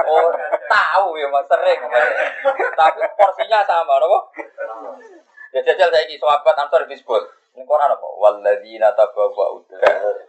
[0.06, 0.30] Oh,
[0.70, 1.80] tahu ya mas sering.
[2.78, 4.18] Tapi porsinya sama, napa?
[5.50, 7.22] Ya jajal saiki sahabat Ansor disebut.
[7.58, 8.08] Ning Quran apa?
[8.22, 9.82] Walladzina tabawwa udar.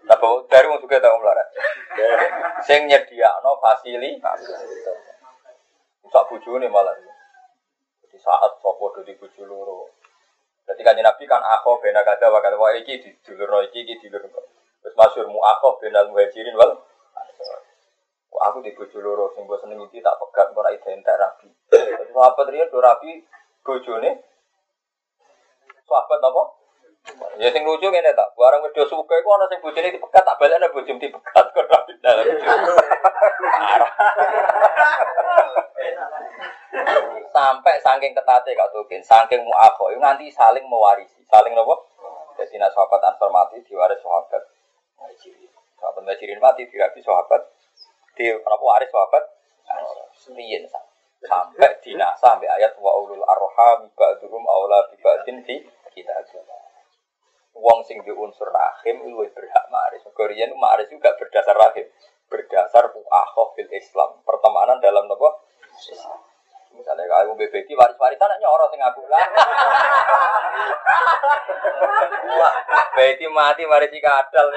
[0.09, 1.45] Tabawwa udar wong sugih ta wong larat.
[2.65, 4.49] Sing nyediakno fasilitas.
[6.09, 6.97] Sak bojone malah.
[8.09, 9.93] Di saat sopo di bojo loro.
[10.65, 14.09] Jadi kan Nabi kan akho bena kata wa kata wa iki di dulur iki iki
[14.09, 14.25] dulur.
[14.81, 16.81] Terus masyhur mu akho benal muhajirin wal
[18.39, 21.53] aku di bojo loro sing mbok seneng iki tak pegat ora identik rabi.
[21.69, 23.21] Terus sahabat riyen do rabi
[23.61, 24.17] bojone
[25.85, 26.43] sahabat apa?
[27.39, 30.67] Ya sing lucu ngene tak, barang wedho suka iku ana sing bojone dipegat tak balekne
[30.75, 32.25] bojone dipegat kok rabi dalam.
[37.29, 41.87] sampai saking ketate kak Tukin, saking muakho, itu nanti saling mewarisi, saling nopo.
[42.35, 44.43] Jadi nak sahabat ansor mati diwaris sahabat.
[44.99, 47.41] Muhajirin, sahabat muhajirin mati diwaris sahabat.
[48.19, 49.23] Di nopo waris sahabat?
[50.29, 50.67] Riyen
[51.25, 55.59] sampai dinasa sampai ayat wa ulul arham ba'durum aula bi ba'din fi
[55.91, 56.15] kita
[57.59, 60.03] Wong sing di unsur rahim lu berhak maris.
[60.15, 61.85] Korean maris juga berdasar rahim,
[62.31, 65.43] berdasar muakho fil Islam, pertemanan dalam nopo.
[66.79, 69.19] Misalnya kalau BBG waris-warisan aja orang sing aku lah.
[72.95, 74.47] Beti mati mari si kadal.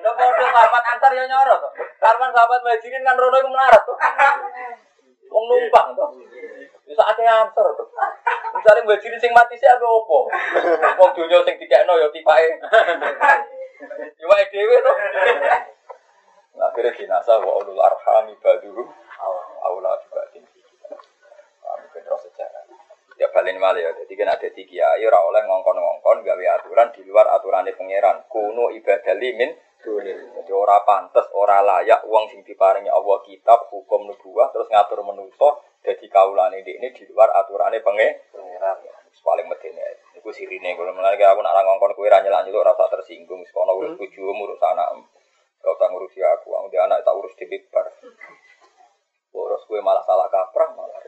[0.00, 1.56] Lo bodoh sahabat antar ya nyoro.
[2.00, 3.96] Karena sahabat majirin kan rono itu melarat tuh.
[5.30, 6.10] Wong numpang tuh.
[6.84, 7.86] Bisa ada ansor tuh.
[8.50, 10.26] Misalnya majirin sing mati sih ada opo.
[10.98, 12.48] Wong dunia sing dikekno ya tipae.
[14.18, 14.96] Iwake dhewe tuh.
[16.60, 18.90] Akhirnya dinasa wa ulul arhami badurum
[19.64, 20.44] aula kita.
[21.62, 22.66] Kami kedua sejarah.
[23.16, 23.94] Ya balen malah ya.
[23.94, 28.26] Jadi kan ada tiga kiai ora oleh ngongkon-ngongkon gawe aturan di luar aturannya pangeran.
[28.28, 29.14] Kuno ibadah
[29.86, 35.00] limin Jadi ora pantes, ora layak uang sing diparingi Allah kitab, hukum nubuah terus ngatur
[35.00, 38.76] menuso jadi kaulane ini di luar aturannya pangeran.
[39.20, 40.00] Paling medene.
[40.16, 43.44] Iku sirine kalau mulai aku nak ngongkon kowe ra nyelak nyeluk rasa tersinggung.
[43.44, 44.96] Sekono urus bojomu urus anak.
[45.60, 47.84] Gak usah ngurusi aku, aku dia anak tak urus di bar.
[49.36, 51.04] Urus gue malah salah kaprah malah.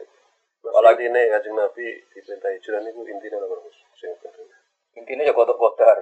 [0.61, 3.77] Kalau ini kajeng Nabi diperintah hijrah itu intinya Gus?
[3.97, 4.62] Sing penting.
[4.93, 5.97] Intinya ya kotor kotor.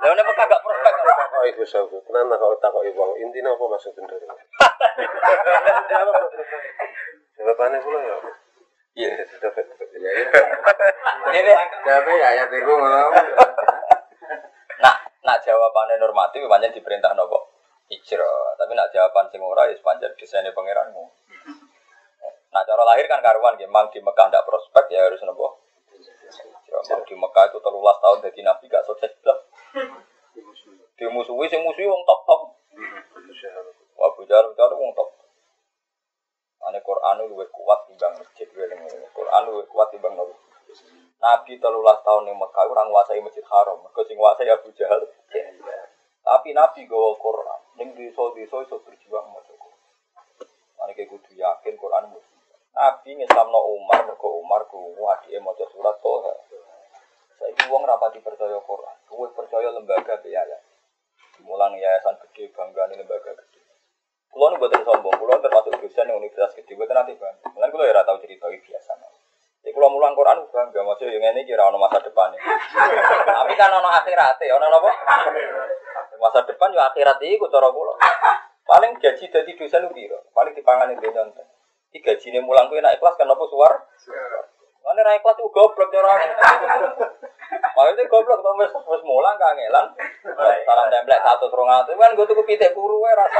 [0.00, 1.64] Lalu nih mereka gak prospek kalau Oh, ibu
[2.04, 4.12] tenan nah kalau takut ibu, intinya apa maksud bener?
[7.40, 8.16] Jawabannya pula ya.
[9.00, 9.10] Iya.
[9.40, 9.64] Dapat.
[11.30, 11.52] Ini
[11.86, 13.08] Tapi ya ya teku ngono.
[14.84, 17.48] nak nak jawabannya normatif banyak diperintah nopo
[17.88, 18.60] hijrah.
[18.60, 21.04] Tapi nak jawaban sing ora ya sepanjang desainnya pangeranmu.
[22.50, 25.69] Nah cara lahir kan karuan memang di Mekah ndak prospek ya harus nopo.
[26.70, 29.38] Memang di Mekah itu telulas tahun jadi nabi gak sukses lah.
[30.94, 32.40] Dimusuhi sing musuhi wong top top.
[34.00, 35.08] Abu Jahal itu wong top.
[36.60, 38.80] Ane Quran lebih kuat timbang masjid weling
[39.16, 40.36] Quran lebih kuat timbang nopo.
[41.20, 43.80] Nabi telulas tahun di Mekah orang nguasai masjid Haram.
[43.84, 45.04] Mereka sing nguasai Abu Jahal.
[46.20, 47.60] Tapi Nabi gawa Quran.
[47.76, 50.88] Ning desa-desa iso berjuang maca Quran.
[50.96, 52.36] Kayak kudu yakin Quran mesti.
[52.76, 56.34] Nabi ngesamno Umar, mergo Umar krungu adike maca surat Toha.
[57.40, 58.96] Saiki wong rapati percaya Quran.
[59.08, 60.60] Kuwi percaya lembaga biaya.
[61.40, 63.60] Mulang yayasan gede, bangga lembaga gede.
[64.28, 67.34] Kulo nu buatan sombong, kulo termasuk dosen yang universitas gede, buatan nanti bang.
[67.56, 68.92] Mungkin kulo ya tahu cerita ini biasa.
[69.64, 72.32] Jadi kulo mulang Quran bangga, maksudnya yang ini kira ono masa depan
[73.28, 74.90] Tapi kan ono akhirat, ono apa?
[76.20, 77.96] Masa depan ya akhirat itu cara kulo.
[78.68, 81.46] Paling gaji dari dosen itu biro, paling dipangan itu nonton.
[81.88, 83.72] Di gaji ini mulang kulo enak ikhlas kan apa suar?
[84.90, 86.18] Mana naik kelas itu goblok orang.
[87.78, 89.86] Makanya goblok tuh wis wis mulang kangelan.
[90.66, 93.38] Salam templek satu terung atus kan gue tuku pitik puru wae rasa.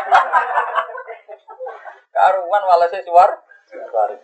[2.14, 3.34] Karuan walase suar.
[3.66, 4.14] Suar.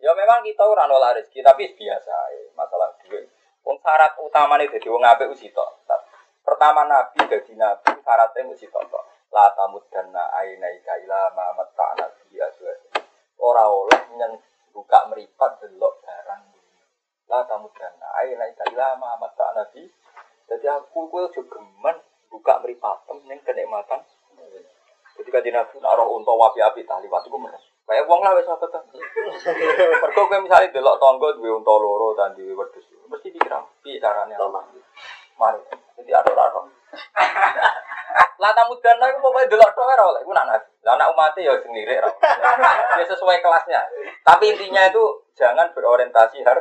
[0.00, 2.16] Ya memang kita ora nolak rezeki tapi biasa
[2.56, 3.28] masalah duit.
[3.60, 5.44] Wong syarat utamane dadi wong apik wis
[6.48, 9.04] Pertama nabi dadi nabi syaratnya mesti tok.
[9.36, 13.04] La tamuddanna ainaika ila ma matta'na bi azwaj.
[13.36, 14.32] Ora oleh nyen
[14.78, 16.42] buka meripat delok barang
[17.26, 19.90] lah kamu dan air naik lama mata nabi.
[20.46, 21.98] Jadi aku gue juga gemen
[22.30, 24.06] buka meripatem neng kenikmatan.
[25.18, 27.50] Jadi kan nabi naruh untuk wapi api tali waktu gue
[27.88, 28.84] kayak uang lah wes apa tuh
[30.04, 34.36] pergo gue misalnya delok tonggo dua untuk loro dan dua wedus mesti dikira pi caranya
[35.40, 35.58] mari.
[35.98, 36.68] Jadi ada orang
[38.38, 40.70] lah tamu dana itu pokoknya delok tok ora oleh, ku nak nabi.
[40.86, 42.10] Lah anak umat ya sendiri ora.
[42.98, 43.82] Ya sesuai kelasnya.
[44.22, 45.02] Tapi intinya itu
[45.34, 46.58] jangan berorientasi har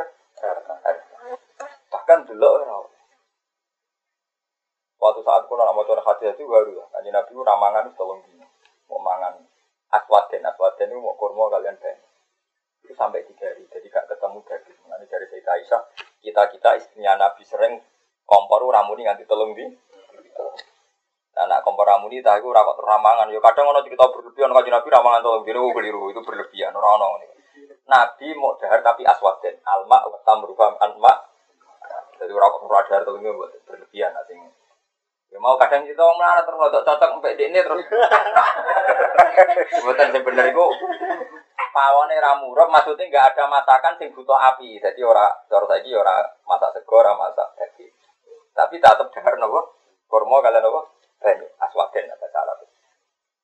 [1.94, 2.98] Bahkan delok ora oleh.
[4.98, 6.86] Waktu saat kulo nak maca hadis itu baru ya.
[6.90, 8.50] Kanjeng Nabi ramangan itu tolong dino.
[8.90, 9.38] Mau mangan
[9.94, 12.02] aswaden, aswaden itu mau kurma kalian ben.
[12.82, 14.80] Itu sampai tiga hari, jadi gak ketemu daging.
[14.90, 15.82] Nanti dari Sayyidah Aisyah,
[16.24, 17.78] kita kita istrinya Nabi sering
[18.26, 19.66] kompor ramuni nganti tolong di.
[21.38, 23.30] Anak kompor ramuni tak itu rapat ramangan.
[23.30, 27.30] Yo kadang ono cerita berlebihan kaji Nabi ramangan tolong oh, keliru itu berlebihan orang orang
[27.88, 31.14] Nabi mau dahar tapi aswaden alma wetam berubah anma.
[32.18, 33.32] Jadi rapat dahar tolong ini
[33.70, 34.42] berlebihan asing.
[35.28, 37.84] Ya mau kadang kita mau melarat terus nggak cocok sampai di ini terus.
[39.78, 40.66] Sebutan sebenarnya itu
[41.76, 44.80] pawone ramurep maksudnya nggak ada masakan sing butuh api.
[44.80, 46.16] Jadi ora cara saiki ora
[46.48, 47.48] masak sego, ora masak.
[48.58, 49.78] Tapi tetap dahar nopo?
[50.10, 50.97] Kurma kalian nopo?
[51.22, 52.54] Banyu aswaden ada cara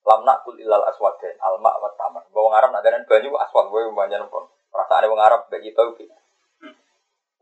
[0.03, 4.19] lam nakul ilal aswaden alma wa tamar bawa ngarap nak dan banyu aswad gue banyak
[4.27, 6.13] pun perasaan wong Arab bagi tau gitu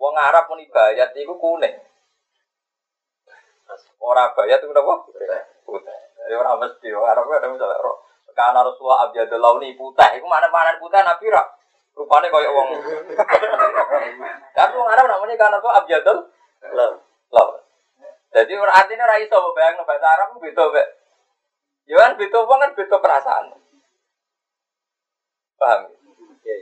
[0.02, 1.76] wong Arab pun ibayat itu kuning.
[4.02, 4.94] Orang bayat itu apa?
[5.64, 6.00] Putih.
[6.26, 8.02] Jadi orang mesti wong Arab ada misalnya roh
[8.32, 10.10] karena Rasulullah abjadul launi putih.
[10.18, 11.48] Itu mana mana putih nabi rak
[11.94, 12.70] rupanya kayak wong.
[14.58, 16.18] Kan wong Arab namanya karena Rasulullah abjadul
[17.32, 17.61] launi
[18.32, 20.88] jadi artinya ora iso bayang bahasa Arab beda mbek.
[21.84, 23.52] Ya kan beda wong kan beda perasaan.
[25.60, 25.92] Paham?
[26.42, 26.56] Ya,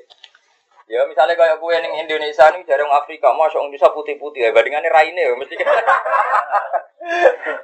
[0.89, 5.21] ya misalnya kayak kue ning Indonesia nih jarang Afrika, masuk Indonesia putih-putih ya bandingannya raine
[5.21, 5.55] ya mesti.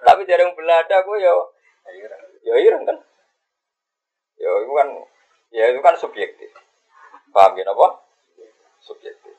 [0.06, 1.34] Tapi jarang Belanda kue ya
[2.46, 2.98] ya ireng kan.
[4.38, 4.88] Ya itu kan
[5.50, 6.54] ya itu kan subjektif.
[7.34, 8.06] Paham ya apa?
[8.86, 9.34] Subjektif.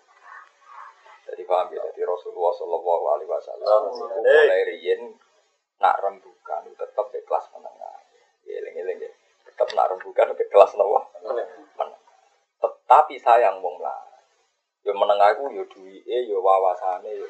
[1.27, 3.81] Jadi paham ya, jadi Rasulullah Shallallahu Alaihi Wasallam
[4.23, 5.11] mulai riyen
[5.83, 7.97] nak rembukan tetap di kelas menengah.
[8.47, 9.11] Eling-eling ya,
[9.51, 11.05] tetap nak rembukan di kelas menengah.
[12.63, 14.07] Tetapi sayang wong lah,
[14.87, 17.27] yo menengah itu yo duit, yo wawasane, yo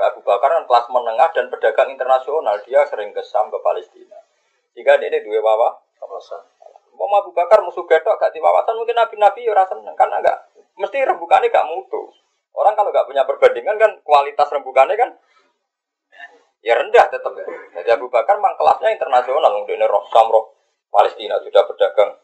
[0.00, 4.16] Abu Bakar kan kelas menengah dan pedagang internasional, dia sering kesam ke Palestina.
[4.72, 6.40] Jika dia dua wawa, wawasan.
[6.96, 10.38] Mau Abu Bakar musuh gedok gak di wawasan mungkin nabi-nabi ya rasa karena enggak
[10.76, 12.12] mesti rembukannya gak mutu.
[12.54, 15.10] Orang kalau nggak punya perbandingan kan kualitas rembukannya kan
[16.60, 17.32] ya rendah tetap.
[17.72, 20.52] Jadi Abu Bakar memang kelasnya internasional, untuk ini roh samroh
[20.92, 22.20] Palestina sudah berdagang.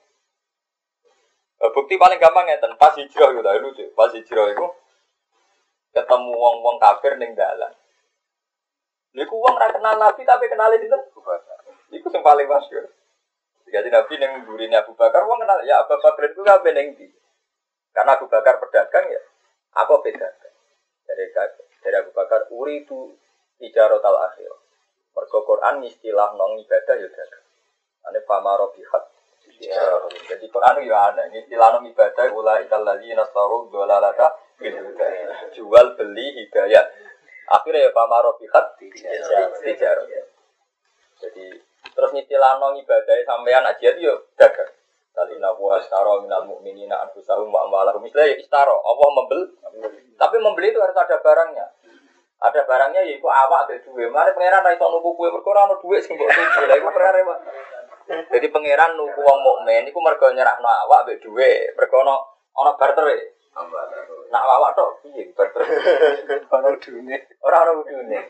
[1.56, 3.84] Eh, bukti paling gampang ya, pas hijrah gitu, lucu.
[3.96, 4.66] Pas hijrah itu
[5.96, 7.72] ketemu wong-wong kafir neng dalan.
[9.16, 10.98] Niku wong ra kenal Nabi tapi kenalin itu
[11.86, 12.84] Iku yang paling masyhur.
[13.72, 17.08] Jadi Nabi neng gurine Abu Bakar, wong kenal ya Abu Bakar itu kabeh neng di.
[17.96, 19.22] Karena Abu Bakar pedagang ya,
[19.76, 20.28] apa beda?
[21.06, 21.24] Dari
[21.84, 23.12] dari Abu Bakar, uri itu
[23.60, 24.50] ijarot al akhir.
[25.16, 27.46] Mergo Quran istilah nong ibadah ya dagang.
[28.08, 29.02] Ane pamaro bihat.
[30.28, 31.22] Jadi Quran ya ada.
[31.32, 34.36] Ini istilah nong ibadah ulai lagi nasaru dolalata
[35.56, 36.84] jual beli hidayah.
[37.48, 38.76] Akhirnya ya pamaro bihat
[39.62, 40.08] tijarot.
[41.16, 41.44] Jadi
[41.96, 44.68] terus istilah nong ibadah sampean aja itu dagang.
[45.16, 48.04] Kali nabu astaro minal mu'minina anfusahum wa amwalahum.
[48.04, 49.48] Misalnya istaro, Allah membeli.
[50.20, 51.72] Tapi membeli itu harus ada barangnya.
[52.36, 54.12] Ada barangnya yaitu awak ada duit.
[54.12, 56.60] Mari pangeran ra iso nuku kue perkara ana duit sing mbok tuku.
[56.68, 57.38] Lah iku perkara Pak.
[58.28, 61.72] Jadi pangeran nuku wong mukmin iku mergo nyerahno awak mbek duit.
[61.80, 62.14] Mergo ana
[62.60, 63.08] ana barter.
[64.28, 65.64] Nak awak tok piye barter.
[66.52, 67.16] Ana udune.
[67.40, 68.20] Ora ana udune.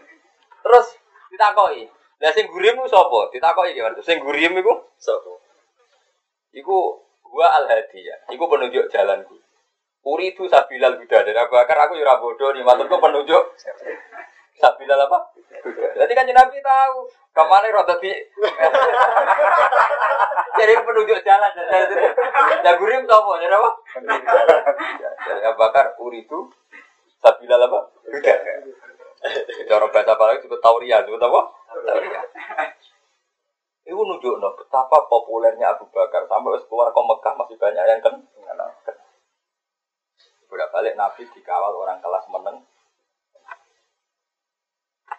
[0.62, 0.86] Terus
[1.34, 1.90] ditakoki,
[2.22, 3.34] Lah sing gurim ku sapa?
[3.34, 3.98] Ditakoki gimana?
[4.06, 5.45] Sing gurim iku Sapa?
[6.55, 8.31] Iku gua al hadiyah.
[8.31, 9.36] Iku penunjuk jalanku.
[10.06, 13.43] Uri itu sabilal huda dan Abu Bakar aku yura bodoh nih maksudku penunjuk
[14.55, 15.18] sabilal apa?
[15.66, 15.86] Huda.
[15.98, 18.14] Jadi kan Nabi tahu ke mana roda di
[20.62, 21.52] jadi penunjuk jalan
[22.62, 23.32] dan gurim sapa?
[23.43, 23.70] Jadi apa?
[25.27, 26.55] Jadi Abu Bakar uri itu
[27.18, 27.90] sabilal apa?
[28.06, 28.35] Huda.
[29.66, 31.40] Cara bahasa apa lagi disebut tauriah, disebut apa?
[31.82, 32.24] Tauriah.
[33.86, 38.14] Itu nunjuk no, betapa populernya Abu Bakar sampai keluar ke Mekah masih banyak yang kan.
[40.50, 42.66] Bolak balik Nabi dikawal orang kelas meneng.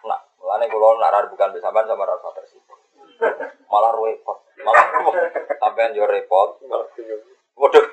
[0.04, 2.76] Nah, mulane kalau nak bukan bersama sama rasa tersibuk.
[3.72, 4.86] Malah repot, malah
[5.56, 6.60] sampean yo repot.
[7.56, 7.84] Waduh,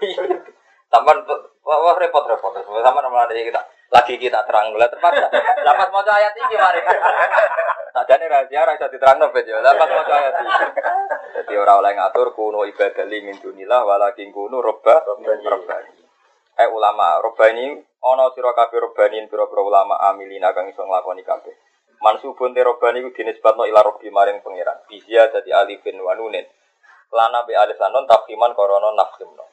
[0.91, 1.17] sampean
[1.63, 2.51] wah repot repot.
[2.59, 3.63] Sama malah kita
[3.95, 5.31] lagi kita terang lah terpaksa.
[5.63, 6.83] Lapas mau ayat ini mari.
[7.95, 9.55] Sajane rahasia ra iso diterangno ben yo.
[9.63, 10.51] Lapas mau ayat ini.
[11.39, 16.03] Jadi orang oleh ngatur kuno ibadah li min dunillah walakin kuno robba robbani.
[16.59, 17.71] Eh ulama robbani
[18.03, 21.55] ana sira kabeh robbani pira-pira ulama amilina kang iso nglakoni kabeh.
[22.03, 24.83] Mansubun te robbani ku dinisbatno ila robbi maring pangeran.
[24.91, 26.43] Bizia dadi alifin wa nunin.
[27.15, 29.47] Lana be alif lan nun tafhiman korono nafhimno.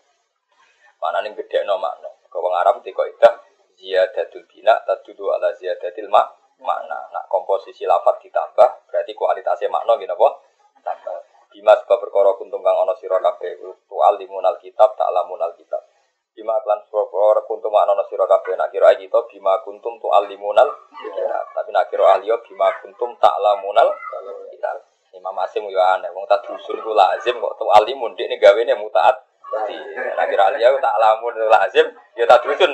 [0.99, 2.11] Manane gedhekno makna.
[2.27, 3.39] Kau wong Arab teko idah
[3.79, 6.99] ziyadatul bina tadudu ala ziyadatil mak makna.
[7.11, 10.29] Nak komposisi lafat ditambah berarti kualitasnya makna gini apa?
[10.83, 11.19] Tambah.
[11.53, 15.85] Bima sebab perkara kuntum kang ana sira kabeh tual limunal kitab ta'lamunal kitab.
[16.33, 21.45] Bima klan perkara kuntum ana sira kabeh nak kira kita bima kuntum tual limunal kitab.
[21.53, 23.93] Tapi nak kira ahli bima kuntum ta'lamunal
[24.49, 24.81] kitab.
[25.13, 29.21] Imam Asim yo aneh wong tak dusun iku lazim kok tual limun nek gawene mutaat.
[30.17, 31.85] Nak kira ahli yo ta'lamun lazim
[32.17, 32.73] yo tak dusun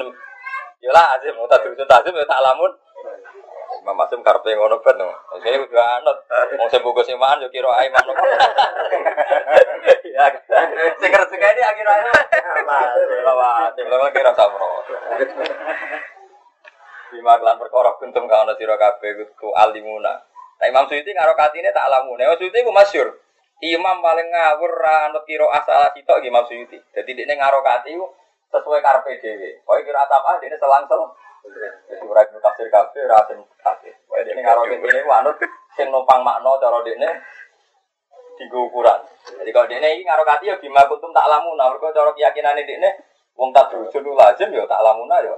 [0.78, 2.70] Ya lah azim, mau tak dusun azim ya tak lamun.
[3.88, 5.00] Imam Asim karpe ngono ben.
[5.40, 6.20] Saya kudu anut.
[6.60, 8.16] Wong sing bungkus iman yo kira ae manuk.
[10.18, 10.28] Ya.
[10.98, 12.02] Sing kerja ini akhir ae.
[13.24, 14.84] Lawat, lawat kira sabro.
[17.08, 20.20] Bima kelan perkara kuntum ka ana sira kabeh kudu alimuna.
[20.60, 22.28] Nah Imam Suyuti karo katine tak alamune.
[22.28, 23.08] Imam Suyuti ku masyhur.
[23.64, 26.76] Imam paling ngawur ra anut kira asal sitok Imam Suyuti.
[26.92, 27.96] Dadi dekne ngaro kati
[28.52, 29.64] sesuai karpe dhewe.
[29.64, 31.08] Kowe kira apa dene selang-selang.
[31.44, 33.94] Jadi ora ibu tafsir kabeh ora sing tafsir.
[34.04, 35.36] Kowe dene ngaro kene ku anut
[35.78, 37.10] sing numpang makna cara dekne
[38.38, 39.00] digo ukuran.
[39.38, 41.70] Jadi kalau dekne iki ngaro kati ya bima kuntum tak lamuna.
[41.70, 42.90] Mergo cara keyakinane dekne
[43.38, 45.34] wong tak rujuk lazim ya tak lamuna ya.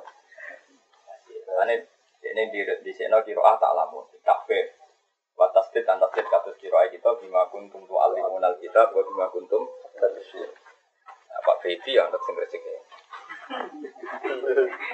[1.60, 1.74] Ane
[2.20, 4.76] ini di di sini kiro ah tak lamun kafe
[5.34, 9.64] batas tit dan tasdid kasus kiro kita bima kuntum tu alimunal kita buat bima kuntum
[9.96, 10.48] terusir.
[11.30, 12.74] Nah, Pak Fedi yang tak singkir singkir.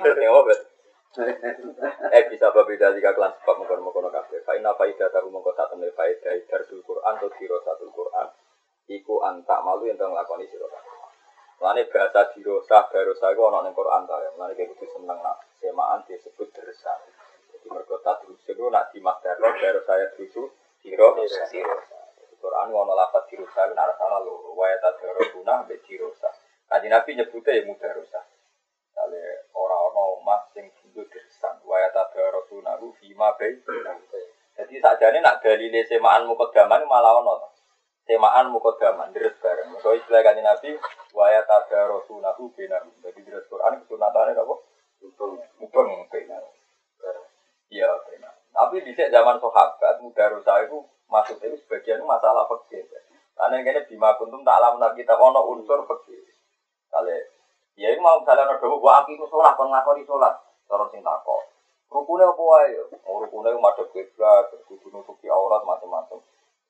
[0.07, 0.61] Yang apa bet?
[1.17, 4.45] Eh bisa berbeda jika kelas sebab mengkono mengkono kafe.
[4.45, 8.29] Faina faida tahu mengkono satu nih faida darsul Quran atau kiro satu Quran.
[8.87, 10.71] Iku antak malu yang tengah lakoni siro
[11.57, 14.31] Lani bahasa dirosa, barosa itu orang yang Quran tau ya.
[14.53, 16.93] Kayak gitu seneng nak semaan disebut dersa.
[17.49, 17.73] Jadi
[18.05, 20.53] tak terus itu nak di masterlo baru saya terusu
[20.85, 22.01] diro dirosa.
[22.37, 24.53] Quran wono lapat dirosa itu nara salah lo.
[24.53, 25.01] Waya tak
[25.33, 26.29] guna be dirosa.
[26.69, 28.21] Kaji Nabi nyebutnya ya mudah rosa.
[28.93, 29.23] Kali
[29.57, 31.51] orang-orang omah sing tinggal dersa.
[31.69, 32.17] Waya tak
[32.49, 33.61] guna itu fima be.
[34.57, 37.53] Jadi saja ini nak dalile semaan mukodaman malah ono
[38.09, 39.77] semaan mukodaman deres bareng.
[39.85, 40.81] So istilah kan Nabi
[41.13, 42.81] waya tada rasulahu benar.
[43.05, 44.55] Jadi deres Quran kesunatannya apa?
[45.61, 46.43] Mubeng benar.
[47.69, 48.35] Iya benar.
[48.57, 50.81] Tapi di zaman sahabat mudarosa itu
[51.13, 52.89] masuk itu sebagian masalah fikih.
[53.37, 56.25] Karena ini bima kuntum tak alam kita ono unsur fikih.
[56.89, 57.13] Kali
[57.77, 60.33] ya ini mau misalnya ada gua akimu sholat, kon ngakoni sholat,
[60.67, 61.43] cara sing takok.
[61.87, 62.83] Rukunnya apa aja?
[63.07, 66.19] Oh, rukunnya madhep kiblat, kudu nutupi aurat macam-macam.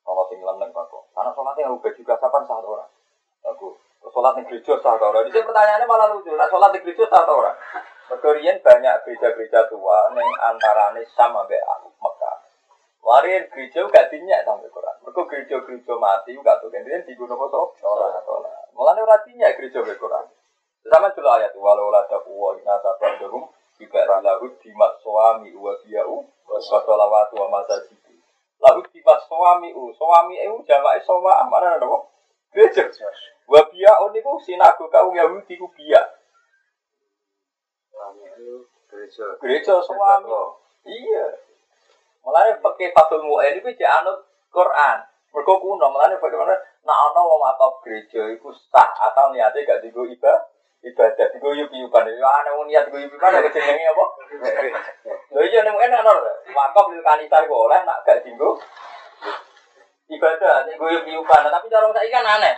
[0.07, 1.03] Kalau sing leneng kok.
[1.11, 2.87] Karena sholatnya ubah juga kapan sah orang.
[3.43, 3.75] Aku
[4.07, 5.27] sholat di gereja sah orang.
[5.27, 6.31] Ini pertanyaannya malah lucu.
[6.31, 7.57] Nah, sholat di gereja sah orang.
[8.07, 11.59] Mergorian banyak gereja-gereja tua yang antarane sama be
[11.99, 12.35] Mekah.
[13.03, 14.95] Warin gereja gak dinyak sampai Quran.
[15.03, 16.71] Mereka gereja-gereja mati gak tuh.
[16.71, 18.71] Kemudian di gunung foto sholat sholat.
[18.71, 20.23] Mulanya ora dinyak gereja be Quran.
[20.87, 23.43] Sama juga ayat walau la taqwa inna sabadahum
[23.77, 27.61] juga lahu dimat suami wa biyau wa sholawatu wa
[28.57, 32.03] lalu tiba suami u suami u jamak soma mana ada kok
[32.51, 32.89] gereja.
[33.47, 36.01] Wabia on itu sinago kau Yahudi ku bia
[39.37, 39.77] gereja.
[39.85, 40.33] Suami.
[40.89, 41.25] iya.
[42.25, 44.19] Mulai pakai fatul mu'en itu jangan
[44.51, 44.97] Quran.
[45.31, 50.07] Mereka kuno mulai bagaimana nah ono wong atau gereja itu sah atau niatnya gak digo
[50.07, 50.39] ibadah
[50.85, 54.05] ibadah digo yuk yukan ya ana wong niat digo yukan ada jenenge apa
[55.33, 56.13] lho iya nek enak ana
[56.53, 58.61] wakaf lil kanisa iku oleh nak gak digo
[60.07, 62.55] ibadah, nek gue piupan, tapi cara saya kan aneh.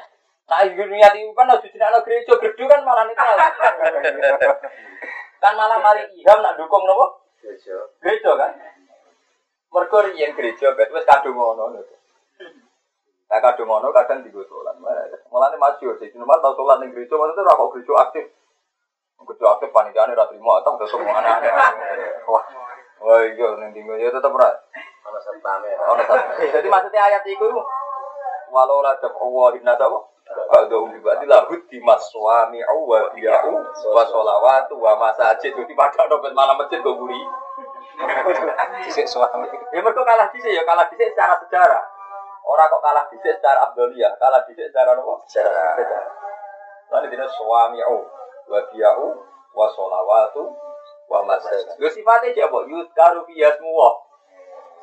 [0.50, 3.38] Nah, ibu niat piupan harus anak gereja, gerdu kan malah netral.
[5.41, 7.26] kan malah mari iham nak dukung nopo?
[8.02, 8.52] Gereja kan.
[9.70, 11.82] Mergo riyen gereja bet wis kadung ngono lho.
[13.30, 14.73] Nah kadung ngono kadang digo sholat.
[15.30, 18.26] Mulane maju sih, normal tau sholat ning gereja maksudnya ora kok gereja aktif.
[19.22, 21.53] Gereja aktif panitiane ra trimo atau tetep aneh-aneh.
[22.26, 22.45] Wah.
[23.06, 24.49] Wah iya ning dinggo ya tetep ora
[25.06, 25.69] Ono sertane.
[25.77, 26.41] Ono satu.
[26.41, 27.47] Jadi maksudnya ayat itu
[28.49, 34.93] walau la Allah inna tawa Ba'dahum juga dilahut di maswami wa biya'u wa sholawatu wa
[35.01, 37.18] masajid Jadi pada dompet malam masjid gue buri
[38.85, 41.81] Disik suami Ya mereka kalah disik ya kalah disik secara sejarah
[42.45, 45.16] Orang kok kalah disik secara abdoliyah Kalah disik secara apa?
[45.28, 45.76] Secara.
[46.90, 47.80] Lalu ini suami
[48.49, 49.07] wa biya'u
[49.53, 50.44] wa sholawatu
[51.10, 52.57] wa masajid Lu sifatnya siapa?
[52.66, 54.10] Yudkaru biyasmuwah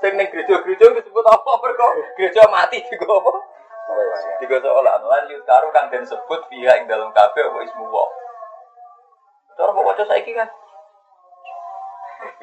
[0.04, 1.88] Sing ning gereja-gereja disebut apa mergo
[2.20, 3.32] gereja mati juga apa?
[4.44, 8.04] Tiga seolah lan yutaru kang den sebut via ing dalam kafe apa ismu wa.
[9.56, 10.48] Cara kok waca saiki kan?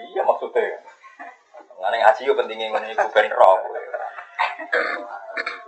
[0.02, 0.82] Iya maksudnya.
[1.78, 3.54] Ngene ngaji yo pentingnya ngene iku ben ro.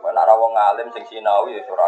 [0.04, 1.88] Mana wong alim sing sinau ya ora.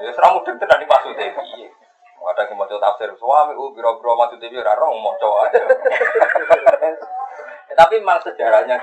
[0.00, 1.68] Ya ora mudeng tenan iki maksudnya piye.
[2.24, 5.60] Ada yang mau tafsir suami, uh biro-biro maksudnya biar orang mau coba aja.
[7.64, 8.76] Ya, tapi memang sejarahnya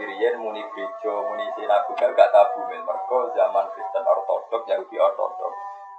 [0.00, 5.52] jadi Rian muni gereja, muni sinagoga gak tabu men mereka zaman Kristen Ortodok, Yahudi Ortodok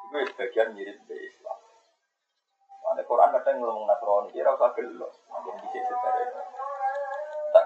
[0.10, 1.60] itu sebagian mirip dari Islam.
[2.82, 6.41] Mana Quran kadang ngomong Nasrani, kira usah gelo, mungkin bisa sejarah.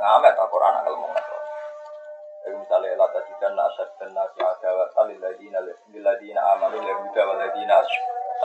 [0.05, 1.49] Ngamet tak Quran ngomong Nasrani.
[2.45, 7.21] Jadi misalnya la tajidan asad dan nasi adawat alil ladina lil ladina amanu lil huda
[7.25, 7.41] wal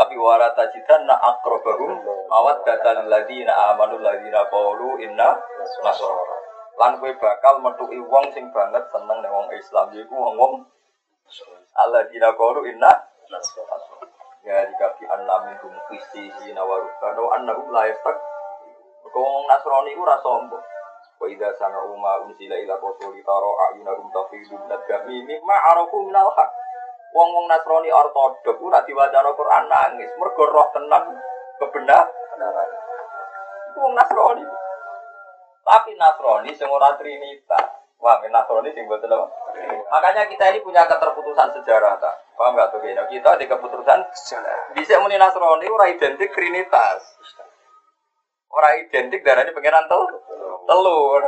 [0.00, 2.00] tapi wala tajidan na akrobahum
[2.32, 5.36] awat datan ladina amanu ladina qaulu inna
[5.84, 6.36] nasara
[6.80, 9.92] lan bakal metuki wong sing banget seneng ning wong Islam.
[9.92, 10.64] Yaiku wong-wong
[11.76, 12.88] alladzina qaulu inna
[14.48, 18.16] ya dikafi anna minhum qissina wa rubana annahum la yastaq
[19.12, 20.79] wong Nasrani iku ora sombong
[21.20, 26.32] wa idza sami'u ma unzila ila rasuli tara ayunahum tafidu min ad-dami mimma arafu minal
[26.32, 26.50] haq
[27.12, 31.04] wong-wong Nasrani ortodok ku nek diwaca Quran nangis mergo roh tenan
[31.60, 32.68] kebenaran
[33.76, 34.44] wong Nasrani
[35.70, 37.68] tapi Nasrani sing ora Trinitas.
[38.00, 39.26] Wah, Nasrani sing mboten apa?
[39.92, 42.16] Makanya kita ini punya keterputusan sejarah tak?
[42.34, 42.80] Paham enggak tuh?
[42.82, 44.74] Kita di keputusan sejarah.
[44.74, 47.20] Bisa muni Nasrani ora identik Trinitas.
[48.50, 50.02] Ora identik darahnya pangeran tel
[50.66, 51.22] telur.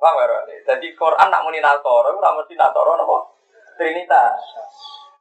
[0.00, 0.64] Paham enggak?
[0.64, 3.18] Jadi Quran nak muni Nasoro ora mesti Nasoro napa?
[3.76, 4.40] Trinitas.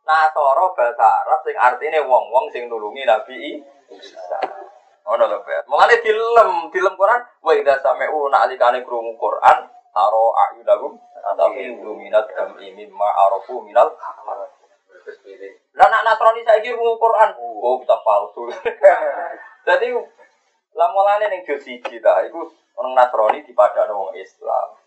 [0.08, 3.60] Nasoro bahasa Arab sing artinya wong-wong sing nulungi Nabi
[3.92, 4.40] Isa.
[5.10, 5.66] Ono lho, Bet.
[5.66, 10.38] Mulane dilem, dilem Quran, wa idza sami'u na'likane krungu Quran, taro
[11.40, 13.90] tapi minat kami mimma arafu minal.
[15.74, 18.54] Lah nak Nasrani saiki krungu Quran, oh kita palsu.
[19.68, 19.88] Jadi
[20.80, 22.48] lah mulane ning juz siji ta, iku
[22.80, 24.80] orang Nasrani dipadano wong Islam.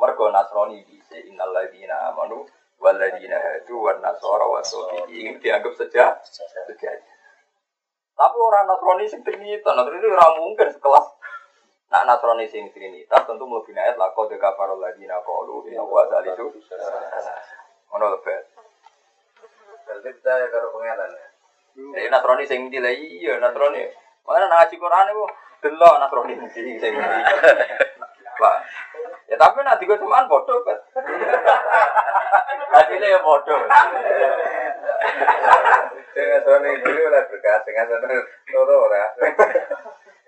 [0.00, 2.48] Mergo Nasrani bisa innal ladzina amanu
[2.80, 4.64] wal ladzina hadu wan nasara wa
[5.12, 7.04] ini dianggap saja sejajar.
[8.16, 11.06] Tapi orang Nasrani sing Trinitas, Nasrani ora mungkin sekelas.
[11.92, 16.56] Nak Nasrani sing Trinitas tentu mlebu ayat la qad kafarul ladina qalu inna wa salisu.
[17.92, 18.42] Ono lebet.
[19.84, 22.08] Berarti percaya karo pangeran ya.
[22.08, 24.03] Nasrani sing ndi lah iya Nasrani.
[24.24, 25.24] Mana nang ngaji Quran iku
[25.60, 26.48] delok Nasrani ndi
[26.80, 26.92] sing.
[28.34, 28.56] Pak.
[29.30, 30.78] Ya tapi nak digo cuman bodoh kan.
[32.72, 33.60] Hasilnya ya bodoh.
[36.14, 38.18] Dengan soalnya dulu lah berkas, dengan soalnya
[38.54, 39.04] loro ora.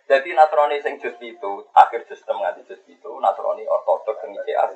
[0.07, 4.71] Jadi Nasrani sing juz itu, akhir juz 6 nganti juz itu, Nasrani ortodok sing ICA.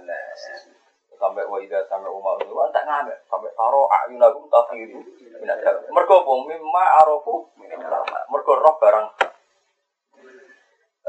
[1.21, 5.05] Sampai wa sampai umar itu tak ngamek, sampai taro ayunahum tafiru
[5.93, 6.33] Mergo apa?
[6.49, 7.45] Mimma arafu
[8.33, 9.07] Mergo roh barang.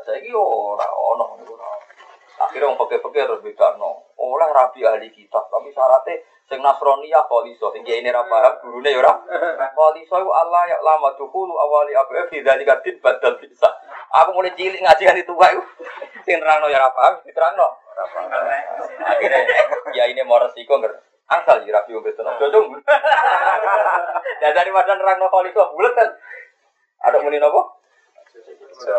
[0.04, 1.70] Saiki ora ono ora.
[2.44, 4.12] Akhirnya orang pakai-pakai harus beda no.
[4.20, 9.00] Oleh rabi ahli kitab, tapi syaratnya sing Nasroniyah poliso, sing ini ora paham, gurune ya
[9.00, 9.14] ora.
[9.16, 13.70] Allah ya lama dulu awali apa ya tidak dikatin badal bisa.
[14.12, 15.64] Aku mulai cilik ngaji kan itu itu,
[16.28, 17.68] sing terangno ya ora paham, diterangno.
[19.06, 19.40] Akhirnya
[19.94, 20.94] ya ini mau resiko nggak.
[21.32, 22.28] Angsal ya rabi wong betul.
[22.28, 22.66] Jojong.
[24.44, 26.10] Ya dari wadah nerangno poliso bulat kan.
[27.08, 27.80] Ada muni nopo?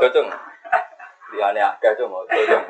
[0.01, 0.33] Jojong.
[1.37, 2.65] Liane akeh cuma jojong.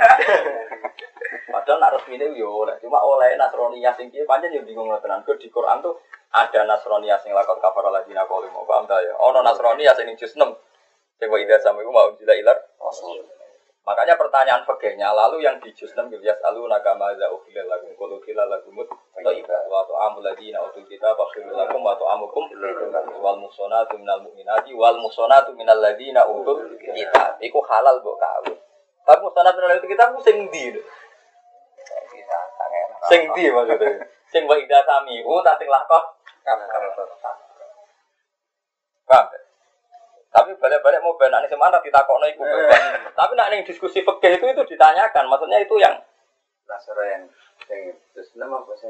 [1.53, 5.21] Padahal nak resmi ini yo oleh, cuma oleh Nasrani sing piye pancen yo bingung tenan.
[5.23, 6.01] Kok di Quran tuh
[6.33, 9.15] ada Nasrani sing lakon kafar lagi kalau mau paham ta ya.
[9.21, 10.43] Ono Nasrani sing juz 6.
[11.21, 12.59] Sing wa idza sami mau jila ilar.
[13.83, 17.91] Makanya pertanyaan pegangnya lalu yang di juz 6 gitu ya selalu nakama za ukhilal lakum
[17.99, 18.87] qul ukhilal lakumut
[19.19, 22.47] thayyibat wa ta'amul ladina utul kita fakhirul lakum wa ta'amukum
[23.19, 28.55] wal muhsanatu minal mu'minati wal muhsanatu minal ladina utul kita iku halal mbok kawin.
[29.03, 30.65] Tapi muhsanatu minal ladina kita sing ndi?
[30.79, 30.83] lho?
[33.11, 33.91] Sing ndi maksudnya?
[34.31, 36.05] Sing wa sami u tak sing lakon.
[39.11, 39.42] Paham?
[40.33, 42.45] Tapi balik-balik mau benar nih semana ditakokno iku.
[43.13, 45.93] Tapi nak ning diskusi fikih itu itu ditanyakan, maksudnya itu yang
[46.65, 47.23] Nasara yang
[47.69, 48.89] yang terus nama apa sih?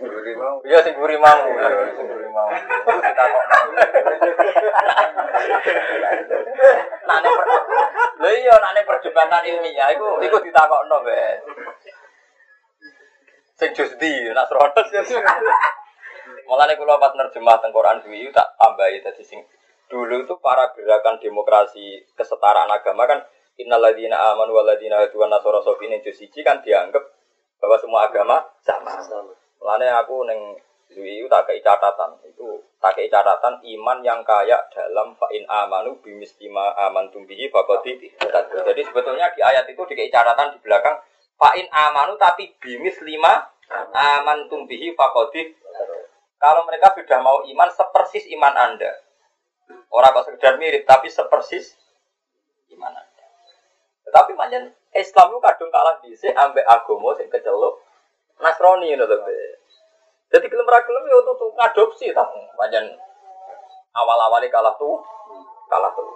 [0.00, 0.64] Guri mau.
[0.64, 2.48] Iya sing guri mau, iya, sing guri mau.
[2.48, 3.58] Itu ditakokno.
[7.04, 7.32] Nah, nek.
[8.16, 11.36] Lho iya nek ning perdebatan ilmiah iku iku ditakokno, Ben.
[13.60, 14.72] Sing jus di Nasrono.
[16.48, 19.40] Mulane kula pas nerjemah teng Quran kuwi tak tambahi dadi sing
[19.90, 23.22] dulu itu para gerakan demokrasi kesetaraan agama kan
[23.62, 27.02] walladzina hadu wan nasara sofine juz siji kan dianggap
[27.62, 28.90] bahwa semua agama sama.
[29.62, 30.40] Mulane aku neng
[30.92, 32.20] Zui itu tak kei catatan.
[32.28, 37.94] Itu tak kei catatan iman yang kaya dalam fa'in amanu bimistima aman tumbihi fakoti
[38.66, 40.98] jadi sebetulnya di ayat itu dikei catatan di belakang
[41.38, 43.38] fa'in amanu tapi bimis lima
[43.94, 45.54] aman tumbihi fakoti
[46.42, 48.90] kalau mereka sudah mau iman sepersis iman anda
[49.70, 51.76] orang kok sekedar mirip tapi sepersis
[52.74, 53.26] iman anda
[54.08, 57.80] tetapi manjen Islam itu kadung kalah di ambek agama sing kecelok
[58.42, 59.16] ngono to.
[59.22, 59.38] Be.
[60.32, 62.24] Jadi gelem ra gelem ya tuh ngadopsi ta.
[62.58, 62.84] Panjen
[63.94, 64.98] awal-awalnya kalah tuh
[65.70, 66.08] kalah tuh.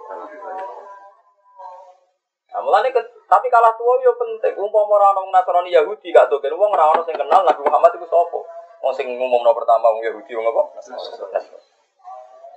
[2.57, 4.57] Nah, ke, tapi kalah tua yo penting.
[4.57, 8.39] Umpama ora Nasrani Yahudi gak tuh wong ora ono sing kenal Nabi Muhammad iku sapa.
[8.81, 10.63] Wong sing ngumumno pertama wong Yahudi wong apa?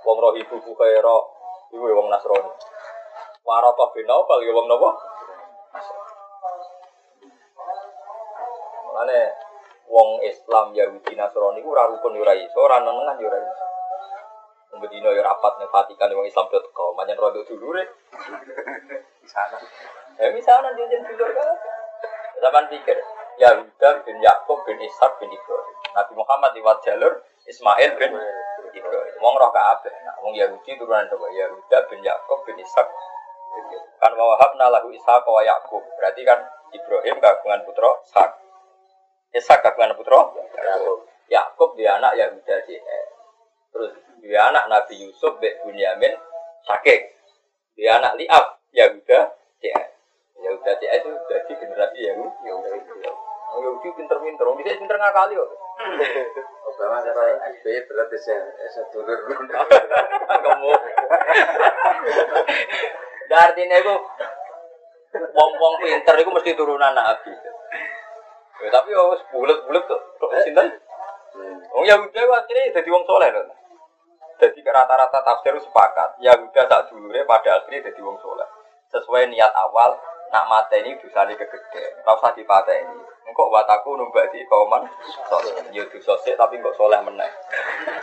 [0.00, 1.16] Wong Rohibu Bukhaira
[1.70, 2.50] iku ya wong Nasrani.
[3.46, 4.90] Warata bin Naufal ya wong napa?
[8.90, 9.20] Mulane
[9.86, 13.64] wong Islam Yahudi Nasrani ku ora rukun ora iso, ora nenengan ora iso.
[14.72, 17.84] Wong Medina yo rapat ning Vatikan wong Islam dot com, manyen rodo dulure.
[19.20, 19.58] Di sana.
[20.20, 21.48] Ya misalnya jenjen dulur kan.
[22.40, 22.96] Zaman pikir
[23.36, 25.76] Yahuda bin Yakub bin Ishak bin Ibrahim.
[25.92, 28.16] Nabi Muhammad lewat jalur Ismail bin
[28.74, 29.14] Ibrahim.
[29.20, 29.94] Wong roh kabeh.
[30.06, 31.26] Nah, wong Yahudi turunan apa?
[31.30, 32.88] Yahuda bin Yakub bin Ishak.
[34.00, 35.82] Kan wa wahabna lahu Ishak wa Yakub.
[35.98, 36.40] Berarti kan
[36.72, 38.30] Ibrahim kagungan putra Ishak.
[39.34, 40.30] Ishak kagungan putra
[41.30, 41.70] Yakub.
[41.78, 43.00] Dia anak Yahuda JE.
[43.70, 46.14] Terus dia anak Nabi Yusuf bin Bunyamin
[46.66, 47.14] Sakik.
[47.78, 49.18] Dia anak Liab Yahuda
[49.62, 49.84] JE.
[50.40, 52.48] Yahuda JE itu jadi generasi Yahudi.
[53.50, 53.58] Yahudi.
[53.58, 54.44] Oh, Yahudi pinter-pinter.
[54.46, 55.50] Orang bisa pinter ngakali kok.
[56.70, 57.22] Obama kata
[57.60, 58.40] SBY berarti saya
[58.70, 59.18] saya turun.
[60.46, 60.70] Kamu.
[63.30, 63.94] Artinya itu
[65.34, 67.32] wong-wong pinter itu mesti turunan Nabi.
[68.60, 70.00] Ya, tapi ya wis bulet-bulet kok.
[70.20, 70.68] Kok sinten?
[71.70, 73.46] Wong Yahuda ku akhirnya jadi wong soleh loh.
[74.40, 76.20] Jadi rata-rata tafsir sepakat.
[76.22, 78.46] Yahuda sak dulure pada akhirnya jadi wong soleh.
[78.90, 79.96] Sesuai niat awal
[80.30, 82.02] nak mateni dosane kegede.
[82.06, 82.98] Ora usah dipateni.
[83.30, 84.82] Engkok wataku numbak di kauman
[85.30, 85.70] soleh.
[85.70, 87.30] Ya dosa sik tapi kok soleh meneh.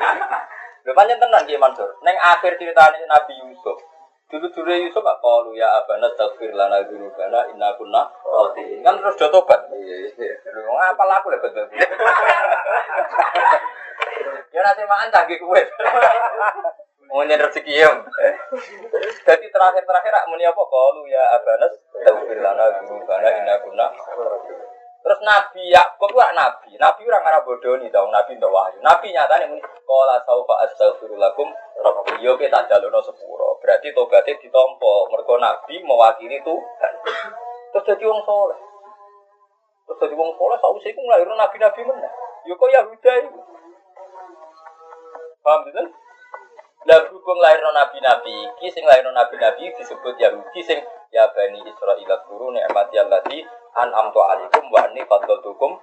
[0.87, 1.99] Lho pancen tenan Ki Mansur.
[1.99, 3.75] Ning akhir ceritane Nabi Yusuf.
[4.31, 8.79] Dulu-dulu Yusuf gak kalu ya abana tafsir lana dzunubana inna kunna khati.
[8.87, 9.67] Kan terus do tobat.
[9.67, 10.31] Iya iya.
[10.47, 11.67] Lho ngapal aku lho betul.
[14.55, 15.61] Ya nanti makan canggih kue.
[17.11, 17.93] Mau nyender rezeki ya.
[19.27, 21.67] Jadi terakhir-terakhir rak muni apa kalu ya abana
[22.07, 23.85] tafsir lana dzunubana inna kunna
[25.07, 26.75] Terus Nabi Yakub itu nabi.
[26.75, 28.83] Nabi orang arah bodoh nih tau Nabi untuk wahyu.
[28.83, 31.47] Nabi nyatanya muni kola saufa astaghfirullakum
[31.79, 33.55] rabbi yo kita jalono sepuro.
[33.63, 35.07] Berarti tobatnya ditompo.
[35.07, 36.93] Mergo Nabi mewakili Tuhan.
[37.71, 38.59] Terus jadi wong soleh.
[39.87, 42.11] Terus jadi wong soleh sausé iku nglairno nabi-nabi meneh.
[42.43, 43.39] Yo kok Yahuda iku.
[45.39, 45.87] Paham betul?
[46.83, 50.83] Lah berhubung lahirno nabi-nabi iki sing lahirno nabi-nabi disebut Yahudi sing
[51.15, 53.39] ya bani Israil guru nikmati allati
[53.77, 55.77] an amtu alaikum wa anni fadltukum.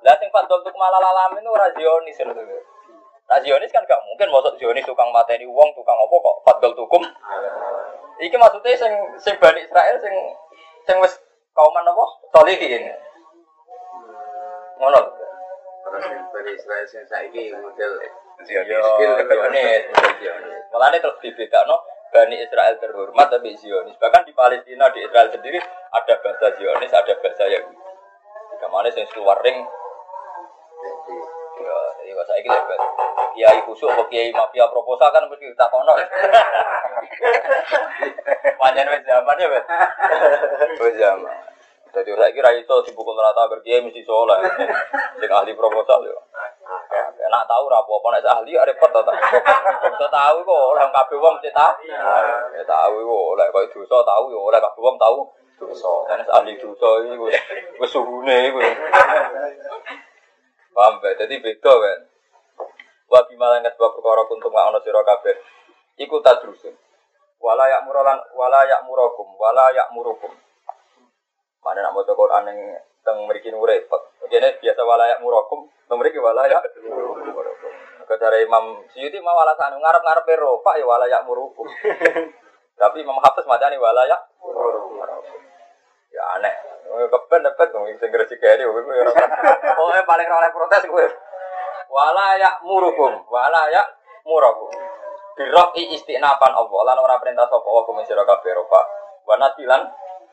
[0.00, 2.32] Lah sing fadltukum ala alamin ora Zionis lho.
[3.26, 7.02] Nah Zionis kan gak mungkin masuk Zionis tukang mateni wong, tukang apa kok fadltukum.
[8.16, 10.14] Iki maksudnya sing sing bani Israel sing
[10.88, 11.20] sing wis
[11.52, 12.04] kauman apa?
[12.32, 12.88] Solihin.
[14.80, 15.00] Ngono.
[15.86, 17.92] Terus dari Israel yang saiki model
[18.48, 18.80] Zionis,
[20.20, 20.62] Zionis.
[20.72, 21.76] Mulane terus dibedakno
[22.16, 24.00] Bani Israel terhormat tapi Zionis.
[24.00, 25.60] Bahkan di Palestina di Israel sendiri
[25.92, 27.76] ada bahasa Zionis, ada bahasa Yahudi.
[28.56, 29.60] Jika mana yang keluar ring,
[31.60, 31.76] ya,
[32.06, 32.80] Iya, saya ini lebat.
[33.36, 35.92] Kiai kusuk atau kiai mafia proposal kan mesti kita kono.
[38.60, 39.64] Panjang wes zaman ya, Bet.
[40.80, 41.36] Wes zaman.
[41.92, 44.40] Jadi saya kira itu dipukul rata berkiai mesti soleh.
[45.20, 46.16] Sing ahli proposal yo.
[47.26, 49.12] Nak tahu ra apa nek ahli ya repot to ta.
[49.82, 51.72] Bisa tahu kok orang kabeh wong mesti tahu.
[52.54, 55.26] Ya tahu kok oleh kok dosa tahu yo oleh kabeh wong tahu
[55.58, 55.92] dosa.
[56.14, 57.36] Nek ahli dosa iki wis
[57.82, 58.60] wis suhune iku.
[60.76, 61.10] Paham be?
[61.18, 62.00] Jadi beda kan.
[63.06, 65.34] Wa bimalan sebab perkara kuntum wa ana sira kabeh.
[65.98, 66.74] Iku tadrusun.
[67.42, 70.32] Wala yak murolan wala yak murokum wala yak murukum.
[71.64, 72.60] Mana nak maca Quran yang
[73.06, 74.02] teng mriki nu repot.
[74.26, 77.70] Dene biasa walayak murakum, teng mriki walayak murakum.
[78.06, 81.66] Kecara Imam Syuuti mau alasan ngarep-ngarep ero, Pak ya walayak murukum.
[82.82, 85.38] Tapi Imam Hafiz macane walayak murakum.
[86.10, 86.54] Ya aneh.
[86.86, 88.80] Keben dapat dong sing gresik kene kowe.
[89.78, 91.06] Pokoke paling oleh protes kowe.
[91.90, 93.86] Walayak murukum, walayak
[94.22, 94.70] murakum.
[95.36, 98.84] Biroki istinapan Allah lan ora perintah sapa Allah kumisira kabeh Pak.
[99.26, 99.82] Wa nasilan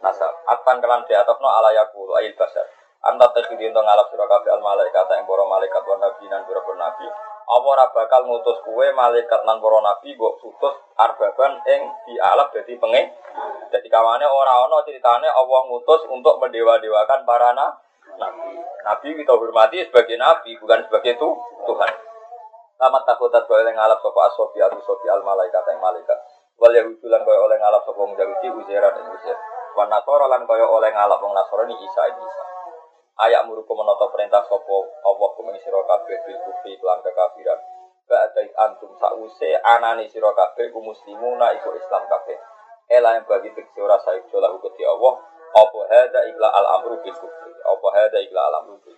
[0.04, 0.34] nasab.
[0.52, 2.68] Akan kelan di atas no ala yakulu ayil basar.
[3.04, 6.64] Anta tekhidi untuk ngalap surah kafe al malaikat yang para malaikat wa nabi nan pura
[6.76, 7.08] nabi.
[7.44, 13.12] Apa bakal ngutus kue malaikat nan para nabi mbok utus arbaban ing dialap dadi pengen
[13.74, 18.56] jadi kawane ora ono ceritane Allah ngutus untuk mendewa-dewakan para nabi.
[18.84, 21.28] Nabi kita hormati sebagai nabi bukan sebagai tu
[21.68, 21.92] Tuhan.
[22.80, 26.20] Tamat takutat kau yang ngalap sopo asofi atau sofi al malaikat yang malaikat.
[26.64, 29.36] Wal yahudulan kau oleh ngalap sopo mujahudi uzeran dan uzer.
[29.76, 32.44] Wan nasoro lan kaya oleh ngalap wong nasoro ini Isa Isa.
[33.20, 37.60] Ayak muruku menata perintah sopo Allah kumeng sira kabeh bil kufri lan kekafiran.
[38.08, 42.40] Ba'da antum sause anane sira kabeh ku muslimuna iku Islam kabeh.
[42.88, 45.14] Ela yang bagi teksi ora saik jola hukum Allah.
[45.60, 47.52] Apa hada igla al amru bil kufri.
[47.60, 48.96] Apa hada igla al amru bil